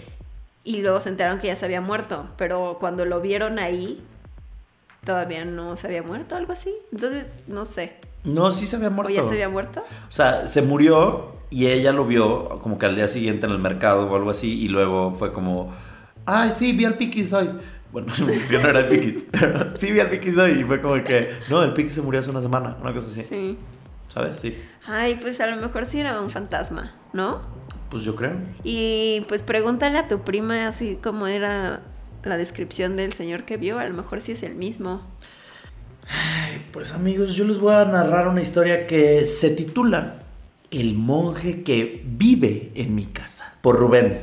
y 0.64 0.82
luego 0.82 1.00
se 1.00 1.08
enteraron 1.10 1.38
que 1.38 1.46
ya 1.48 1.56
se 1.56 1.64
había 1.64 1.80
muerto, 1.80 2.26
pero 2.36 2.76
cuando 2.80 3.04
lo 3.04 3.20
vieron 3.20 3.58
ahí 3.58 4.02
todavía 5.04 5.44
no 5.44 5.76
se 5.76 5.86
había 5.86 6.02
muerto, 6.02 6.34
algo 6.36 6.52
así. 6.52 6.74
Entonces, 6.92 7.26
no 7.46 7.64
sé. 7.64 7.94
No, 8.24 8.50
sí 8.50 8.66
se 8.66 8.76
había 8.76 8.90
muerto. 8.90 9.12
¿O 9.12 9.14
ya 9.16 9.22
se 9.22 9.30
había 9.34 9.48
muerto? 9.48 9.84
O 10.08 10.12
sea, 10.12 10.48
se 10.48 10.62
murió 10.62 11.36
y 11.48 11.68
ella 11.68 11.92
lo 11.92 12.04
vio 12.06 12.58
como 12.60 12.76
que 12.78 12.86
al 12.86 12.96
día 12.96 13.06
siguiente 13.06 13.46
en 13.46 13.52
el 13.52 13.58
mercado 13.60 14.10
o 14.10 14.16
algo 14.16 14.30
así 14.30 14.60
y 14.60 14.68
luego 14.68 15.14
fue 15.14 15.32
como, 15.32 15.72
ay, 16.24 16.52
sí, 16.58 16.72
vi 16.72 16.84
al 16.86 16.94
Piquis 16.94 17.32
hoy. 17.32 17.50
Bueno, 17.92 18.12
yo 18.50 18.60
no 18.60 18.68
era 18.68 18.80
el 18.80 18.88
Piquis, 18.88 19.24
pero 19.32 19.76
sí 19.76 19.92
vi 19.92 20.00
al 20.00 20.10
Piquis 20.10 20.36
hoy 20.36 20.60
y 20.60 20.64
fue 20.64 20.80
como 20.80 21.02
que, 21.02 21.30
no, 21.48 21.62
el 21.62 21.72
Piquis 21.72 21.94
se 21.94 22.02
murió 22.02 22.20
hace 22.20 22.30
una 22.30 22.42
semana, 22.42 22.76
una 22.80 22.92
cosa 22.92 23.08
así. 23.08 23.22
Sí. 23.22 23.56
¿Sabes? 24.08 24.36
Sí. 24.36 24.56
Ay, 24.86 25.18
pues 25.20 25.40
a 25.40 25.46
lo 25.46 25.56
mejor 25.60 25.84
sí 25.86 26.00
era 26.00 26.20
un 26.20 26.30
fantasma, 26.30 26.94
¿no? 27.12 27.42
Pues 27.90 28.02
yo 28.04 28.14
creo. 28.16 28.36
Y 28.64 29.24
pues 29.28 29.42
pregúntale 29.42 29.98
a 29.98 30.08
tu 30.08 30.20
prima 30.22 30.66
así 30.68 30.98
como 31.02 31.26
era 31.26 31.82
la 32.24 32.36
descripción 32.36 32.96
del 32.96 33.12
señor 33.12 33.44
que 33.44 33.56
vio, 33.56 33.78
a 33.78 33.86
lo 33.86 33.94
mejor 33.94 34.20
sí 34.20 34.32
es 34.32 34.42
el 34.42 34.54
mismo. 34.54 35.02
Ay, 36.08 36.64
Pues 36.72 36.92
amigos, 36.92 37.34
yo 37.34 37.44
les 37.44 37.58
voy 37.58 37.74
a 37.74 37.84
narrar 37.84 38.28
una 38.28 38.40
historia 38.40 38.86
que 38.86 39.24
se 39.24 39.50
titula 39.50 40.22
El 40.70 40.94
monje 40.94 41.62
que 41.62 42.02
vive 42.04 42.72
en 42.74 42.94
mi 42.94 43.06
casa. 43.06 43.54
Por 43.60 43.76
Rubén. 43.76 44.18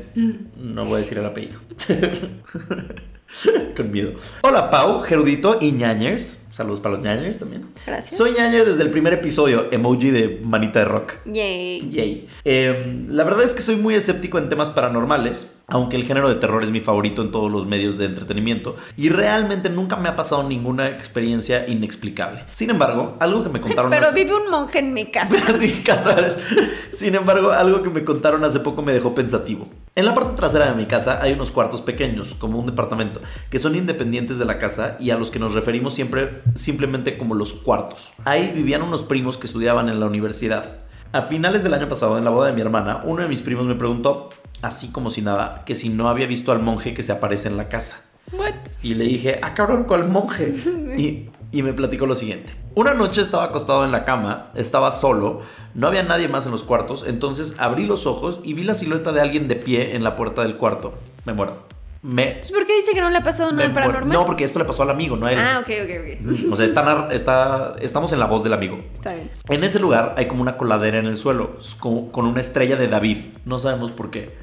No 0.57 0.85
voy 0.85 0.95
a 0.95 0.99
decir 0.99 1.17
el 1.17 1.25
apellido. 1.25 1.59
Con 3.75 3.91
miedo. 3.91 4.13
Hola 4.41 4.69
Pau, 4.69 5.01
Gerudito 5.01 5.57
y 5.59 5.71
ñañers. 5.71 6.41
Saludos 6.51 6.81
para 6.81 6.95
los 6.95 7.03
ñañers 7.03 7.39
también. 7.39 7.65
Gracias. 7.87 8.15
Soy 8.15 8.33
ñañer 8.33 8.63
desde 8.65 8.83
el 8.83 8.91
primer 8.91 9.11
episodio, 9.13 9.69
emoji 9.71 10.11
de 10.11 10.39
manita 10.43 10.77
de 10.79 10.85
rock. 10.85 11.13
Yay. 11.25 11.89
Yay. 11.89 12.27
Eh, 12.45 13.05
la 13.09 13.23
verdad 13.23 13.41
es 13.41 13.55
que 13.55 13.61
soy 13.61 13.75
muy 13.77 13.95
escéptico 13.95 14.37
en 14.37 14.49
temas 14.49 14.69
paranormales, 14.69 15.57
aunque 15.65 15.95
el 15.95 16.03
género 16.03 16.29
de 16.29 16.35
terror 16.35 16.63
es 16.63 16.69
mi 16.69 16.79
favorito 16.79 17.23
en 17.23 17.31
todos 17.31 17.51
los 17.51 17.65
medios 17.65 17.97
de 17.97 18.05
entretenimiento, 18.05 18.75
y 18.97 19.09
realmente 19.09 19.71
nunca 19.71 19.95
me 19.95 20.09
ha 20.09 20.15
pasado 20.15 20.43
ninguna 20.47 20.89
experiencia 20.89 21.67
inexplicable. 21.67 22.43
Sin 22.51 22.69
embargo, 22.69 23.17
algo 23.19 23.41
que 23.41 23.49
me 23.49 23.59
contaron 23.61 23.89
Pero 23.89 24.05
hace- 24.09 24.23
vive 24.23 24.35
un 24.35 24.51
monje 24.51 24.77
en 24.77 24.93
mi 24.93 25.05
casa. 25.05 25.35
Sin 26.91 27.15
embargo, 27.15 27.51
algo 27.51 27.81
que 27.81 27.89
me 27.89 28.03
contaron 28.03 28.43
hace 28.43 28.59
poco 28.59 28.83
me 28.83 28.93
dejó 28.93 29.15
pensativo. 29.15 29.67
En 29.95 30.07
la 30.07 30.15
parte 30.15 30.35
trasera 30.35 30.71
de 30.71 30.75
mi 30.75 30.87
casa 30.87 31.19
hay 31.21 31.33
unos 31.33 31.51
cuartos 31.51 31.83
pequeños, 31.83 32.33
como 32.33 32.57
un 32.57 32.65
departamento, 32.65 33.21
que 33.51 33.59
son 33.59 33.75
independientes 33.75 34.39
de 34.39 34.45
la 34.45 34.57
casa 34.57 34.97
y 34.99 35.11
a 35.11 35.17
los 35.17 35.29
que 35.29 35.37
nos 35.37 35.53
referimos 35.53 35.93
siempre 35.93 36.41
simplemente 36.55 37.15
como 37.15 37.35
los 37.35 37.53
cuartos. 37.53 38.11
Ahí 38.25 38.51
vivían 38.55 38.81
unos 38.81 39.03
primos 39.03 39.37
que 39.37 39.45
estudiaban 39.45 39.89
en 39.89 39.99
la 39.99 40.07
universidad. 40.07 40.77
A 41.11 41.21
finales 41.21 41.61
del 41.61 41.75
año 41.75 41.87
pasado, 41.87 42.17
en 42.17 42.23
la 42.23 42.31
boda 42.31 42.47
de 42.47 42.53
mi 42.53 42.61
hermana, 42.61 43.03
uno 43.03 43.21
de 43.21 43.27
mis 43.27 43.43
primos 43.43 43.67
me 43.67 43.75
preguntó, 43.75 44.31
así 44.63 44.91
como 44.91 45.11
si 45.11 45.21
nada, 45.21 45.63
que 45.63 45.75
si 45.75 45.89
no 45.89 46.09
había 46.09 46.25
visto 46.25 46.51
al 46.51 46.59
monje 46.59 46.95
que 46.95 47.03
se 47.03 47.11
aparece 47.11 47.49
en 47.49 47.57
la 47.57 47.69
casa. 47.69 48.01
What? 48.31 48.55
Y 48.81 48.95
le 48.95 49.03
dije, 49.03 49.39
ah, 49.43 49.53
cabrón, 49.53 49.83
¿cuál 49.83 50.09
monje? 50.09 50.55
Y, 50.97 51.29
y 51.51 51.61
me 51.61 51.73
platicó 51.73 52.07
lo 52.07 52.15
siguiente. 52.15 52.53
Una 52.75 52.93
noche 52.93 53.21
estaba 53.21 53.43
acostado 53.45 53.85
en 53.85 53.91
la 53.91 54.03
cama, 54.05 54.51
estaba 54.55 54.91
solo, 54.91 55.41
no 55.75 55.87
había 55.87 56.03
nadie 56.03 56.27
más 56.27 56.45
en 56.45 56.51
los 56.51 56.63
cuartos, 56.63 57.05
entonces 57.07 57.55
abrí 57.59 57.85
los 57.85 58.07
ojos 58.07 58.39
y 58.43 58.53
vi 58.53 58.63
la 58.63 58.73
silueta 58.75 59.11
de 59.11 59.21
alguien 59.21 59.47
de 59.47 59.55
pie 59.55 59.95
en 59.95 60.03
la 60.03 60.15
puerta 60.15 60.41
del 60.41 60.57
cuarto. 60.57 60.93
Me 61.25 61.33
muero. 61.33 61.71
Me, 62.01 62.33
Pues, 62.33 62.51
¿Por 62.51 62.65
qué 62.65 62.75
dice 62.75 62.91
que 62.93 62.99
no 62.99 63.09
le 63.09 63.17
ha 63.17 63.23
pasado 63.23 63.51
nada 63.53 63.71
paranormal? 63.73 64.11
No, 64.11 64.25
porque 64.25 64.43
esto 64.43 64.59
le 64.59 64.65
pasó 64.65 64.83
al 64.83 64.89
amigo, 64.89 65.15
no 65.15 65.25
a 65.27 65.31
él. 65.31 65.39
Ah, 65.39 65.59
ok, 65.61 65.69
ok, 65.83 66.31
ok. 66.47 66.51
O 66.51 66.55
sea, 66.57 66.65
está 66.65 67.07
está- 67.11 67.75
estamos 67.79 68.11
en 68.11 68.19
la 68.19 68.25
voz 68.25 68.43
del 68.43 68.51
amigo. 68.53 68.83
Está 68.93 69.13
bien. 69.13 69.31
En 69.47 69.63
ese 69.63 69.79
lugar 69.79 70.15
hay 70.17 70.27
como 70.27 70.41
una 70.41 70.57
coladera 70.57 70.97
en 70.97 71.05
el 71.05 71.17
suelo, 71.17 71.57
con, 71.79 72.09
con 72.09 72.25
una 72.25 72.41
estrella 72.41 72.75
de 72.75 72.89
David. 72.89 73.19
No 73.45 73.57
sabemos 73.59 73.91
por 73.91 74.09
qué. 74.11 74.35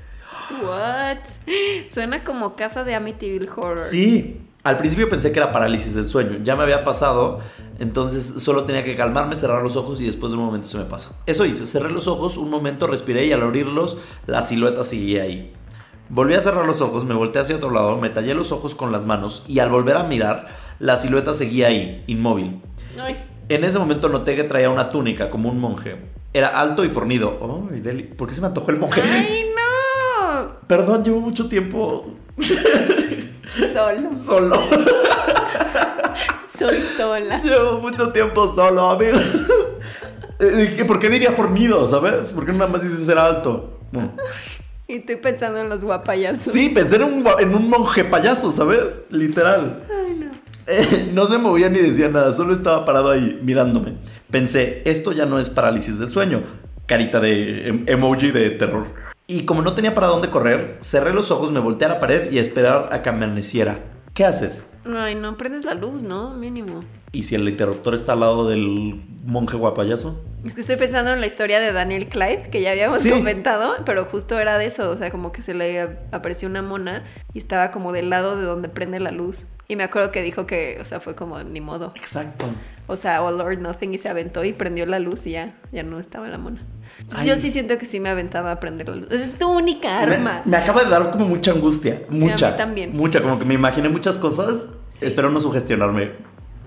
What? 0.64 1.19
Suena 1.88 2.25
como 2.25 2.57
casa 2.57 2.83
de 2.85 2.95
Amityville 2.95 3.49
Horror. 3.55 3.79
Sí, 3.79 4.40
Al 4.62 4.77
principio 4.77 5.09
pensé 5.09 5.33
que 5.33 5.38
era 5.38 5.53
parálisis 5.53 5.94
del 5.94 6.07
sueño, 6.07 6.38
ya 6.42 6.55
me 6.55 6.62
había 6.62 6.85
pasado, 6.85 7.40
entonces 7.79 8.42
solo 8.42 8.64
tenía 8.64 8.85
que 8.85 8.94
calmarme, 8.94 9.35
cerrar 9.35 9.62
los 9.62 9.77
ojos 9.77 10.01
y 10.03 10.07
después 10.07 10.33
de 10.33 10.38
un 10.38 10.44
momento 10.44 10.68
se 10.68 10.77
me 10.77 10.85
pasa. 10.85 11.12
Eso 11.27 11.46
hice, 11.46 11.66
cerré 11.66 11.90
los 11.90 12.09
ojos, 12.09 12.37
un 12.37 12.51
momento 12.51 12.87
respiré 12.87 13.25
y 13.25 13.33
al 13.33 13.42
abrirlos 13.42 13.96
la 14.27 14.42
silueta 14.42 14.85
seguía 14.85 15.23
ahí. 15.23 15.55
Volví 16.11 16.35
a 16.35 16.40
cerrar 16.40 16.66
los 16.66 16.83
ojos, 16.83 17.05
me 17.05 17.14
volteé 17.14 17.40
hacia 17.40 17.57
otro 17.57 17.70
lado, 17.70 17.96
me 17.96 18.11
tallé 18.11 18.35
los 18.35 18.53
ojos 18.53 18.75
con 18.75 18.92
las 18.92 19.07
manos 19.07 19.44
y 19.49 19.61
al 19.61 19.70
volver 19.70 19.96
a 19.96 20.03
mirar, 20.03 20.49
la 20.79 20.99
silueta 20.99 21.33
seguía 21.33 21.68
ahí, 21.68 22.05
inmóvil. 22.07 22.61
Ay, 22.99 23.16
En 23.49 23.64
ese 23.64 23.79
momento 23.79 24.11
noté 24.11 24.37
que 24.37 24.44
traía 24.44 24.68
una 24.68 24.90
túnica 24.90 25.31
como 25.31 25.49
un 25.49 25.59
monje. 25.59 25.96
Era 26.33 26.49
alto 26.49 26.85
y 26.85 26.90
fornido. 26.90 27.66
Deli, 27.70 28.03
¿por 28.03 28.29
qué 28.29 28.35
se 28.35 28.40
me 28.40 28.49
antojó 28.49 28.70
el 28.73 28.79
monje? 28.79 29.01
Ay, 29.03 29.46
no. 29.57 30.61
Perdón, 30.66 31.03
llevo 31.03 31.20
mucho 31.20 31.49
tiempo 31.49 32.07
Solo. 33.72 34.10
solo. 34.16 34.56
Soy 36.58 36.76
sola. 36.96 37.40
Llevo 37.40 37.78
mucho 37.80 38.12
tiempo 38.12 38.52
solo, 38.54 38.90
amigos. 38.90 39.22
Eh, 40.38 40.84
¿Por 40.86 40.98
qué 40.98 41.08
diría 41.08 41.32
fornido, 41.32 41.86
sabes? 41.86 42.32
¿Por 42.32 42.46
qué 42.46 42.52
nada 42.52 42.66
más 42.66 42.82
dices 42.82 43.04
ser 43.04 43.18
alto? 43.18 43.78
No. 43.92 44.12
Y 44.88 44.96
estoy 44.96 45.16
pensando 45.16 45.58
en 45.60 45.68
los 45.68 45.84
guapayazos. 45.84 46.52
Sí, 46.52 46.70
pensé 46.70 46.96
en 46.96 47.04
un, 47.04 47.24
gua- 47.24 47.40
en 47.40 47.54
un 47.54 47.68
monje 47.68 48.04
payaso, 48.04 48.50
¿sabes? 48.50 49.02
Literal. 49.10 49.84
Ay, 49.90 50.14
no. 50.18 50.30
Eh, 50.66 51.10
no 51.14 51.26
se 51.26 51.38
movía 51.38 51.68
ni 51.68 51.78
decía 51.78 52.08
nada, 52.08 52.32
solo 52.32 52.52
estaba 52.52 52.84
parado 52.84 53.10
ahí 53.10 53.38
mirándome. 53.42 53.96
Pensé, 54.30 54.82
esto 54.84 55.12
ya 55.12 55.26
no 55.26 55.38
es 55.40 55.48
parálisis 55.50 55.98
del 55.98 56.08
sueño. 56.08 56.42
Carita 56.86 57.20
de 57.20 57.68
em- 57.68 57.84
emoji 57.86 58.30
de 58.30 58.50
terror. 58.50 58.86
Y 59.31 59.45
como 59.45 59.62
no 59.62 59.75
tenía 59.75 59.95
para 59.95 60.09
dónde 60.09 60.29
correr, 60.29 60.79
cerré 60.81 61.12
los 61.12 61.31
ojos, 61.31 61.53
me 61.53 61.61
volteé 61.61 61.87
a 61.87 61.90
la 61.90 62.01
pared 62.01 62.33
y 62.33 62.38
a 62.38 62.40
esperar 62.40 62.88
a 62.93 63.01
que 63.01 63.11
amaneciera. 63.11 63.79
¿Qué 64.12 64.25
haces? 64.25 64.64
Ay, 64.93 65.14
no, 65.14 65.37
prendes 65.37 65.64
la 65.64 65.75
luz, 65.75 66.03
¿no? 66.03 66.35
Mínimo. 66.35 66.83
¿Y 67.12 67.23
si 67.23 67.37
el 67.37 67.49
interruptor 67.49 67.95
está 67.95 68.14
al 68.14 68.21
lado 68.21 68.49
del 68.49 69.01
monje 69.25 69.57
guapayazo? 69.57 70.21
Es 70.45 70.57
que 70.57 70.62
estoy 70.62 70.75
pensando 70.75 71.12
en 71.12 71.21
la 71.21 71.29
historia 71.29 71.61
de 71.61 71.73
Daniel 71.73 72.09
Clyde, 72.09 72.51
que 72.51 72.61
ya 72.61 72.73
habíamos 72.73 73.03
Sí. 73.03 73.11
comentado, 73.11 73.77
pero 73.87 74.05
justo 74.07 74.37
era 74.40 74.59
de 74.59 74.64
eso, 74.66 74.90
o 74.90 74.97
sea, 74.97 75.12
como 75.12 75.31
que 75.31 75.43
se 75.43 75.55
le 75.55 75.81
apareció 76.11 76.49
una 76.49 76.62
mona 76.62 77.05
y 77.33 77.38
estaba 77.38 77.71
como 77.71 77.93
del 77.93 78.11
lado 78.11 78.37
de 78.37 78.43
donde 78.43 78.69
prende 78.69 78.99
la 78.99 79.12
luz. 79.12 79.45
Y 79.69 79.77
me 79.77 79.85
acuerdo 79.85 80.11
que 80.11 80.23
dijo 80.23 80.45
que, 80.49 80.79
o 80.81 80.85
sea, 80.85 80.99
fue 80.99 81.14
como 81.14 81.40
ni 81.45 81.61
modo. 81.61 81.93
Exacto. 81.95 82.47
O 82.88 82.97
sea, 82.97 83.23
all 83.23 83.40
or 83.40 83.57
nothing 83.57 83.95
y 83.95 83.99
se 83.99 84.09
aventó 84.09 84.45
y 84.45 84.53
prendió 84.53 84.87
la 84.87 84.99
luz 84.99 85.25
y 85.29 85.33
ya, 85.33 85.55
ya 85.71 85.85
no 85.85 86.01
estaba 86.01 86.27
la 86.27 86.38
mona. 86.38 86.61
Ay. 87.14 87.28
Yo 87.28 87.36
sí 87.36 87.50
siento 87.50 87.78
que 87.78 87.86
sí 87.86 88.00
me 88.00 88.08
aventaba 88.08 88.52
a 88.52 88.60
prender 88.60 88.88
la 88.88 88.96
luz. 88.96 89.10
Es 89.10 89.38
tu 89.38 89.48
única 89.50 90.00
arma. 90.00 90.42
me 90.44 90.56
acaba 90.56 90.84
de 90.84 90.90
dar 90.90 91.10
como 91.10 91.26
mucha 91.26 91.52
angustia. 91.52 92.02
Mucha. 92.08 92.48
a 92.48 92.50
mí 92.52 92.56
también. 92.56 92.96
Mucha, 92.96 93.22
como 93.22 93.38
que 93.38 93.44
me 93.44 93.54
imaginé 93.54 93.88
muchas 93.88 94.16
cosas. 94.18 94.66
Sí. 94.90 95.06
Espero 95.06 95.30
no 95.30 95.40
sugestionarme 95.40 96.12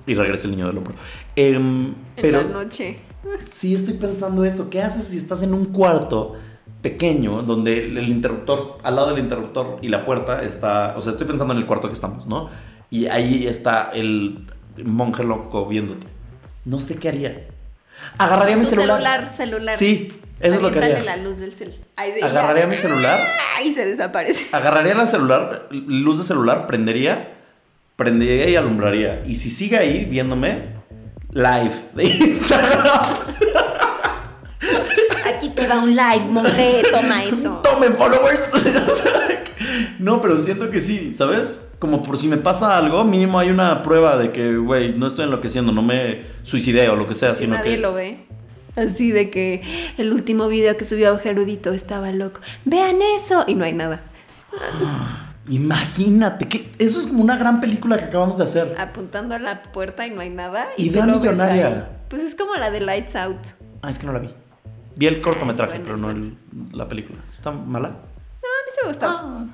y 0.05 0.13
regrese 0.13 0.45
el 0.45 0.51
niño 0.51 0.67
del 0.67 0.77
hombro. 0.77 0.93
Em, 1.35 1.87
En 1.87 1.95
pero 2.15 2.41
la 2.41 2.49
noche. 2.49 2.99
sí 3.51 3.73
estoy 3.75 3.93
pensando 3.95 4.43
eso. 4.43 4.69
¿Qué 4.69 4.81
haces 4.81 5.05
si 5.05 5.17
estás 5.17 5.41
en 5.43 5.53
un 5.53 5.65
cuarto 5.65 6.35
pequeño 6.83 7.41
donde 7.41 7.85
el, 7.85 8.07
interruptor, 8.09 8.77
al 8.83 8.95
lado 8.95 9.09
del 9.09 9.19
interruptor 9.19 9.79
y 9.81 9.87
la 9.87 10.05
puerta 10.05 10.43
está. 10.43 10.93
O 10.95 11.01
sea, 11.01 11.13
estoy 11.13 11.25
pensando 11.25 11.53
en 11.53 11.59
el 11.59 11.65
cuarto 11.65 11.87
que 11.87 11.93
estamos, 11.95 12.27
¿no? 12.27 12.49
Y 12.91 13.07
ahí 13.07 13.47
está 13.47 13.89
el 13.93 14.45
monje 14.83 15.23
loco 15.23 15.65
viéndote. 15.65 16.05
No 16.65 16.79
sé 16.79 16.95
qué 16.97 17.09
haría. 17.09 17.47
Agarraría 18.17 18.57
mi 18.57 18.65
celular. 18.65 18.97
celular, 18.97 19.31
celular. 19.31 19.75
Sí, 19.75 20.13
eso 20.43 20.55
es 20.57 20.61
lo 20.61 20.71
que 20.71 20.77
Aviéntale 20.79 21.09
haría. 21.09 21.17
la 21.17 21.23
luz 21.23 21.37
del 21.37 21.53
cel. 21.53 21.73
Ay, 21.95 22.11
de 22.11 22.23
Agarraría 22.23 22.63
ya. 22.63 22.67
mi 22.69 22.77
celular. 22.77 23.19
Ay, 23.57 23.73
se 23.73 23.85
desaparece. 23.85 24.47
Agarraría 24.55 24.93
la 24.93 25.07
celular, 25.07 25.67
luz 25.71 26.19
de 26.19 26.23
celular, 26.23 26.67
prendería, 26.67 27.33
prendería 27.95 28.49
y 28.49 28.55
alumbraría. 28.55 29.23
Y 29.25 29.37
si 29.37 29.49
sigue 29.49 29.77
ahí 29.77 30.05
viéndome, 30.05 30.63
live 31.31 31.73
de 31.95 32.03
Instagram. 32.03 33.03
Aquí 35.25 35.49
te 35.49 35.67
va 35.67 35.79
un 35.79 35.91
live, 35.91 36.25
monje, 36.29 36.83
toma 36.91 37.23
eso. 37.23 37.61
Tomen 37.63 37.95
followers. 37.95 38.51
no, 39.99 40.21
pero 40.21 40.37
siento 40.37 40.69
que 40.69 40.79
sí, 40.79 41.13
¿sabes? 41.15 41.61
Como 41.79 42.01
por 42.03 42.17
si 42.17 42.27
me 42.27 42.37
pasa 42.37 42.77
algo, 42.77 43.03
mínimo 43.03 43.39
hay 43.39 43.49
una 43.49 43.83
prueba 43.83 44.17
de 44.17 44.31
que, 44.31 44.55
güey, 44.57 44.93
no 44.93 45.07
estoy 45.07 45.25
enloqueciendo, 45.25 45.71
no 45.71 45.81
me 45.81 46.23
suicidé 46.43 46.89
o 46.89 46.95
lo 46.95 47.07
que 47.07 47.15
sea, 47.15 47.35
Si 47.35 47.43
sino 47.45 47.55
nadie 47.55 47.75
que... 47.75 47.77
lo 47.81 47.93
ve. 47.93 48.25
Así 48.75 49.11
de 49.11 49.29
que 49.29 49.61
el 49.97 50.11
último 50.13 50.47
video 50.47 50.75
que 50.77 50.85
subió 50.85 51.17
Gerudito 51.17 51.73
estaba 51.73 52.11
loco. 52.11 52.41
Vean 52.65 53.01
eso. 53.15 53.43
Y 53.47 53.55
no 53.55 53.65
hay 53.65 53.73
nada. 53.73 54.01
Imagínate, 55.49 56.47
que 56.47 56.71
eso 56.79 56.99
es 56.99 57.05
como 57.07 57.21
una 57.21 57.37
gran 57.37 57.59
película 57.59 57.97
que 57.97 58.05
acabamos 58.05 58.37
de 58.37 58.45
hacer. 58.45 58.75
Apuntando 58.79 59.35
a 59.35 59.39
la 59.39 59.63
puerta 59.63 60.07
y 60.07 60.11
no 60.11 60.21
hay 60.21 60.29
nada. 60.29 60.67
Idea 60.77 61.05
millonaria. 61.05 61.89
Pues 62.09 62.21
es 62.21 62.33
como 62.35 62.55
la 62.55 62.71
de 62.71 62.79
Lights 62.79 63.15
Out. 63.15 63.39
Ah, 63.81 63.89
es 63.89 63.99
que 63.99 64.05
no 64.05 64.13
la 64.13 64.19
vi. 64.19 64.29
Vi 64.95 65.07
el 65.07 65.21
cortometraje, 65.21 65.77
Ah, 65.77 65.81
pero 65.83 65.97
no 65.97 66.11
el- 66.11 66.37
la 66.71 66.87
película. 66.87 67.19
¿Está 67.29 67.51
mala? 67.51 67.89
A 67.89 67.91
mí 67.91 68.71
se 68.73 68.81
me 68.83 68.87
gustó. 68.89 69.05
Ah. 69.07 69.45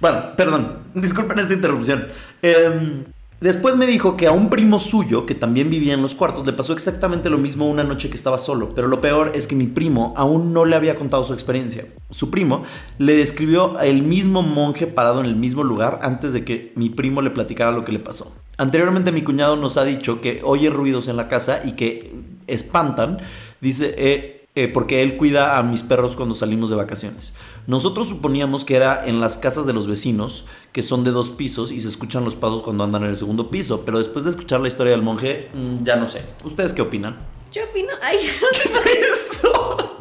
Bueno, 0.00 0.36
perdón, 0.36 0.78
disculpen 0.94 1.38
esta 1.40 1.54
interrupción. 1.54 2.06
Em, 2.42 3.04
después 3.40 3.76
me 3.76 3.86
dijo 3.86 4.16
que 4.16 4.26
a 4.26 4.32
un 4.32 4.50
primo 4.50 4.78
suyo, 4.78 5.26
que 5.26 5.34
también 5.34 5.70
vivía 5.70 5.94
en 5.94 6.02
los 6.02 6.14
cuartos, 6.14 6.46
le 6.46 6.52
pasó 6.52 6.72
exactamente 6.72 7.30
lo 7.30 7.38
mismo 7.38 7.68
una 7.68 7.84
noche 7.84 8.10
que 8.10 8.16
estaba 8.16 8.38
solo. 8.38 8.74
Pero 8.74 8.88
lo 8.88 9.00
peor 9.00 9.32
es 9.34 9.46
que 9.46 9.54
mi 9.54 9.66
primo 9.66 10.14
aún 10.16 10.52
no 10.52 10.64
le 10.64 10.76
había 10.76 10.96
contado 10.96 11.24
su 11.24 11.32
experiencia. 11.32 11.86
Su 12.10 12.30
primo 12.30 12.62
le 12.98 13.14
describió 13.14 13.78
el 13.80 14.02
mismo 14.02 14.42
monje 14.42 14.86
parado 14.86 15.20
en 15.20 15.26
el 15.26 15.36
mismo 15.36 15.62
lugar 15.62 16.00
antes 16.02 16.32
de 16.32 16.44
que 16.44 16.72
mi 16.76 16.90
primo 16.90 17.22
le 17.22 17.30
platicara 17.30 17.72
lo 17.72 17.84
que 17.84 17.92
le 17.92 17.98
pasó. 17.98 18.34
Anteriormente 18.56 19.12
mi 19.12 19.22
cuñado 19.22 19.56
nos 19.56 19.76
ha 19.76 19.84
dicho 19.84 20.20
que 20.20 20.42
oye 20.44 20.68
ruidos 20.68 21.08
en 21.08 21.16
la 21.16 21.28
casa 21.28 21.60
y 21.64 21.72
que 21.72 22.12
espantan. 22.46 23.18
Dice, 23.60 23.94
eh, 23.96 24.39
eh, 24.56 24.68
porque 24.68 25.02
él 25.02 25.16
cuida 25.16 25.58
a 25.58 25.62
mis 25.62 25.82
perros 25.82 26.16
cuando 26.16 26.34
salimos 26.34 26.70
de 26.70 26.76
vacaciones. 26.76 27.34
Nosotros 27.66 28.08
suponíamos 28.08 28.64
que 28.64 28.76
era 28.76 29.04
en 29.06 29.20
las 29.20 29.38
casas 29.38 29.64
de 29.66 29.72
los 29.72 29.86
vecinos, 29.86 30.44
que 30.72 30.82
son 30.82 31.04
de 31.04 31.10
dos 31.12 31.30
pisos 31.30 31.70
y 31.70 31.80
se 31.80 31.88
escuchan 31.88 32.24
los 32.24 32.34
pasos 32.34 32.62
cuando 32.62 32.82
andan 32.84 33.04
en 33.04 33.10
el 33.10 33.16
segundo 33.16 33.50
piso, 33.50 33.82
pero 33.84 33.98
después 33.98 34.24
de 34.24 34.30
escuchar 34.32 34.60
la 34.60 34.68
historia 34.68 34.92
del 34.92 35.02
monje, 35.02 35.48
mm, 35.54 35.84
ya 35.84 35.96
no 35.96 36.08
sé. 36.08 36.22
¿Ustedes 36.44 36.72
qué 36.72 36.82
opinan? 36.82 37.16
Yo 37.52 37.62
opino. 37.64 37.92
Ay, 38.02 38.16
no 38.42 38.48
sé 38.52 38.68
por 38.68 38.82
qué 38.84 39.00
Eso. 39.12 39.98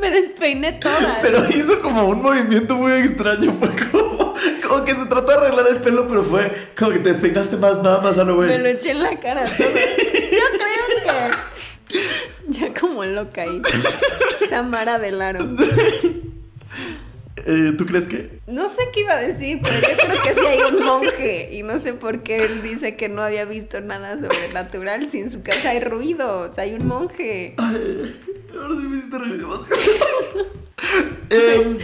me 0.00 0.10
despeiné 0.10 0.72
toda. 0.74 1.18
Pero 1.20 1.38
hizo 1.50 1.80
como 1.80 2.04
un 2.08 2.22
movimiento 2.22 2.74
muy 2.76 2.92
extraño, 2.92 3.52
fue 3.58 3.68
como, 3.90 4.34
como 4.66 4.84
que 4.84 4.96
se 4.96 5.04
trató 5.06 5.32
de 5.32 5.38
arreglar 5.38 5.66
el 5.68 5.80
pelo, 5.80 6.06
pero 6.06 6.22
fue 6.24 6.52
como 6.78 6.92
que 6.92 6.98
te 7.00 7.10
despeinaste 7.10 7.56
más, 7.58 7.82
nada 7.82 8.00
más 8.00 8.16
a 8.18 8.24
lo 8.24 8.34
Me 8.36 8.46
lo 8.56 8.58
güey. 8.62 8.72
eché 8.74 8.90
en 8.92 9.02
la 9.02 9.18
cara 9.20 9.42
todo. 9.42 9.68
Yo 9.68 10.46
creo 10.58 10.69
como 13.00 13.04
loca 13.04 13.42
ahí. 13.42 13.62
Samara 14.50 14.98
del 14.98 15.22
Aro. 15.22 15.48
Eh, 17.46 17.72
¿Tú 17.78 17.86
crees 17.86 18.06
que? 18.06 18.40
No 18.46 18.68
sé 18.68 18.82
qué 18.92 19.00
iba 19.00 19.14
a 19.14 19.20
decir, 19.20 19.60
pero 19.62 19.80
yo 19.80 19.96
creo 19.96 20.22
que 20.22 20.34
sí 20.34 20.46
hay 20.46 20.58
un 20.70 20.84
monje. 20.84 21.48
Y 21.52 21.62
no 21.62 21.78
sé 21.78 21.94
por 21.94 22.22
qué 22.22 22.36
él 22.36 22.62
dice 22.62 22.96
que 22.96 23.08
no 23.08 23.22
había 23.22 23.46
visto 23.46 23.80
nada 23.80 24.18
sobrenatural. 24.18 25.08
Si 25.08 25.20
en 25.20 25.30
su 25.30 25.42
casa 25.42 25.70
hay 25.70 25.80
ruidos, 25.80 26.58
hay 26.58 26.74
un 26.74 26.86
monje. 26.86 27.54
Ahora 27.58 28.74
sí 28.78 28.86
me 28.86 28.98
hiciste 28.98 29.18
reír 29.18 29.38
demasiado. 29.38 29.80
Em, 31.30 31.78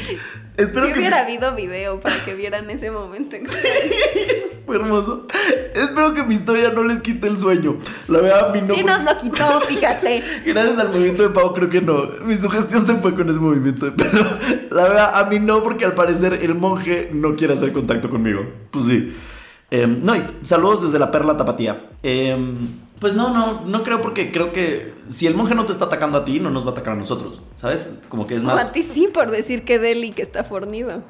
espero 0.56 0.86
Si 0.86 0.92
que 0.92 0.98
hubiera 0.98 1.20
habido 1.20 1.54
video 1.54 2.00
para 2.00 2.24
que 2.24 2.34
vieran 2.34 2.68
ese 2.70 2.90
momento 2.90 3.36
fue 4.66 4.76
hermoso. 4.76 5.26
Espero 5.74 6.12
que 6.12 6.22
mi 6.24 6.34
historia 6.34 6.70
no 6.70 6.82
les 6.82 7.00
quite 7.00 7.28
el 7.28 7.38
sueño. 7.38 7.78
La 8.08 8.20
verdad, 8.20 8.50
a 8.50 8.52
mí 8.52 8.60
no. 8.60 8.74
Sí 8.74 8.82
nos 8.82 9.02
lo 9.04 9.16
quitó, 9.16 9.60
fíjate. 9.60 10.22
Gracias 10.44 10.78
al 10.78 10.88
movimiento 10.88 11.22
de 11.22 11.30
Pau, 11.30 11.54
creo 11.54 11.70
que 11.70 11.80
no. 11.80 12.08
Mi 12.22 12.36
sugestión 12.36 12.84
se 12.84 12.96
fue 12.96 13.14
con 13.14 13.30
ese 13.30 13.38
movimiento 13.38 13.86
de 13.90 13.92
pelo. 13.92 14.26
La 14.70 14.88
verdad, 14.88 15.10
a 15.14 15.24
mí 15.30 15.38
no, 15.38 15.62
porque 15.62 15.84
al 15.84 15.94
parecer 15.94 16.34
el 16.34 16.54
monje 16.54 17.10
no 17.12 17.36
quiere 17.36 17.54
hacer 17.54 17.72
contacto 17.72 18.10
conmigo. 18.10 18.44
Pues 18.70 18.86
sí. 18.86 19.16
Em, 19.70 20.02
no, 20.02 20.16
y 20.16 20.24
saludos 20.42 20.82
desde 20.82 20.98
la 20.98 21.10
perla 21.10 21.36
tapatía. 21.36 21.86
Em, 22.02 22.54
pues 23.00 23.12
no, 23.12 23.32
no, 23.32 23.62
no 23.66 23.82
creo 23.84 24.00
porque 24.00 24.32
creo 24.32 24.52
que 24.52 24.94
si 25.10 25.26
el 25.26 25.34
monje 25.34 25.54
no 25.54 25.66
te 25.66 25.72
está 25.72 25.86
atacando 25.86 26.18
a 26.18 26.24
ti, 26.24 26.40
no 26.40 26.50
nos 26.50 26.64
va 26.64 26.68
a 26.68 26.72
atacar 26.72 26.94
a 26.94 26.96
nosotros. 26.96 27.42
¿Sabes? 27.56 28.00
Como 28.08 28.26
que 28.26 28.36
es 28.36 28.42
O 28.42 28.50
a 28.50 28.54
más. 28.54 28.72
ti 28.72 28.82
sí 28.82 29.08
por 29.12 29.30
decir 29.30 29.64
que 29.64 29.78
Deli 29.78 30.12
que 30.12 30.22
está 30.22 30.44
fornido. 30.44 31.02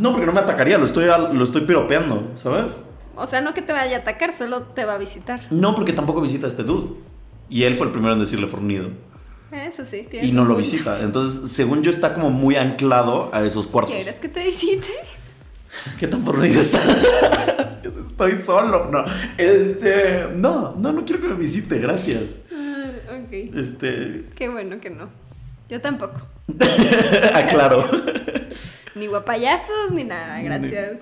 No, 0.00 0.10
porque 0.12 0.26
no 0.26 0.32
me 0.32 0.40
atacaría, 0.40 0.78
lo 0.78 0.84
estoy, 0.84 1.06
lo 1.06 1.44
estoy 1.44 1.62
piropeando, 1.62 2.32
¿sabes? 2.36 2.74
O 3.16 3.26
sea, 3.26 3.40
no 3.40 3.54
que 3.54 3.62
te 3.62 3.72
vaya 3.72 3.96
a 3.96 4.00
atacar, 4.00 4.32
solo 4.32 4.62
te 4.62 4.84
va 4.84 4.94
a 4.94 4.98
visitar. 4.98 5.40
No, 5.50 5.74
porque 5.74 5.92
tampoco 5.92 6.20
visita 6.20 6.46
a 6.46 6.50
este 6.50 6.62
dude. 6.62 6.94
Y 7.48 7.64
él 7.64 7.74
fue 7.74 7.86
el 7.86 7.92
primero 7.92 8.12
en 8.12 8.20
decirle 8.20 8.46
fornido. 8.46 8.90
Eso 9.50 9.84
sí, 9.84 10.06
tienes 10.08 10.30
Y 10.30 10.32
no 10.32 10.44
lo 10.44 10.56
visita. 10.56 11.00
Entonces, 11.00 11.50
según 11.50 11.82
yo, 11.82 11.90
está 11.90 12.12
como 12.14 12.30
muy 12.30 12.56
anclado 12.56 13.30
a 13.32 13.42
esos 13.44 13.66
cuartos. 13.66 13.94
¿Quieres 13.94 14.20
que 14.20 14.28
te 14.28 14.44
visite? 14.44 14.86
¿Qué 15.98 16.06
tan 16.06 16.24
fornido 16.24 16.60
está? 16.60 16.80
Estoy 18.08 18.42
solo. 18.42 18.88
No. 18.90 19.04
Este. 19.36 20.26
No, 20.34 20.74
no, 20.76 20.92
no 20.92 21.04
quiero 21.04 21.22
que 21.22 21.28
me 21.28 21.34
visite, 21.34 21.78
gracias. 21.78 22.40
Ok. 22.50 23.32
Este. 23.54 24.26
Qué 24.34 24.48
bueno 24.48 24.80
que 24.80 24.90
no. 24.90 25.08
Yo 25.68 25.80
tampoco. 25.80 26.26
Aclaro. 27.34 27.84
Ni 28.94 29.06
guapayazos 29.06 29.92
ni 29.92 30.04
nada, 30.04 30.40
gracias. 30.42 30.98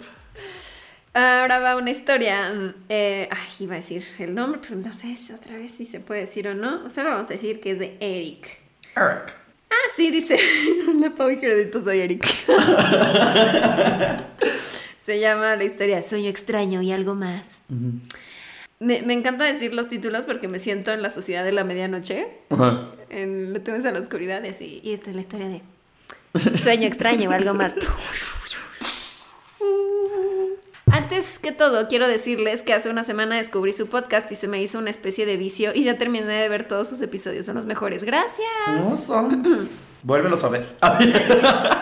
Ahora 1.14 1.60
va 1.60 1.76
una 1.76 1.90
historia. 1.90 2.52
eh, 2.90 3.28
ay, 3.30 3.48
iba 3.60 3.74
a 3.74 3.76
decir 3.76 4.04
el 4.18 4.34
nombre, 4.34 4.60
pero 4.62 4.76
no 4.76 4.92
sé 4.92 5.16
si 5.16 5.32
otra 5.32 5.56
vez 5.56 5.70
si 5.70 5.86
se 5.86 6.00
puede 6.00 6.20
decir 6.22 6.46
o 6.48 6.54
no. 6.54 6.90
Solo 6.90 7.10
vamos 7.10 7.30
a 7.30 7.32
decir 7.32 7.60
que 7.60 7.70
es 7.70 7.78
de 7.78 7.96
Eric. 8.00 8.58
Eric. 8.96 9.34
Ah, 9.70 9.90
sí, 9.94 10.10
dice. 10.10 10.38
La 11.00 11.14
Pau 11.14 11.30
y 11.30 11.36
Gerardito, 11.38 11.80
soy 11.82 12.00
Eric. 12.00 12.26
Se 15.00 15.20
llama 15.20 15.54
la 15.54 15.62
historia 15.64 16.02
Sueño 16.02 16.28
extraño 16.28 16.82
y 16.82 16.90
algo 16.90 17.14
más. 17.14 17.58
me, 18.80 19.02
me 19.02 19.12
encanta 19.12 19.44
decir 19.44 19.72
los 19.72 19.88
títulos 19.88 20.26
porque 20.26 20.48
me 20.48 20.58
siento 20.58 20.92
en 20.92 21.00
la 21.00 21.10
sociedad 21.10 21.44
de 21.44 21.52
la 21.52 21.62
medianoche. 21.62 22.26
Ajá. 22.50 22.90
En 23.08 23.52
Le 23.52 23.60
temes 23.60 23.84
a 23.84 23.92
la 23.92 24.00
oscuridad 24.00 24.42
y 24.42 24.48
así. 24.48 24.80
Y 24.82 24.94
esta 24.94 25.10
es 25.10 25.16
la 25.16 25.22
historia 25.22 25.48
de 25.48 25.62
Sueño 26.60 26.86
extraño 26.88 27.30
o 27.30 27.32
algo 27.32 27.54
más. 27.54 27.74
Antes 30.96 31.38
que 31.38 31.52
todo, 31.52 31.88
quiero 31.88 32.08
decirles 32.08 32.62
que 32.62 32.72
hace 32.72 32.88
una 32.88 33.04
semana 33.04 33.36
descubrí 33.36 33.74
su 33.74 33.86
podcast 33.86 34.32
y 34.32 34.34
se 34.34 34.48
me 34.48 34.62
hizo 34.62 34.78
una 34.78 34.88
especie 34.88 35.26
de 35.26 35.36
vicio 35.36 35.72
y 35.74 35.82
ya 35.82 35.98
terminé 35.98 36.24
de 36.24 36.48
ver 36.48 36.66
todos 36.66 36.88
sus 36.88 37.02
episodios. 37.02 37.44
Son 37.44 37.54
los 37.54 37.66
mejores. 37.66 38.02
Gracias. 38.02 38.48
No 38.66 38.96
son. 38.96 39.68
Vuélvelos 40.02 40.42
a 40.42 40.48
ver. 40.48 40.74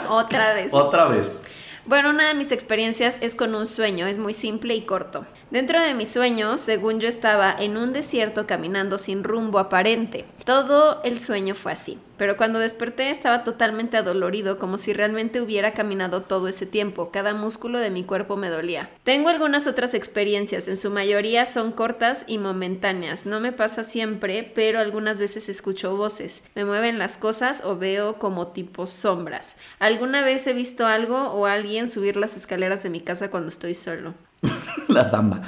Otra 0.09 0.55
vez. 0.55 0.69
Otra 0.73 1.07
vez. 1.07 1.43
Bueno, 1.87 2.11
una 2.11 2.27
de 2.27 2.35
mis 2.35 2.51
experiencias 2.51 3.19
es 3.21 3.37
con 3.37 3.55
un 3.55 3.69
sueño, 3.69 4.09
es 4.09 4.19
muy 4.19 4.33
simple 4.33 4.75
y 4.75 4.83
corto. 4.83 5.25
Dentro 5.55 5.81
de 5.81 5.95
mi 5.95 6.05
sueño, 6.05 6.59
según 6.59 6.99
yo 6.99 7.07
estaba 7.07 7.55
en 7.57 7.77
un 7.77 7.93
desierto 7.93 8.45
caminando 8.45 8.99
sin 8.99 9.23
rumbo 9.23 9.61
aparente. 9.61 10.25
Todo 10.45 11.01
el 11.05 11.21
sueño 11.21 11.55
fue 11.55 11.71
así, 11.71 11.97
pero 12.17 12.37
cuando 12.37 12.59
desperté 12.59 13.11
estaba 13.11 13.45
totalmente 13.45 13.97
adolorido, 13.97 14.59
como 14.59 14.79
si 14.79 14.93
realmente 14.93 15.41
hubiera 15.41 15.73
caminado 15.73 16.23
todo 16.23 16.49
ese 16.49 16.67
tiempo. 16.67 17.13
Cada 17.13 17.35
músculo 17.35 17.79
de 17.79 17.91
mi 17.91 18.03
cuerpo 18.03 18.37
me 18.37 18.49
dolía. 18.49 18.91
Tengo 19.05 19.29
algunas 19.29 19.69
otras 19.69 19.95
experiencias, 19.95 20.67
en 20.67 20.77
su 20.77 20.91
mayoría 20.91 21.47
son 21.47 21.71
cortas 21.71 22.25
y 22.27 22.39
momentáneas. 22.39 23.25
No 23.25 23.39
me 23.39 23.53
pasa 23.53 23.85
siempre, 23.85 24.51
pero 24.57 24.81
algunas 24.81 25.21
veces 25.21 25.49
escucho 25.49 25.97
voces. 25.97 26.43
Me 26.57 26.65
mueven 26.65 26.99
las 26.99 27.17
cosas 27.17 27.63
o 27.65 27.79
veo 27.79 28.19
como 28.19 28.49
tipos 28.49 28.91
sombras. 28.91 29.55
Alguna 29.79 30.25
vez 30.25 30.49
he 30.49 30.53
visto 30.53 30.85
algo 30.85 31.17
o 31.29 31.47
alguien 31.47 31.87
subir 31.87 32.17
las 32.17 32.37
escaleras 32.37 32.83
de 32.83 32.91
mi 32.91 33.01
casa 33.01 33.31
cuando 33.31 33.51
estoy 33.51 33.75
solo. 33.75 34.15
La 34.89 35.05
dama. 35.05 35.43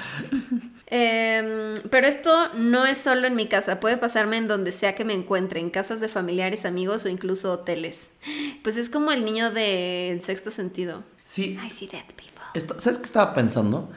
Em, 0.89 1.75
pero 1.91 2.07
esto 2.07 2.33
no 2.55 2.87
es 2.87 2.99
solo 2.99 3.27
en 3.27 3.35
mi 3.35 3.49
casa, 3.49 3.81
puede 3.81 3.97
pasarme 3.97 4.37
en 4.37 4.47
donde 4.47 4.71
sea 4.71 4.95
que 4.95 5.05
me 5.05 5.15
encuentre, 5.15 5.61
en 5.61 5.71
casas 5.71 6.01
de 6.01 6.09
familiares, 6.09 6.65
amigos 6.65 7.05
o 7.05 7.09
incluso 7.09 7.53
hoteles. 7.53 8.11
Pues 8.63 8.77
es 8.77 8.89
como 8.89 9.11
el 9.11 9.25
niño 9.25 9.51
del 9.51 10.21
sexto 10.21 10.51
sentido. 10.51 11.03
Sí. 11.25 11.59
I 11.65 11.71
see 11.71 11.89
dead 11.89 12.05
people. 12.15 12.79
¿Sabes 12.79 12.99
qué 12.99 13.05
estaba 13.05 13.35
pensando? 13.35 13.91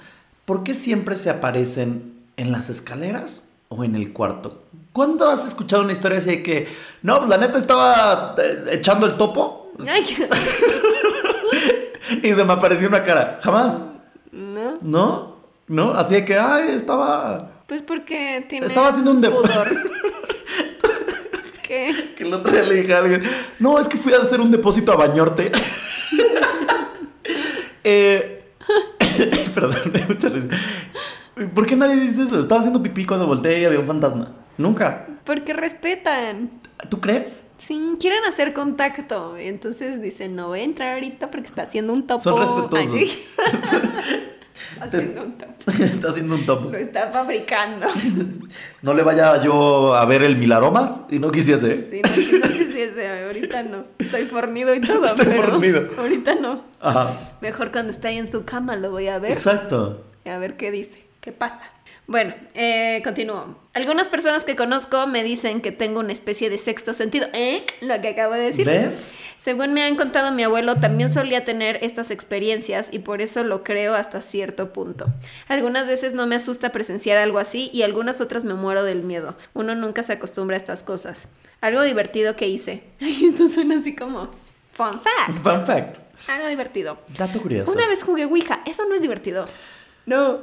¿Por 0.46 0.64
qué 0.64 0.74
siempre 0.74 1.16
se 1.16 1.30
aparecen 1.30 2.16
en 2.38 2.52
las 2.52 2.72
escaleras 2.72 3.52
o 3.68 3.84
en 3.84 3.96
el 3.96 4.12
cuarto? 4.12 4.64
¿Cuándo 4.92 5.30
has 5.30 5.46
escuchado 5.46 5.84
una 5.84 5.94
historia 5.94 6.18
así 6.18 6.32
de 6.32 6.44
que, 6.44 6.68
no, 7.04 7.20
pues 7.20 7.30
la 7.30 7.38
neta 7.38 7.60
estaba 7.60 8.36
eh, 8.40 8.66
echando 8.72 9.06
el 9.06 9.16
topo 9.16 9.60
Ay, 9.88 10.04
y 12.24 12.28
se 12.28 12.44
me 12.44 12.54
apareció 12.54 12.88
una 12.88 13.04
cara? 13.04 13.40
Jamás. 13.42 13.76
No, 14.32 14.78
¿No? 14.82 15.36
¿No? 15.68 15.92
Así 15.92 16.16
de 16.16 16.26
que, 16.26 16.38
ay, 16.38 16.70
estaba... 16.76 17.52
pues 17.68 17.82
porque 17.84 18.44
tiene 18.50 18.66
Estaba 18.66 18.90
haciendo 18.90 19.12
un 19.12 19.22
de- 19.22 19.30
pudor. 19.30 19.70
¿Qué? 21.68 22.14
Que 22.18 22.24
el 22.24 22.34
otro 22.34 22.52
día 22.52 22.64
le 22.64 22.76
dije 22.82 22.94
a 22.96 23.00
alguien, 23.00 23.22
no, 23.60 23.78
es 23.80 23.88
que 23.88 23.98
fui 23.98 24.12
a 24.14 24.18
hacer 24.18 24.42
un 24.42 24.50
depósito 24.50 24.92
a 24.92 24.96
bañorte. 24.96 25.52
eh, 27.84 28.52
perdón, 29.54 29.92
me 29.94 30.06
mucha 30.08 30.30
risa. 30.30 30.48
¿Por 31.48 31.66
qué 31.66 31.76
nadie 31.76 31.96
dice 31.98 32.24
eso? 32.24 32.40
Estaba 32.40 32.60
haciendo 32.62 32.82
pipí 32.84 33.06
cuando 33.06 33.26
volteé 33.28 33.62
y 33.62 33.66
había 33.66 33.80
un 33.80 33.88
fantasma. 33.88 34.36
Nunca. 34.58 35.08
Porque 35.26 35.54
respetan. 35.54 36.52
¿Tú 36.90 37.00
crees? 37.00 37.48
Sí, 37.58 37.96
quieren 38.00 38.24
hacer 38.26 38.54
contacto. 38.54 39.40
y 39.40 39.48
Entonces 39.48 40.02
dicen, 40.02 40.36
no 40.36 40.48
voy 40.48 40.60
a 40.62 40.64
entrar 40.64 40.94
ahorita 40.96 41.32
porque 41.32 41.48
está 41.48 41.64
haciendo 41.64 41.94
un 41.94 42.06
topo. 42.08 42.20
Son 42.22 42.40
respetuosos. 42.40 42.92
Sí. 43.00 43.26
haciendo 44.82 45.24
un 45.24 45.38
topo. 45.38 45.54
Está 45.72 46.10
haciendo 46.10 46.36
un 46.36 46.46
topo. 46.46 46.70
Lo 46.70 46.78
está 46.78 47.12
fabricando. 47.12 47.88
No 48.82 48.94
le 48.94 49.04
vaya 49.04 49.42
yo 49.44 49.94
a 49.94 50.06
ver 50.06 50.24
el 50.24 50.38
Milaromas 50.38 50.92
y 51.10 51.20
no 51.20 51.32
quisiese. 51.32 51.88
Sí, 51.92 52.02
no, 52.02 52.48
no 52.48 52.54
quisiese, 52.54 53.24
ahorita 53.26 53.64
no. 53.64 53.84
Estoy 53.98 54.24
fornido 54.26 54.74
y 54.74 54.80
todo, 54.82 55.06
Estoy 55.06 55.26
pero 55.26 55.44
fornido. 55.44 55.88
ahorita 55.98 56.36
no. 56.36 56.64
Ajá. 56.80 57.10
Mejor 57.42 57.72
cuando 57.72 57.92
está 57.92 58.08
ahí 58.08 58.18
en 58.18 58.32
su 58.32 58.46
cama 58.46 58.76
lo 58.78 58.90
voy 58.92 59.08
a 59.10 59.20
ver. 59.20 59.32
Exacto. 59.32 60.06
A 60.26 60.38
ver 60.38 60.56
qué 60.56 60.72
dice, 60.72 61.04
qué 61.22 61.32
pasa. 61.32 61.70
Bueno, 62.08 62.34
eh, 62.56 63.02
continúo. 63.04 63.56
Algunas 63.74 64.10
personas 64.10 64.44
que 64.44 64.56
conozco 64.56 65.06
me 65.06 65.24
dicen 65.24 65.62
que 65.62 65.72
tengo 65.72 66.00
una 66.00 66.12
especie 66.12 66.50
de 66.50 66.58
sexto 66.58 66.94
sentido. 66.94 67.28
¿Eh? 67.34 67.64
Lo 67.82 68.02
que 68.02 68.10
acabo 68.10 68.34
de 68.34 68.42
decir. 68.42 68.66
¿Ves? 68.66 69.10
Según 69.38 69.74
me 69.74 69.84
han 69.84 69.96
contado 69.96 70.34
mi 70.34 70.44
abuelo, 70.44 70.76
también 70.78 71.08
solía 71.08 71.46
tener 71.46 71.78
estas 71.82 72.12
experiencias 72.12 72.90
y 72.92 73.00
por 73.00 73.22
eso 73.22 73.44
lo 73.44 73.64
creo 73.64 73.94
hasta 73.94 74.22
cierto 74.22 74.74
punto. 74.74 75.06
Algunas 75.48 75.88
veces 75.88 76.14
no 76.14 76.28
me 76.28 76.36
asusta 76.36 76.72
presenciar 76.72 77.18
algo 77.18 77.40
así 77.40 77.70
y 77.72 77.84
algunas 77.84 78.20
otras 78.20 78.44
me 78.44 78.56
muero 78.56 78.84
del 78.84 79.04
miedo. 79.04 79.38
Uno 79.54 79.76
nunca 79.76 80.04
se 80.04 80.14
acostumbra 80.14 80.56
a 80.56 80.58
estas 80.58 80.84
cosas. 80.84 81.30
Algo 81.62 81.84
divertido 81.84 82.36
que 82.36 82.50
hice. 82.50 82.84
Ay, 83.00 83.28
esto 83.28 83.48
suena 83.48 83.78
así 83.78 83.96
como 83.96 84.32
fun 84.74 85.00
fact. 85.00 85.44
Fun 85.44 85.66
fact. 85.66 85.98
Algo 86.28 86.48
divertido. 86.48 86.98
Dato 87.18 87.42
curioso. 87.42 87.72
Una 87.72 87.88
vez 87.88 88.04
jugué 88.04 88.26
Ouija. 88.26 88.62
Eso 88.66 88.86
no 88.90 88.96
es 88.96 89.02
divertido. 89.02 89.46
No. 90.10 90.40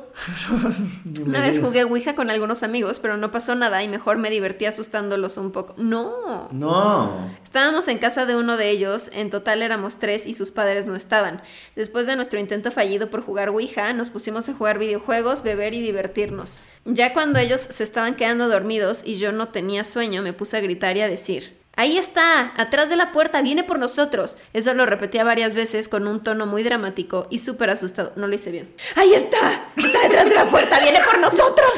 Una 1.27 1.41
vez 1.41 1.59
jugué 1.59 1.83
Ouija 1.83 2.15
con 2.15 2.31
algunos 2.31 2.63
amigos, 2.63 3.01
pero 3.01 3.17
no 3.17 3.33
pasó 3.33 3.57
nada 3.57 3.83
y 3.83 3.89
mejor 3.89 4.17
me 4.17 4.31
divertí 4.31 4.65
asustándolos 4.65 5.39
un 5.39 5.51
poco. 5.51 5.75
No. 5.77 6.49
No. 6.53 7.29
Estábamos 7.43 7.89
en 7.89 7.99
casa 7.99 8.27
de 8.27 8.37
uno 8.37 8.57
de 8.57 8.71
ellos, 8.71 9.11
en 9.13 9.29
total 9.29 9.63
éramos 9.63 9.97
tres 9.97 10.25
y 10.25 10.35
sus 10.35 10.53
padres 10.53 10.87
no 10.87 10.95
estaban. 10.95 11.43
Después 11.75 12.07
de 12.07 12.15
nuestro 12.15 12.39
intento 12.39 12.71
fallido 12.71 13.11
por 13.11 13.23
jugar 13.23 13.49
Ouija, 13.49 13.93
nos 13.93 14.11
pusimos 14.11 14.49
a 14.49 14.55
jugar 14.55 14.79
videojuegos, 14.79 15.43
beber 15.43 15.75
y 15.75 15.81
divertirnos. 15.81 16.61
Ya 16.85 17.13
cuando 17.13 17.41
ellos 17.41 17.61
se 17.61 17.83
estaban 17.83 18.15
quedando 18.15 18.49
dormidos 18.49 19.03
y 19.05 19.17
yo 19.17 19.33
no 19.33 19.49
tenía 19.49 19.83
sueño, 19.83 20.23
me 20.23 20.33
puse 20.33 20.59
a 20.59 20.61
gritar 20.61 20.97
y 20.97 21.01
a 21.01 21.09
decir, 21.09 21.59
Ahí 21.79 21.99
está, 21.99 22.55
atrás 22.57 22.89
de 22.89 22.97
la 22.97 23.13
puerta, 23.13 23.43
viene 23.43 23.63
por 23.63 23.79
nosotros. 23.79 24.39
Eso 24.55 24.73
lo 24.73 24.87
repetía 24.87 25.25
varias 25.25 25.55
veces 25.55 25.89
con 25.89 26.09
un 26.09 26.25
tono 26.25 26.47
muy 26.47 26.63
dramático 26.63 27.27
y 27.31 27.39
súper 27.39 27.69
asustado. 27.69 28.15
No 28.17 28.27
lo 28.27 28.35
hice 28.35 28.51
bien. 28.51 28.75
Ahí 28.95 29.13
está, 29.13 29.71
está 29.77 30.01
detrás 30.01 30.27
de 30.27 30.35
la 30.35 30.47
puerta, 30.47 30.79
viene 30.81 31.01
por 31.05 31.19
nosotros. 31.19 31.75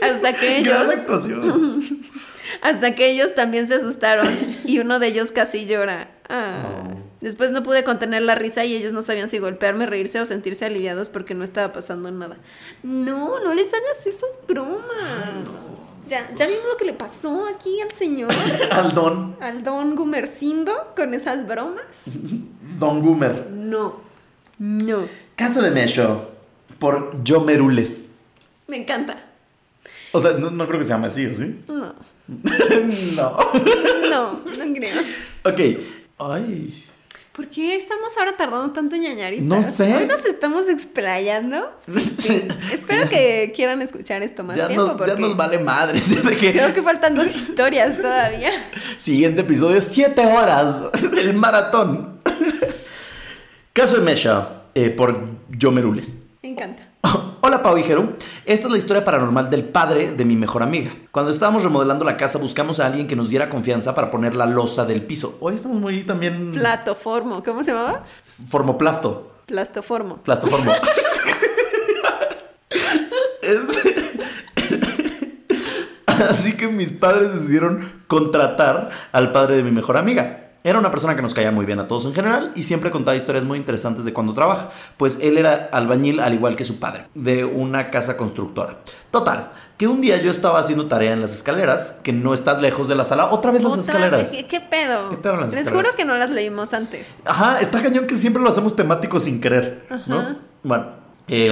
Hasta 0.00 0.32
que 0.32 0.58
ellos... 0.58 0.88
Hasta 2.62 2.94
que 2.94 3.10
ellos 3.10 3.34
también 3.34 3.68
se 3.68 3.74
asustaron 3.74 4.26
y 4.64 4.78
uno 4.78 4.98
de 4.98 5.08
ellos 5.08 5.32
casi 5.32 5.66
llora. 5.66 6.08
Ah. 6.30 6.62
Después 7.24 7.50
no 7.52 7.62
pude 7.62 7.84
contener 7.84 8.20
la 8.20 8.34
risa 8.34 8.66
y 8.66 8.74
ellos 8.76 8.92
no 8.92 9.00
sabían 9.00 9.28
si 9.30 9.38
golpearme, 9.38 9.86
reírse 9.86 10.20
o 10.20 10.26
sentirse 10.26 10.66
aliviados 10.66 11.08
porque 11.08 11.32
no 11.32 11.42
estaba 11.42 11.72
pasando 11.72 12.10
nada. 12.10 12.36
No, 12.82 13.40
no 13.40 13.54
les 13.54 13.72
hagas 13.72 14.06
esas 14.06 14.28
bromas. 14.46 14.84
Ya, 16.06 16.30
ya 16.36 16.46
vimos 16.46 16.64
lo 16.70 16.76
que 16.76 16.84
le 16.84 16.92
pasó 16.92 17.46
aquí 17.46 17.80
al 17.80 17.92
señor, 17.92 18.30
Al 18.70 18.92
Don. 18.92 19.36
al 19.40 19.64
don 19.64 19.96
Gumercindo, 19.96 20.92
con 20.94 21.14
esas 21.14 21.48
bromas. 21.48 21.86
Don 22.78 23.00
Gumer. 23.00 23.50
No, 23.50 24.02
no. 24.58 25.08
Caso 25.34 25.62
de 25.62 25.70
Mesho. 25.70 26.30
Por 26.78 27.24
Yo 27.24 27.40
Merules. 27.40 28.04
Me 28.66 28.76
encanta. 28.76 29.16
O 30.12 30.20
sea, 30.20 30.32
no, 30.32 30.50
no 30.50 30.66
creo 30.66 30.78
que 30.78 30.84
se 30.84 30.90
llame 30.90 31.06
así, 31.06 31.24
¿o 31.24 31.32
sí? 31.32 31.58
No, 31.68 31.94
no. 33.16 33.36
no, 34.10 34.32
no 34.34 34.74
creo. 34.74 35.00
Ok. 35.44 35.80
Ay. 36.18 36.84
¿Por 37.34 37.48
qué 37.48 37.74
estamos 37.74 38.10
ahora 38.16 38.36
tardando 38.36 38.72
tanto 38.72 38.94
en 38.94 39.02
ñañaritas? 39.02 39.44
No 39.44 39.60
sé. 39.60 39.92
Hoy 39.92 40.06
nos 40.06 40.24
estamos 40.24 40.68
explayando. 40.68 41.68
Sí. 42.18 42.46
Espero 42.72 43.08
que 43.08 43.52
quieran 43.54 43.82
escuchar 43.82 44.22
esto 44.22 44.44
más 44.44 44.56
Ya 44.56 44.68
tiempo 44.68 44.86
nos, 44.86 44.96
porque 44.96 45.14
ya 45.14 45.18
nos 45.18 45.36
vale 45.36 45.58
madre. 45.58 46.00
creo 46.38 46.72
que 46.72 46.82
faltan 46.82 47.16
dos 47.16 47.26
historias 47.26 48.00
todavía. 48.00 48.50
Siguiente 48.98 49.40
episodio, 49.40 49.82
7 49.82 50.24
horas. 50.26 50.92
El 51.18 51.34
maratón. 51.34 52.20
Caso 53.72 53.96
de 53.96 54.02
Mesha. 54.02 54.62
eh, 54.76 54.90
por 54.90 55.28
Yo 55.50 55.72
Merules. 55.72 56.18
Me 56.42 56.50
encanta. 56.50 56.93
Hola 57.40 57.62
Pau 57.62 57.76
y 57.78 57.82
Jeru. 57.82 58.14
Esta 58.44 58.66
es 58.66 58.72
la 58.72 58.78
historia 58.78 59.04
paranormal 59.04 59.50
del 59.50 59.64
padre 59.64 60.12
de 60.12 60.24
mi 60.24 60.36
mejor 60.36 60.62
amiga. 60.62 60.92
Cuando 61.10 61.30
estábamos 61.30 61.62
remodelando 61.62 62.04
la 62.04 62.16
casa 62.16 62.38
buscamos 62.38 62.80
a 62.80 62.86
alguien 62.86 63.06
que 63.06 63.16
nos 63.16 63.28
diera 63.30 63.50
confianza 63.50 63.94
para 63.94 64.10
poner 64.10 64.34
la 64.34 64.46
losa 64.46 64.84
del 64.86 65.02
piso. 65.02 65.36
Hoy 65.40 65.54
estamos 65.56 65.80
muy 65.80 66.04
también... 66.04 66.52
Platoformo, 66.52 67.42
¿cómo 67.42 67.62
se 67.64 67.72
llamaba? 67.72 68.04
Formoplasto. 68.46 69.32
Plastoformo. 69.46 70.18
Plastoformo. 70.18 70.72
Así 76.30 76.56
que 76.56 76.68
mis 76.68 76.90
padres 76.90 77.34
decidieron 77.34 78.02
contratar 78.06 78.90
al 79.12 79.32
padre 79.32 79.56
de 79.56 79.62
mi 79.62 79.70
mejor 79.70 79.96
amiga. 79.96 80.43
Era 80.66 80.78
una 80.78 80.90
persona 80.90 81.14
que 81.14 81.20
nos 81.20 81.34
caía 81.34 81.50
muy 81.50 81.66
bien 81.66 81.78
a 81.78 81.86
todos 81.86 82.06
en 82.06 82.14
general 82.14 82.50
y 82.54 82.62
siempre 82.62 82.90
contaba 82.90 83.14
historias 83.14 83.44
muy 83.44 83.58
interesantes 83.58 84.06
de 84.06 84.14
cuando 84.14 84.32
trabaja, 84.32 84.70
pues 84.96 85.18
él 85.20 85.36
era 85.36 85.68
albañil 85.70 86.20
al 86.20 86.32
igual 86.32 86.56
que 86.56 86.64
su 86.64 86.80
padre, 86.80 87.06
de 87.14 87.44
una 87.44 87.90
casa 87.90 88.16
constructora. 88.16 88.78
Total, 89.10 89.52
que 89.76 89.86
un 89.88 90.00
día 90.00 90.16
yo 90.16 90.30
estaba 90.30 90.58
haciendo 90.58 90.86
tarea 90.86 91.12
en 91.12 91.20
las 91.20 91.34
escaleras, 91.34 92.00
que 92.02 92.14
no 92.14 92.32
estás 92.32 92.62
lejos 92.62 92.88
de 92.88 92.94
la 92.94 93.04
sala, 93.04 93.26
otra 93.30 93.52
vez 93.52 93.62
las 93.62 93.76
escaleras. 93.76 94.32
vez, 94.32 94.46
¿Qué, 94.48 94.60
pedo? 94.62 95.10
¿Qué 95.10 95.18
pedo 95.18 95.36
las 95.36 95.50
Les 95.50 95.60
escaleras? 95.60 95.86
juro 95.86 95.96
que 95.98 96.06
no 96.06 96.16
las 96.16 96.30
leímos 96.30 96.72
antes. 96.72 97.08
Ajá, 97.26 97.60
está 97.60 97.82
cañón 97.82 98.06
que 98.06 98.16
siempre 98.16 98.42
lo 98.42 98.48
hacemos 98.48 98.74
temático 98.74 99.20
sin 99.20 99.42
querer. 99.42 99.86
Bueno. 100.62 101.03
Eh, 101.26 101.50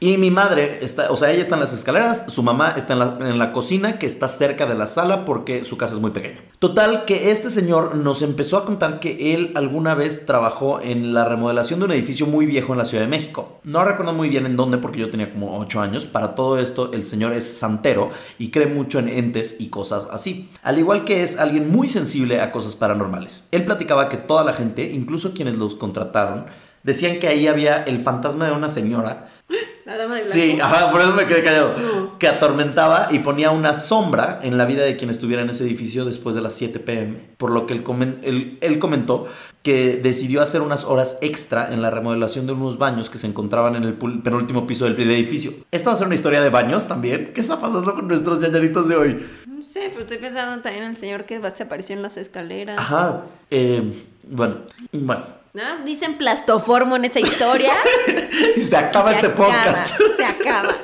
Y 0.00 0.18
mi 0.18 0.30
madre 0.30 0.78
está, 0.82 1.10
o 1.10 1.16
sea, 1.16 1.30
ella 1.30 1.40
está 1.40 1.54
en 1.54 1.60
las 1.60 1.72
escaleras, 1.72 2.26
su 2.28 2.42
mamá 2.42 2.74
está 2.76 2.92
en 2.92 2.98
la, 2.98 3.18
en 3.20 3.38
la 3.38 3.52
cocina 3.52 3.98
que 3.98 4.06
está 4.06 4.28
cerca 4.28 4.66
de 4.66 4.74
la 4.74 4.86
sala 4.86 5.24
porque 5.24 5.64
su 5.64 5.78
casa 5.78 5.94
es 5.94 6.00
muy 6.00 6.10
pequeña. 6.10 6.40
Total, 6.58 7.04
que 7.06 7.30
este 7.30 7.50
señor 7.50 7.96
nos 7.96 8.22
empezó 8.22 8.58
a 8.58 8.64
contar 8.64 9.00
que 9.00 9.34
él 9.34 9.52
alguna 9.54 9.94
vez 9.94 10.26
trabajó 10.26 10.80
en 10.80 11.14
la 11.14 11.24
remodelación 11.24 11.80
de 11.80 11.86
un 11.86 11.92
edificio 11.92 12.26
muy 12.26 12.46
viejo 12.46 12.72
en 12.72 12.78
la 12.78 12.84
Ciudad 12.84 13.04
de 13.04 13.08
México. 13.08 13.60
No 13.64 13.84
recuerdo 13.84 14.12
muy 14.12 14.28
bien 14.28 14.46
en 14.46 14.56
dónde 14.56 14.78
porque 14.78 15.00
yo 15.00 15.10
tenía 15.10 15.32
como 15.32 15.58
8 15.58 15.80
años. 15.80 16.04
Para 16.04 16.34
todo 16.34 16.58
esto, 16.58 16.92
el 16.92 17.04
señor 17.04 17.32
es 17.32 17.56
santero 17.56 18.10
y 18.38 18.50
cree 18.50 18.66
mucho 18.66 18.98
en 18.98 19.08
entes 19.08 19.56
y 19.58 19.68
cosas 19.68 20.08
así. 20.10 20.50
Al 20.62 20.78
igual 20.78 21.04
que 21.04 21.22
es 21.22 21.38
alguien 21.38 21.70
muy 21.70 21.88
sensible 21.88 22.40
a 22.40 22.52
cosas 22.52 22.76
paranormales. 22.76 23.48
Él 23.50 23.64
platicaba 23.64 24.08
que 24.08 24.16
toda 24.16 24.44
la 24.44 24.52
gente, 24.52 24.92
incluso 24.92 25.32
quienes 25.32 25.56
los 25.56 25.74
contrataron, 25.74 26.46
decían 26.84 27.18
que 27.18 27.26
ahí 27.26 27.48
había 27.48 27.82
el 27.82 28.00
fantasma 28.00 28.46
de 28.46 28.52
una 28.52 28.68
señora 28.68 29.28
La 29.84 29.98
dama 29.98 30.14
de 30.14 30.20
blanco. 30.22 30.32
Sí, 30.34 30.58
ajá, 30.62 30.90
por 30.90 31.02
eso 31.02 31.12
me 31.14 31.26
quedé 31.26 31.42
callado. 31.44 31.76
No. 31.76 32.18
Que 32.18 32.26
atormentaba 32.28 33.08
y 33.10 33.18
ponía 33.18 33.50
una 33.50 33.74
sombra 33.74 34.38
en 34.42 34.56
la 34.56 34.64
vida 34.64 34.82
de 34.82 34.96
quien 34.96 35.10
estuviera 35.10 35.42
en 35.42 35.50
ese 35.50 35.64
edificio 35.64 36.06
después 36.06 36.34
de 36.34 36.40
las 36.40 36.54
7 36.54 36.78
pm. 36.78 37.18
Por 37.36 37.50
lo 37.50 37.66
que 37.66 37.74
él, 37.74 37.84
comen- 37.84 38.18
él- 38.22 38.56
él 38.62 38.78
comentó 38.78 39.26
que 39.62 39.96
decidió 40.02 40.40
hacer 40.40 40.62
unas 40.62 40.84
horas 40.84 41.18
extra 41.20 41.68
en 41.70 41.82
la 41.82 41.90
remodelación 41.90 42.46
de 42.46 42.52
unos 42.54 42.78
baños 42.78 43.10
que 43.10 43.18
se 43.18 43.26
encontraban 43.26 43.76
en 43.76 43.84
el 43.84 43.92
penúltimo 43.94 44.66
piso 44.66 44.86
del 44.86 44.98
edificio. 45.10 45.52
Esta 45.70 45.90
va 45.90 45.94
a 45.94 45.98
ser 45.98 46.06
una 46.06 46.14
historia 46.14 46.40
de 46.40 46.48
baños 46.48 46.88
también. 46.88 47.32
¿Qué 47.34 47.42
está 47.42 47.60
pasando 47.60 47.94
con 47.94 48.08
nuestros 48.08 48.40
ñañaritos 48.40 48.88
de 48.88 48.96
hoy? 48.96 49.26
No 49.46 49.62
sé, 49.62 49.88
pero 49.90 50.00
estoy 50.00 50.16
pensando 50.18 50.62
también 50.62 50.84
en 50.84 50.90
el 50.92 50.96
señor 50.96 51.24
que 51.24 51.38
se 51.54 51.62
apareció 51.62 51.94
en 51.94 52.00
las 52.02 52.16
escaleras. 52.16 52.78
Ajá. 52.78 53.24
eh, 53.50 53.82
bueno, 54.30 54.56
bueno. 54.92 55.43
Nada 55.54 55.76
más 55.76 55.84
dicen 55.84 56.18
plastoformo 56.18 56.96
en 56.96 57.04
esa 57.04 57.20
historia. 57.20 57.74
Y 58.56 58.60
se 58.60 58.76
acaba 58.76 59.10
Se 59.10 59.16
este 59.16 59.28
acaba, 59.28 59.46
podcast. 59.46 59.96
Se 60.16 60.24
acaba. 60.24 60.74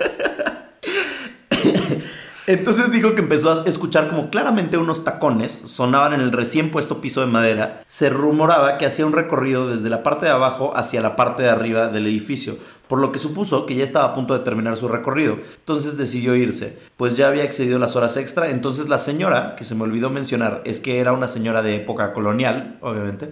Entonces 2.47 2.93
dijo 2.93 3.17
que 3.17 3.21
empezó 3.21 3.51
a 3.51 3.65
escuchar 3.67 4.09
como 4.09 4.31
claramente 4.31 4.79
unos 4.79 5.03
tacones 5.03 5.51
sonaban 5.53 6.13
en 6.13 6.21
el 6.21 6.31
recién 6.31 6.71
puesto 6.71 7.01
piso 7.01 7.21
de 7.21 7.27
madera. 7.27 7.83
Se 7.89 8.11
rumoraba 8.11 8.79
que 8.79 8.87
hacía 8.87 9.07
un 9.07 9.13
recorrido 9.13 9.69
desde 9.69 9.91
la 9.91 10.05
parte 10.05 10.27
de 10.27 10.33
abajo 10.33 10.73
hacia 10.77 11.01
la 11.01 11.17
parte 11.17 11.43
de 11.43 11.51
arriba 11.51 11.89
del 11.89 12.07
edificio, 12.07 12.57
por 12.87 13.01
lo 13.01 13.11
que 13.11 13.19
supuso 13.19 13.67
que 13.67 13.75
ya 13.75 13.83
estaba 13.83 14.05
a 14.07 14.15
punto 14.15 14.35
de 14.35 14.45
terminar 14.45 14.77
su 14.77 14.87
recorrido. 14.87 15.37
Entonces 15.59 15.97
decidió 15.97 16.37
irse, 16.37 16.79
pues 16.97 17.17
ya 17.17 17.27
había 17.27 17.43
excedido 17.43 17.81
las 17.81 17.97
horas 17.97 18.17
extra. 18.17 18.51
Entonces 18.51 18.89
la 18.89 18.99
señora, 18.99 19.57
que 19.57 19.65
se 19.65 19.75
me 19.75 19.83
olvidó 19.83 20.11
mencionar, 20.11 20.63
es 20.65 20.79
que 20.81 21.01
era 21.01 21.13
una 21.13 21.27
señora 21.27 21.63
de 21.63 21.75
época 21.75 22.13
colonial, 22.13 22.79
obviamente, 22.81 23.31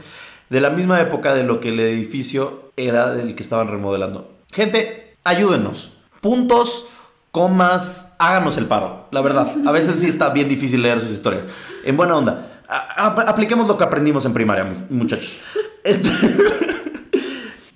de 0.51 0.61
la 0.61 0.71
misma 0.71 1.01
época 1.01 1.35
de 1.35 1.43
lo 1.45 1.61
que 1.61 1.69
el 1.71 1.81
edificio 1.81 2.71
era 2.77 3.13
del 3.13 3.35
que 3.35 3.43
estaban 3.43 3.69
remodelando. 3.69 4.33
Gente, 4.53 5.17
ayúdenos. 5.25 5.93
Puntos 6.21 6.87
comas, 7.31 8.15
háganos 8.19 8.57
el 8.57 8.67
paro, 8.67 9.07
la 9.11 9.21
verdad. 9.21 9.53
A 9.67 9.73
veces 9.73 9.97
sí 9.97 10.07
está 10.09 10.31
bien 10.31 10.49
difícil 10.49 10.83
leer 10.83 11.01
sus 11.01 11.11
historias. 11.11 11.45
En 11.85 11.97
buena 11.97 12.17
onda. 12.17 12.63
Apliquemos 12.69 13.67
lo 13.69 13.79
que 13.79 13.85
aprendimos 13.85 14.25
en 14.25 14.33
primaria, 14.35 14.65
mu- 14.65 14.87
muchachos. 14.91 15.37
Este- 15.85 16.09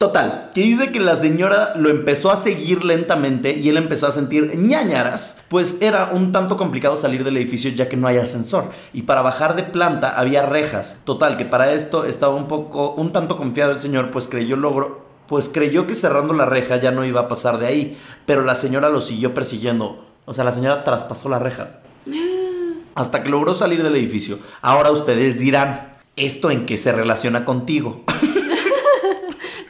Total, 0.02 0.50
que 0.52 0.62
dice 0.62 0.90
que 0.90 0.98
la 0.98 1.16
señora 1.16 1.74
lo 1.76 1.88
empezó 1.88 2.32
a 2.32 2.36
seguir 2.36 2.82
lentamente 2.82 3.56
y 3.56 3.68
él 3.68 3.76
empezó 3.76 4.08
a 4.08 4.10
sentir 4.10 4.58
ñañaras, 4.58 5.44
pues 5.46 5.80
era 5.80 6.10
un 6.12 6.32
tanto 6.32 6.56
complicado 6.56 6.96
salir 6.96 7.22
del 7.22 7.36
edificio 7.36 7.70
ya 7.70 7.88
que 7.88 7.96
no 7.96 8.08
hay 8.08 8.16
ascensor 8.16 8.72
y 8.92 9.02
para 9.02 9.22
bajar 9.22 9.54
de 9.54 9.62
planta 9.62 10.10
había 10.10 10.44
rejas. 10.44 10.98
Total, 11.04 11.36
que 11.36 11.44
para 11.44 11.70
esto 11.70 12.04
estaba 12.04 12.34
un 12.34 12.48
poco, 12.48 12.94
un 12.94 13.12
tanto 13.12 13.36
confiado 13.36 13.70
el 13.70 13.78
señor, 13.78 14.10
pues 14.10 14.26
creyó 14.26 14.56
logro, 14.56 15.06
pues 15.28 15.48
creyó 15.48 15.86
que 15.86 15.94
cerrando 15.94 16.34
la 16.34 16.46
reja 16.46 16.78
ya 16.78 16.90
no 16.90 17.04
iba 17.04 17.20
a 17.20 17.28
pasar 17.28 17.58
de 17.58 17.68
ahí, 17.68 17.96
pero 18.26 18.42
la 18.42 18.56
señora 18.56 18.88
lo 18.88 19.02
siguió 19.02 19.34
persiguiendo. 19.34 20.04
O 20.24 20.34
sea, 20.34 20.42
la 20.42 20.52
señora 20.52 20.82
traspasó 20.82 21.28
la 21.28 21.38
reja 21.38 21.78
hasta 22.96 23.22
que 23.22 23.30
logró 23.30 23.54
salir 23.54 23.84
del 23.84 23.94
edificio. 23.94 24.40
Ahora 24.62 24.90
ustedes 24.90 25.38
dirán, 25.38 25.98
¿esto 26.16 26.50
en 26.50 26.66
qué 26.66 26.76
se 26.76 26.90
relaciona 26.90 27.44
contigo? 27.44 28.02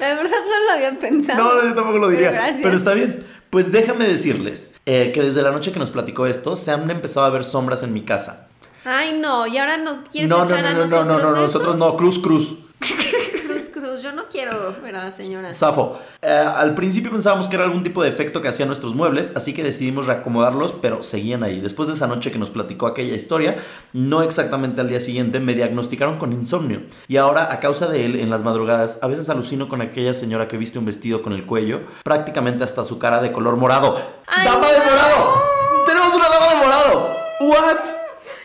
La 0.03 0.15
verdad 0.17 0.31
no 0.31 0.65
lo 0.67 0.73
había 0.73 0.99
pensado. 0.99 1.43
No, 1.43 1.63
yo 1.63 1.75
tampoco 1.75 1.99
lo 1.99 2.09
diría. 2.09 2.57
Pero 2.61 2.77
está 2.77 2.93
bien. 2.93 3.25
Pues 3.51 3.71
déjame 3.71 4.09
decirles 4.09 4.75
eh, 4.85 5.13
que 5.13 5.23
desde 5.23 5.43
la 5.43 5.53
noche 5.53 5.73
que 5.73 5.79
nos 5.79 5.91
platicó 5.91 6.27
esto, 6.27 6.57
se 6.57 6.71
han 6.73 6.91
empezado 6.91 7.25
a 7.27 7.31
ver 7.31 7.45
sombras 7.45 7.83
en 7.83 7.93
mi 7.93 8.03
casa. 8.03 8.49
Ay, 8.85 9.17
no, 9.21 9.47
y 9.47 9.59
ahora 9.59 9.77
nos 9.77 9.99
quieres 9.99 10.29
No, 10.29 10.39
no, 10.39 10.45
echar 10.45 10.63
no, 10.63 10.69
a 10.69 10.73
no, 10.73 10.79
no, 10.79 10.85
nosotros 10.85 11.07
no, 11.07 11.19
no, 11.23 11.29
eso? 11.31 11.41
nosotros 11.43 11.77
no, 11.77 11.97
Cruz 11.97 12.19
Cruz. 12.19 12.59
Cruz, 12.83 13.69
cruz, 13.69 14.03
yo 14.03 14.13
no 14.13 14.25
quiero 14.29 14.75
ver 14.83 14.97
a 14.97 15.05
la 15.05 15.11
señora. 15.11 15.53
Zafo. 15.55 15.99
Eh, 16.21 16.29
al 16.31 16.75
principio 16.75 17.11
pensábamos 17.11 17.49
que 17.49 17.57
era 17.57 17.65
algún 17.65 17.83
tipo 17.83 18.03
de 18.03 18.09
efecto 18.09 18.41
que 18.41 18.49
hacían 18.49 18.69
nuestros 18.69 18.95
muebles, 18.95 19.33
así 19.37 19.53
que 19.55 19.63
decidimos 19.63 20.07
reacomodarlos, 20.07 20.75
pero 20.75 21.03
seguían 21.03 21.43
ahí. 21.43 21.61
Después 21.61 21.89
de 21.89 21.95
esa 21.95 22.07
noche 22.07 22.33
que 22.33 22.39
nos 22.39 22.51
platicó 22.51 22.87
aquella 22.87 23.15
historia, 23.15 23.57
no 23.93 24.23
exactamente 24.23 24.81
al 24.81 24.89
día 24.89 25.01
siguiente, 25.01 25.39
me 25.41 25.55
diagnosticaron 25.55 26.17
con 26.19 26.33
insomnio. 26.33 26.83
Y 27.09 27.17
ahora, 27.19 27.53
a 27.53 27.61
causa 27.61 27.87
de 27.89 28.05
él, 28.07 28.17
en 28.17 28.31
las 28.31 28.43
madrugadas, 28.43 28.99
a 29.03 29.07
veces 29.07 29.29
alucino 29.29 29.69
con 29.69 29.81
aquella 29.83 30.15
señora 30.15 30.49
que 30.49 30.57
viste 30.57 30.79
un 30.79 30.85
vestido 30.85 31.23
con 31.23 31.33
el 31.33 31.47
cuello, 31.47 31.83
prácticamente 32.05 32.65
hasta 32.65 32.85
su 32.85 32.99
cara 32.99 33.21
de 33.21 33.33
color 33.33 33.57
morado. 33.57 34.01
¡Ay, 34.27 34.47
¡Dama 34.47 34.67
de 34.71 34.79
no! 34.79 34.85
morado! 34.85 35.43
¡Tenemos 35.87 36.15
una 36.15 36.29
dama 36.29 36.49
de 36.49 36.57
morado! 36.67 37.17
¿What? 37.41 37.79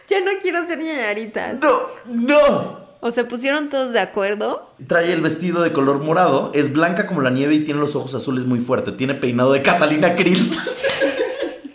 Ya 0.09 0.19
no 0.21 0.31
quiero 0.41 0.65
ser 0.65 0.79
ñañaritas. 0.79 1.59
No, 1.59 1.79
no. 2.05 2.86
O 2.99 3.11
se 3.11 3.23
pusieron 3.23 3.69
todos 3.69 3.93
de 3.93 3.99
acuerdo. 3.99 4.71
Trae 4.87 5.13
el 5.13 5.21
vestido 5.21 5.61
de 5.61 5.71
color 5.71 6.01
morado, 6.01 6.51
es 6.53 6.73
blanca 6.73 7.05
como 7.05 7.21
la 7.21 7.29
nieve 7.29 7.55
y 7.55 7.63
tiene 7.63 7.79
los 7.79 7.95
ojos 7.95 8.15
azules 8.15 8.45
muy 8.45 8.59
fuerte. 8.59 8.91
Tiene 8.91 9.13
peinado 9.13 9.53
de 9.53 9.61
Catalina 9.61 10.15
Krill. 10.15 10.37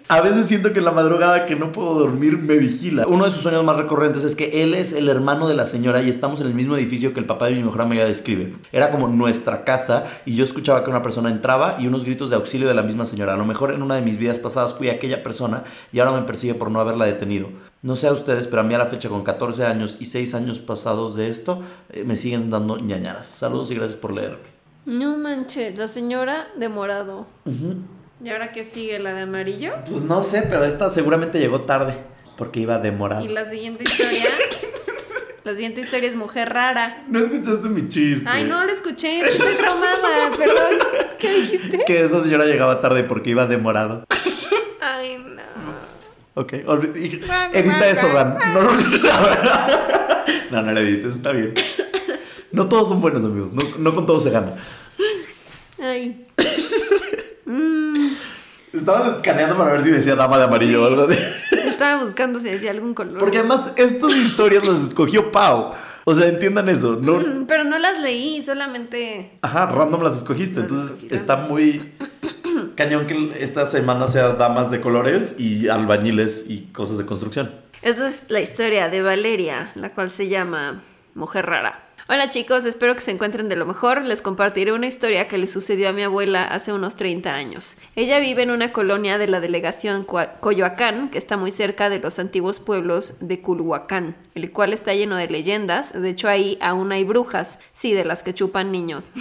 A 0.09 0.21
veces 0.21 0.47
siento 0.47 0.73
que 0.73 0.81
en 0.81 0.85
la 0.85 0.91
madrugada 0.91 1.47
que 1.47 1.55
no 1.55 1.73
puedo 1.73 1.95
dormir 1.95 2.38
me 2.38 2.57
vigila. 2.59 3.07
Uno 3.07 3.25
de 3.25 3.31
sus 3.31 3.43
sueños 3.43 3.65
más 3.65 3.77
recurrentes 3.77 4.25
es 4.25 4.37
que 4.37 4.62
él 4.62 4.75
es 4.75 4.93
el 4.93 5.09
hermano 5.09 5.49
de 5.49 5.55
la 5.55 5.67
señora 5.67 6.03
y 6.03 6.09
estamos 6.09 6.41
en 6.41 6.49
el 6.49 6.55
mismo 6.55 6.77
edificio 6.77 7.15
que 7.15 7.21
el 7.21 7.27
papá 7.27 7.47
de 7.47 7.55
mi 7.55 7.62
mejor 7.62 7.83
amiga 7.83 8.05
describe. 8.05 8.55
Era 8.73 8.91
como 8.91 9.09
nuestra 9.09 9.65
casa 9.65 10.05
y 10.27 10.35
yo 10.35 10.45
escuchaba 10.45 10.85
que 10.85 10.91
una 10.91 11.03
persona 11.03 11.31
entraba 11.31 11.77
y 11.79 11.87
unos 11.87 12.05
gritos 12.05 12.31
de 12.31 12.37
auxilio 12.37 12.69
de 12.69 12.75
la 12.75 12.83
misma 12.83 13.07
señora. 13.07 13.35
A 13.35 13.37
lo 13.37 13.47
mejor 13.47 13.73
en 13.73 13.83
una 13.83 13.95
de 13.95 14.03
mis 14.03 14.19
vidas 14.19 14.38
pasadas 14.38 14.75
fui 14.75 14.88
aquella 14.88 15.23
persona 15.23 15.65
y 15.93 16.01
ahora 16.01 16.12
me 16.12 16.27
persigue 16.27 16.55
por 16.55 16.71
no 16.71 16.81
haberla 16.81 17.05
detenido. 17.05 17.49
No 17.83 17.97
sé 17.97 18.07
a 18.07 18.12
ustedes, 18.12 18.47
pero 18.47 18.61
a 18.62 18.65
mí 18.65 18.75
a 18.75 18.79
la 18.79 18.87
fecha 18.87 19.09
con 19.09 19.25
14 19.25 19.65
años 19.65 19.97
y 19.99 20.07
6 20.07 20.35
años 20.35 20.59
pasados 20.59 21.17
de 21.17 21.29
esto 21.29 21.61
eh, 21.91 22.05
me 22.05 22.17
siguen 22.17 22.51
dando 22.51 22.79
ñañaras. 22.79 23.27
Saludos 23.29 23.71
y 23.71 23.77
gracias 23.77 23.99
por 23.99 24.12
leerme. 24.12 24.53
No 24.85 25.17
manches, 25.17 25.79
la 25.79 25.87
señora 25.87 26.49
de 26.59 26.69
morado. 26.69 27.27
¿Y 28.25 28.31
ahora 28.31 28.53
qué 28.53 28.63
sigue? 28.63 28.99
¿La 29.01 29.15
de 29.15 29.23
amarillo? 29.23 29.73
Pues 29.89 30.03
no 30.03 30.23
sé, 30.23 30.43
pero 30.43 30.65
esta 30.65 30.93
seguramente 30.93 31.41
llegó 31.41 31.63
tarde 31.63 31.95
porque 32.37 32.61
iba 32.61 32.79
de 32.79 32.93
morado. 32.93 33.25
Y 33.25 33.29
la 33.29 33.45
siguiente 33.45 33.83
historia. 33.83 34.27
la 35.45 35.53
siguiente 35.53 35.81
historia 35.81 36.09
es 36.09 36.15
mujer 36.15 36.53
rara. 36.53 37.03
No 37.09 37.19
escuchaste 37.19 37.69
mi 37.69 37.89
chiste. 37.89 38.29
Ay, 38.31 38.45
no 38.45 38.65
lo 38.65 38.71
escuché, 38.71 39.21
estoy 39.21 39.55
traumada, 39.57 40.31
perdón. 40.39 40.79
¿Qué 41.19 41.35
dijiste? 41.35 41.81
Que 41.85 42.05
esa 42.05 42.23
señora 42.23 42.45
llegaba 42.45 42.81
tarde 42.81 43.03
porque 43.03 43.31
iba 43.31 43.47
de 43.47 43.59
morado. 43.59 44.05
Ay, 44.81 45.19
no. 45.19 45.43
Ok, 46.35 46.53
edita 46.53 47.91
eso, 47.91 48.09
Dan. 48.09 48.39
No, 48.55 48.63
no, 48.63 48.71
no, 50.51 50.63
no 50.63 50.73
lo 50.73 50.81
edites, 50.81 51.17
está 51.17 51.33
bien. 51.33 51.55
No 52.53 52.69
todos 52.69 52.89
son 52.89 53.01
buenos 53.01 53.25
amigos, 53.25 53.53
no, 53.53 53.63
no 53.79 53.95
con 53.95 54.07
todos 54.07 54.23
se 54.23 54.31
gana. 54.31 54.55
Ay. 55.81 56.27
Estabas 58.73 59.17
escaneando 59.17 59.57
para 59.57 59.73
ver 59.73 59.83
si 59.83 59.91
decía 59.91 60.15
dama 60.15 60.39
de 60.39 60.45
amarillo 60.45 60.83
o 60.83 60.87
algo 60.87 61.03
así. 61.03 61.19
Estaba 61.67 62.03
buscando 62.03 62.39
si 62.41 62.49
decía 62.51 62.71
algún 62.71 62.95
color. 62.95 63.19
Porque 63.19 63.39
además 63.39 63.73
estas 63.77 64.13
historias 64.17 64.67
las 64.67 64.81
escogió 64.89 65.31
Pau. 65.33 65.71
O 66.05 66.15
sea, 66.15 66.27
entiendan 66.29 66.69
eso. 66.69 66.99
No, 67.01 67.19
Mm, 67.21 67.46
Pero 67.46 67.65
no 67.65 67.79
las 67.79 68.01
leí, 68.01 68.40
solamente. 68.42 69.38
Ajá, 69.42 69.67
random 69.67 70.03
las 70.03 70.17
escogiste. 70.17 70.61
Entonces 70.61 71.07
está 71.13 71.37
muy 71.37 71.92
cañón 72.77 73.07
que 73.07 73.35
esta 73.38 73.67
semana 73.67 74.07
sea 74.09 74.31
damas 74.31 74.71
de 74.71 74.81
colores 74.81 75.37
y 75.38 75.69
albañiles 75.69 76.46
y 76.49 76.63
cosas 76.73 76.99
de 76.99 77.07
construcción. 77.07 77.51
Esa 77.83 78.09
es 78.09 78.25
la 78.29 78.40
historia 78.40 78.88
de 78.88 79.03
Valeria, 79.03 79.71
la 79.75 79.90
cual 79.90 80.11
se 80.11 80.29
llama 80.29 80.83
Mujer 81.15 81.46
Rara. 81.46 81.81
Hola 82.09 82.29
chicos, 82.29 82.67
espero 82.67 82.96
que 82.96 83.00
se 83.00 83.13
encuentren 83.13 83.48
de 83.48 83.55
lo 83.55 83.65
mejor. 83.65 84.03
Les 84.03 84.23
compartiré 84.23 84.73
una 84.73 84.88
historia 84.88 85.29
que 85.29 85.38
le 85.38 85.46
sucedió 85.46 85.88
a 85.88 85.92
mi 85.92 86.03
abuela 86.03 86.42
hace 86.42 86.73
unos 86.73 86.96
30 86.96 87.33
años. 87.33 87.77
Ella 87.94 88.19
vive 88.19 88.42
en 88.42 88.50
una 88.50 88.73
colonia 88.73 89.19
de 89.19 89.29
la 89.29 89.38
delegación 89.38 90.05
Coyoacán, 90.40 91.11
que 91.11 91.19
está 91.19 91.37
muy 91.37 91.53
cerca 91.53 91.90
de 91.90 92.00
los 92.00 92.19
antiguos 92.19 92.59
pueblos 92.59 93.15
de 93.21 93.40
Culhuacán, 93.40 94.17
el 94.35 94.50
cual 94.50 94.73
está 94.73 94.94
lleno 94.94 95.15
de 95.15 95.29
leyendas. 95.29 95.92
De 95.92 96.11
hecho, 96.11 96.29
ahí 96.29 96.59
aún 96.61 96.90
hay 96.90 97.05
brujas, 97.05 97.61
sí, 97.73 97.92
de 97.92 98.05
las 98.05 98.25
que 98.25 98.35
chupan 98.35 98.73
niños. 98.73 99.13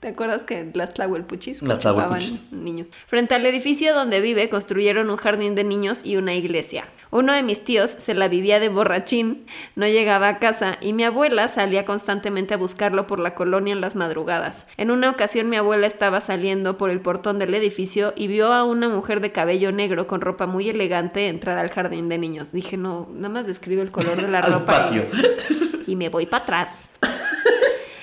¿Te 0.00 0.08
acuerdas 0.08 0.44
que 0.44 0.70
las 0.72 0.94
tlahuelpuchis 0.94 1.60
Las 1.60 1.78
tlahuelpuchis. 1.80 2.50
niños? 2.52 2.88
Frente 3.06 3.34
al 3.34 3.44
edificio 3.44 3.94
donde 3.94 4.22
vive 4.22 4.48
construyeron 4.48 5.10
un 5.10 5.18
jardín 5.18 5.54
de 5.54 5.62
niños 5.62 6.00
y 6.04 6.16
una 6.16 6.34
iglesia. 6.34 6.86
Uno 7.10 7.34
de 7.34 7.42
mis 7.42 7.64
tíos 7.64 7.90
se 7.90 8.14
la 8.14 8.26
vivía 8.28 8.60
de 8.60 8.70
borrachín, 8.70 9.44
no 9.76 9.86
llegaba 9.86 10.28
a 10.28 10.38
casa 10.38 10.78
y 10.80 10.94
mi 10.94 11.04
abuela 11.04 11.48
salía 11.48 11.84
constantemente 11.84 12.54
a 12.54 12.56
buscarlo 12.56 13.06
por 13.06 13.20
la 13.20 13.34
colonia 13.34 13.74
en 13.74 13.82
las 13.82 13.94
madrugadas. 13.94 14.66
En 14.78 14.90
una 14.90 15.10
ocasión 15.10 15.50
mi 15.50 15.56
abuela 15.56 15.86
estaba 15.86 16.22
saliendo 16.22 16.78
por 16.78 16.88
el 16.88 17.00
portón 17.00 17.38
del 17.38 17.52
edificio 17.52 18.14
y 18.16 18.26
vio 18.26 18.54
a 18.54 18.64
una 18.64 18.88
mujer 18.88 19.20
de 19.20 19.32
cabello 19.32 19.70
negro 19.70 20.06
con 20.06 20.22
ropa 20.22 20.46
muy 20.46 20.68
elegante 20.70 21.28
entrar 21.28 21.58
al 21.58 21.68
jardín 21.68 22.08
de 22.08 22.16
niños. 22.16 22.52
Dije, 22.52 22.78
no, 22.78 23.06
nada 23.12 23.28
más 23.28 23.46
describe 23.46 23.82
el 23.82 23.90
color 23.90 24.16
de 24.22 24.28
la 24.28 24.40
ropa. 24.40 24.88
y- 24.92 24.98
patio. 25.00 25.06
y 25.86 25.94
me 25.96 26.08
voy 26.08 26.24
para 26.24 26.44
atrás. 26.44 26.89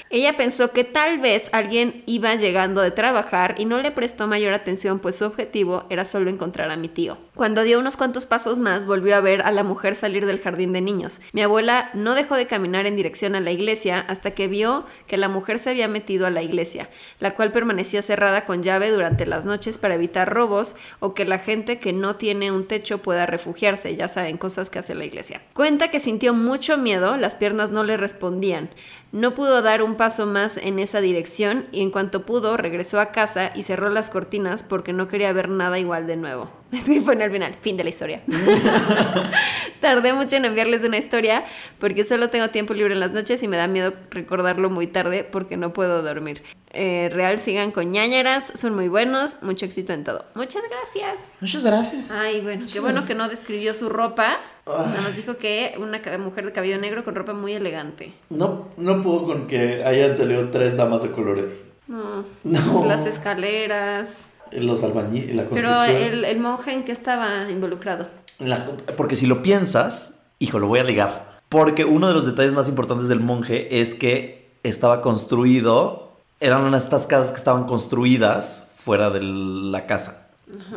Ella 0.09 0.37
pensó 0.37 0.71
que 0.71 0.83
tal 0.83 1.19
vez 1.19 1.49
alguien 1.51 2.03
iba 2.05 2.33
llegando 2.35 2.81
de 2.81 2.91
trabajar 2.91 3.55
y 3.57 3.65
no 3.65 3.79
le 3.79 3.91
prestó 3.91 4.27
mayor 4.27 4.53
atención, 4.53 4.99
pues 4.99 5.17
su 5.17 5.25
objetivo 5.25 5.85
era 5.89 6.05
solo 6.05 6.29
encontrar 6.29 6.71
a 6.71 6.77
mi 6.77 6.87
tío. 6.87 7.17
Cuando 7.37 7.61
dio 7.61 7.77
unos 7.77 7.97
cuantos 7.97 8.25
pasos 8.25 8.57
más, 8.57 8.87
volvió 8.87 9.15
a 9.15 9.21
ver 9.21 9.43
a 9.43 9.51
la 9.51 9.61
mujer 9.61 9.93
salir 9.93 10.25
del 10.25 10.41
jardín 10.41 10.73
de 10.73 10.81
niños. 10.81 11.21
Mi 11.33 11.43
abuela 11.43 11.91
no 11.93 12.15
dejó 12.15 12.33
de 12.33 12.47
caminar 12.47 12.87
en 12.87 12.95
dirección 12.95 13.35
a 13.35 13.41
la 13.41 13.51
iglesia 13.51 13.99
hasta 13.99 14.31
que 14.31 14.47
vio 14.47 14.87
que 15.05 15.17
la 15.17 15.29
mujer 15.29 15.59
se 15.59 15.69
había 15.69 15.87
metido 15.87 16.25
a 16.25 16.31
la 16.31 16.41
iglesia, 16.41 16.89
la 17.19 17.35
cual 17.35 17.51
permanecía 17.51 18.01
cerrada 18.01 18.45
con 18.45 18.63
llave 18.63 18.89
durante 18.89 19.27
las 19.27 19.45
noches 19.45 19.77
para 19.77 19.93
evitar 19.93 20.33
robos 20.33 20.75
o 20.99 21.13
que 21.13 21.25
la 21.25 21.37
gente 21.37 21.77
que 21.77 21.93
no 21.93 22.15
tiene 22.15 22.51
un 22.51 22.65
techo 22.65 23.03
pueda 23.03 23.27
refugiarse, 23.27 23.95
ya 23.95 24.07
saben, 24.07 24.39
cosas 24.39 24.71
que 24.71 24.79
hace 24.79 24.95
la 24.95 25.05
iglesia. 25.05 25.43
Cuenta 25.53 25.91
que 25.91 25.99
sintió 25.99 26.33
mucho 26.33 26.75
miedo, 26.79 27.17
las 27.17 27.35
piernas 27.35 27.69
no 27.69 27.83
le 27.83 27.97
respondían. 27.97 28.71
No 29.11 29.35
pudo 29.35 29.61
dar 29.61 29.83
un 29.83 29.95
paso 29.95 30.25
más 30.25 30.57
en 30.57 30.79
esa 30.79 31.01
dirección 31.01 31.67
y 31.71 31.81
en 31.81 31.91
cuanto 31.91 32.25
pudo 32.25 32.57
regresó 32.57 32.99
a 32.99 33.11
casa 33.11 33.51
y 33.55 33.63
cerró 33.63 33.89
las 33.89 34.09
cortinas 34.09 34.63
porque 34.63 34.91
no 34.91 35.07
quería 35.07 35.31
ver 35.31 35.49
nada 35.49 35.79
igual 35.79 36.07
de 36.07 36.17
nuevo. 36.17 36.49
Es 36.71 36.85
que 36.85 37.01
fue 37.01 37.13
en 37.13 37.21
el 37.21 37.31
final, 37.31 37.55
fin 37.61 37.77
de 37.77 37.83
la 37.83 37.89
historia. 37.89 38.21
Tardé 39.81 40.13
mucho 40.13 40.35
en 40.35 40.45
enviarles 40.45 40.83
una 40.83 40.97
historia 40.97 41.45
porque 41.79 42.03
solo 42.03 42.29
tengo 42.29 42.49
tiempo 42.49 42.73
libre 42.73 42.93
en 42.93 42.99
las 42.99 43.11
noches 43.11 43.41
y 43.43 43.47
me 43.47 43.57
da 43.57 43.67
miedo 43.67 43.93
recordarlo 44.09 44.69
muy 44.69 44.87
tarde 44.87 45.23
porque 45.23 45.55
no 45.55 45.71
puedo 45.71 46.01
dormir. 46.01 46.43
Eh, 46.71 47.09
real, 47.13 47.39
sigan 47.39 47.71
con 47.71 47.91
ñañaras, 47.91 48.51
son 48.55 48.75
muy 48.75 48.89
buenos, 48.89 49.41
mucho 49.43 49.65
éxito 49.65 49.93
en 49.93 50.03
todo. 50.03 50.25
Muchas 50.35 50.63
gracias. 50.69 51.19
Muchas 51.39 51.65
gracias. 51.65 52.11
Ay, 52.11 52.41
bueno, 52.41 52.65
qué 52.71 52.79
bueno 52.79 53.05
que 53.05 53.15
no 53.15 53.29
describió 53.29 53.73
su 53.73 53.87
ropa. 53.87 54.39
Nada 54.65 55.01
más 55.01 55.15
dijo 55.15 55.37
que 55.37 55.75
una 55.77 56.01
mujer 56.17 56.45
de 56.45 56.51
cabello 56.51 56.77
negro 56.77 57.05
con 57.05 57.15
ropa 57.15 57.33
muy 57.33 57.53
elegante. 57.53 58.13
No, 58.29 58.67
no 58.75 59.01
puedo 59.01 59.25
con 59.25 59.47
que 59.47 59.83
hayan 59.85 60.15
salido 60.15 60.49
tres 60.49 60.75
damas 60.75 61.03
de 61.03 61.11
colores. 61.11 61.69
No. 61.87 62.25
No. 62.43 62.85
Las 62.85 63.05
escaleras. 63.05 64.27
Los 64.51 64.83
albañiles, 64.83 65.35
la 65.35 65.43
Pero 65.49 65.69
construcción. 65.69 66.03
el, 66.03 66.25
el 66.25 66.39
monje 66.39 66.73
en 66.73 66.83
que 66.83 66.91
estaba 66.91 67.49
involucrado. 67.49 68.07
La- 68.39 68.65
porque 68.95 69.15
si 69.15 69.25
lo 69.27 69.41
piensas, 69.41 70.23
hijo, 70.39 70.59
lo 70.59 70.67
voy 70.67 70.79
a 70.79 70.83
ligar. 70.83 71.39
Porque 71.49 71.85
uno 71.85 72.07
de 72.07 72.13
los 72.13 72.25
detalles 72.25 72.53
más 72.53 72.67
importantes 72.67 73.07
del 73.07 73.19
monje 73.19 73.79
es 73.81 73.93
que 73.95 74.49
estaba 74.63 75.01
construido, 75.01 76.11
eran 76.39 76.63
unas 76.63 76.83
estas 76.83 77.07
casas 77.07 77.31
que 77.31 77.37
estaban 77.37 77.65
construidas 77.65 78.71
fuera 78.77 79.09
de 79.09 79.21
la 79.21 79.85
casa, 79.85 80.27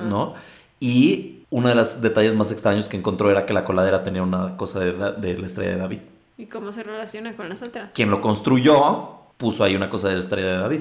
¿no? 0.09 0.35
Y 0.79 1.45
uno 1.51 1.69
de 1.69 1.75
los 1.75 2.01
detalles 2.01 2.35
más 2.35 2.53
extraños 2.53 2.89
que 2.89 2.97
encontró 2.97 3.31
era 3.31 3.45
que 3.47 3.53
la 3.53 3.65
coladera 3.65 4.05
tenía 4.05 4.23
una 4.23 4.57
cosa 4.57 4.79
de, 4.81 4.93
de 4.93 5.39
la 5.39 5.47
estrella 5.47 5.73
de 5.73 5.77
David. 5.77 5.99
¿Y 6.39 6.47
cómo 6.47 6.73
se 6.73 6.83
relaciona 6.83 7.37
con 7.37 7.49
las 7.49 7.61
otras? 7.63 7.91
Quien 7.93 8.11
lo 8.11 8.21
construyó 8.21 9.11
puso 9.37 9.65
ahí 9.65 9.75
una 9.77 9.91
cosa 9.91 10.09
de 10.09 10.15
la 10.15 10.21
estrella 10.21 10.49
de 10.53 10.57
David. 10.59 10.81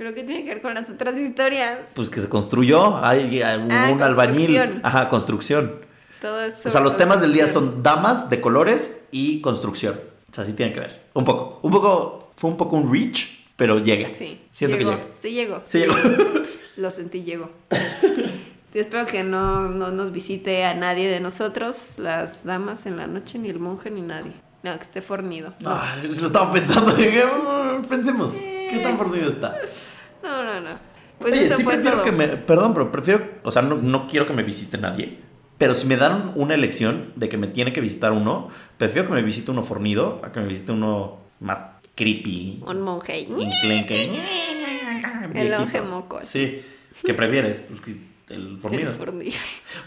¿Pero 0.00 0.14
qué 0.14 0.24
tiene 0.24 0.44
que 0.44 0.48
ver 0.54 0.62
con 0.62 0.72
las 0.72 0.88
otras 0.88 1.14
historias? 1.18 1.88
Pues 1.94 2.08
que 2.08 2.22
se 2.22 2.28
construyó, 2.30 3.04
hay, 3.04 3.42
hay 3.42 3.58
un, 3.60 3.70
Ah, 3.70 3.90
un 3.92 4.00
albañil. 4.02 4.80
Ajá, 4.82 5.10
construcción. 5.10 5.74
Todo 6.22 6.40
eso. 6.42 6.70
O 6.70 6.72
sea, 6.72 6.80
los 6.80 6.96
temas 6.96 7.20
del 7.20 7.34
día 7.34 7.46
son 7.46 7.82
damas 7.82 8.30
de 8.30 8.40
colores 8.40 9.02
y 9.10 9.42
construcción. 9.42 10.00
O 10.30 10.34
sea, 10.34 10.46
sí 10.46 10.54
tienen 10.54 10.72
que 10.72 10.80
ver. 10.80 11.02
Un 11.12 11.26
poco. 11.26 11.60
Un 11.62 11.70
poco. 11.70 12.32
Fue 12.34 12.48
un 12.48 12.56
poco 12.56 12.76
un 12.76 12.90
reach, 12.90 13.26
pero 13.56 13.78
llega. 13.78 14.08
Sí. 14.16 14.40
Siento 14.50 14.78
llegó. 14.78 14.90
que 14.92 14.96
llega. 14.96 15.10
Sí 15.20 15.30
llegó. 15.32 15.62
Sí 15.66 15.78
llegó. 15.80 15.94
Lo 16.78 16.90
sentí, 16.90 17.22
llegó. 17.22 17.50
Yo 18.72 18.80
espero 18.80 19.04
que 19.04 19.22
no, 19.22 19.68
no 19.68 19.90
nos 19.90 20.12
visite 20.12 20.64
a 20.64 20.72
nadie 20.72 21.10
de 21.10 21.20
nosotros, 21.20 21.96
las 21.98 22.42
damas 22.46 22.86
en 22.86 22.96
la 22.96 23.06
noche, 23.06 23.38
ni 23.38 23.50
el 23.50 23.58
monje, 23.60 23.90
ni 23.90 24.00
nadie. 24.00 24.32
No, 24.62 24.74
que 24.78 24.82
esté 24.82 25.02
fornido. 25.02 25.52
No, 25.60 25.70
Ah, 25.72 25.94
yo 26.02 26.08
lo 26.08 26.26
estaba 26.26 26.50
pensando. 26.50 26.92
Dije, 26.94 27.22
"Mm, 27.26 27.82
pensemos. 27.84 28.32
¿Qué 28.32 28.80
tan 28.82 28.96
fornido 28.96 29.28
está? 29.28 29.54
no, 30.22 30.44
no. 30.44 30.60
no. 30.60 30.70
Pues 31.18 31.34
Oye, 31.34 31.44
eso 31.44 31.54
sí 31.56 31.64
fue 31.64 31.74
prefiero 31.74 31.98
todo. 31.98 32.04
que 32.06 32.12
me. 32.12 32.28
Perdón, 32.28 32.72
pero 32.72 32.90
prefiero. 32.90 33.28
O 33.42 33.50
sea, 33.50 33.62
no, 33.62 33.76
no 33.76 34.06
quiero 34.06 34.26
que 34.26 34.32
me 34.32 34.42
visite 34.42 34.78
nadie. 34.78 35.18
Pero 35.58 35.74
si 35.74 35.86
me 35.86 35.96
dan 35.96 36.32
una 36.36 36.54
elección 36.54 37.12
de 37.16 37.28
que 37.28 37.36
me 37.36 37.46
tiene 37.46 37.72
que 37.74 37.82
visitar 37.82 38.12
uno, 38.12 38.48
prefiero 38.78 39.08
que 39.08 39.14
me 39.14 39.22
visite 39.22 39.50
uno 39.50 39.62
fornido 39.62 40.20
a 40.24 40.32
que 40.32 40.40
me 40.40 40.46
visite 40.46 40.72
uno 40.72 41.18
más 41.40 41.66
creepy. 41.94 42.62
Un 42.66 42.80
monje. 42.80 43.20
Enclenque. 43.28 44.10
El 45.34 45.50
monje 45.58 45.82
moco. 45.82 46.20
Sí. 46.24 46.62
¿Qué 47.04 47.12
prefieres? 47.14 47.64
Pues 47.68 47.80
que 47.82 47.96
el 48.28 48.58
fornido. 48.58 48.90
El 48.90 48.96
fornido. 48.96 49.36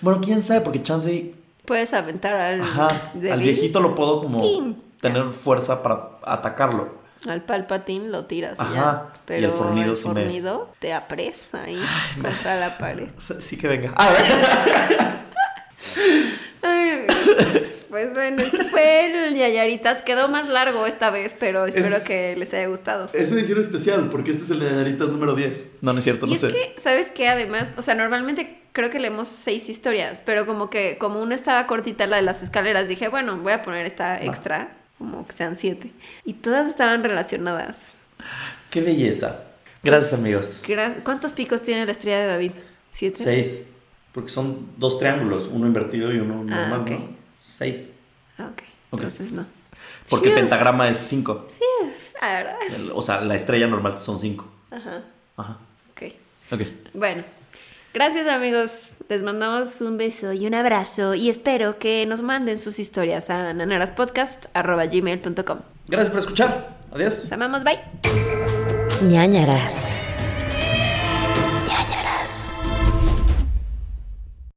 Bueno, 0.01 0.21
quién 0.21 0.43
sabe, 0.43 0.61
porque 0.61 0.83
chance. 0.83 1.33
Puedes 1.65 1.93
aventar 1.93 2.33
al, 2.35 2.61
Ajá. 2.61 3.11
Al 3.31 3.39
viejito 3.39 3.79
lo 3.79 3.95
puedo 3.95 4.21
como 4.21 4.41
Pim. 4.41 4.75
tener 5.01 5.31
fuerza 5.31 5.81
para 5.81 6.09
atacarlo. 6.23 7.01
Al 7.27 7.41
palpatín 7.43 8.11
lo 8.11 8.25
tiras 8.25 8.59
Ajá. 8.59 8.73
ya. 8.73 9.13
Y 9.15 9.19
Pero 9.25 9.47
el 9.47 9.53
fornido 9.53 9.91
el 9.91 9.97
sí 9.97 10.07
me- 10.09 10.21
fornido 10.23 10.73
te 10.79 10.93
apresa 10.93 11.63
ahí 11.63 11.79
contra 12.21 12.55
la 12.57 12.77
pared. 12.77 13.07
O 13.17 13.21
sea, 13.21 13.39
sí 13.41 13.57
que 13.57 13.67
venga. 13.67 13.93
A 13.95 14.09
ver. 14.11 14.21
Ay. 16.61 17.07
Pues 17.89 18.11
bueno, 18.13 18.41
este 18.41 18.63
fue 18.65 19.05
el 19.27 19.35
Yayaritas. 19.35 20.01
Quedó 20.01 20.27
más 20.29 20.47
largo 20.49 20.85
esta 20.87 21.09
vez, 21.11 21.35
pero 21.39 21.65
espero 21.65 21.97
Es- 21.97 22.03
que 22.03 22.35
les 22.35 22.53
haya 22.53 22.67
gustado. 22.67 23.09
Es 23.13 23.31
edición 23.31 23.59
especial, 23.59 24.09
porque 24.09 24.31
este 24.31 24.43
es 24.43 24.49
el 24.49 24.59
de 24.59 24.71
Ñaritas 24.71 25.09
número 25.09 25.35
10. 25.35 25.71
No, 25.81 25.93
no 25.93 25.99
es 25.99 26.03
cierto, 26.03 26.25
Y 26.25 26.29
no 26.29 26.35
es 26.35 26.41
sé. 26.41 26.47
que, 26.47 26.75
¿sabes 26.81 27.09
qué? 27.11 27.27
Además, 27.29 27.69
o 27.77 27.81
sea, 27.81 27.93
normalmente 27.95 28.61
creo 28.71 28.89
que 28.89 28.99
leemos 28.99 29.27
seis 29.27 29.69
historias, 29.69 30.23
pero 30.25 30.45
como 30.47 30.69
que 30.71 30.97
como 30.97 31.21
una 31.21 31.35
estaba 31.35 31.67
cortita, 31.67 32.07
la 32.07 32.15
de 32.15 32.23
las 32.23 32.41
escaleras, 32.41 32.87
dije, 32.87 33.09
bueno, 33.09 33.37
voy 33.37 33.53
a 33.53 33.61
poner 33.61 33.85
esta 33.85 34.23
extra, 34.23 34.69
como 35.11 35.27
que 35.27 35.33
sean 35.33 35.55
siete. 35.55 35.91
Y 36.23 36.33
todas 36.33 36.67
estaban 36.67 37.03
relacionadas. 37.03 37.93
Qué 38.69 38.81
belleza. 38.81 39.43
Gracias, 39.83 40.13
amigos. 40.13 40.63
Gra- 40.65 41.03
¿Cuántos 41.03 41.33
picos 41.33 41.61
tiene 41.61 41.85
la 41.85 41.91
estrella 41.91 42.19
de 42.21 42.27
David? 42.27 42.51
¿Siete? 42.91 43.23
Seis. 43.23 43.67
Porque 44.13 44.29
son 44.29 44.69
dos 44.77 44.99
triángulos, 44.99 45.49
uno 45.51 45.65
invertido 45.67 46.11
y 46.13 46.19
uno 46.19 46.45
Ah, 46.49 46.69
normal, 46.69 46.81
ok. 46.81 46.89
¿no? 46.91 47.15
Seis. 47.43 47.89
Ah, 48.37 48.49
ok. 48.51 48.61
Ok. 48.91 49.01
Entonces 49.01 49.31
no. 49.31 49.45
Porque 50.09 50.29
el 50.29 50.35
pentagrama 50.35 50.87
es 50.87 50.97
cinco. 50.97 51.47
Ah, 52.21 52.33
¿verdad? 52.35 52.55
El- 52.73 52.91
o 52.93 53.01
sea, 53.01 53.21
la 53.21 53.35
estrella 53.35 53.67
normal 53.67 53.99
son 53.99 54.19
cinco. 54.21 54.47
Ajá. 54.71 55.01
Ajá. 55.35 55.57
Ok. 55.91 56.03
Ok. 56.51 56.61
Bueno, 56.93 57.23
gracias 57.93 58.27
amigos. 58.27 58.89
Les 59.09 59.21
mandamos 59.21 59.81
un 59.81 59.97
beso 59.97 60.31
y 60.33 60.47
un 60.47 60.53
abrazo 60.53 61.13
y 61.13 61.29
espero 61.29 61.77
que 61.77 62.05
nos 62.05 62.21
manden 62.21 62.57
sus 62.57 62.79
historias 62.79 63.29
a 63.29 63.53
nanaraspodcast.gmail.com. 63.53 65.59
Gracias 65.87 66.09
por 66.09 66.19
escuchar. 66.19 66.77
Adiós. 66.91 67.19
Los 67.21 67.31
amamos, 67.31 67.63
bye. 67.63 67.79
ñañaras. 69.01 70.32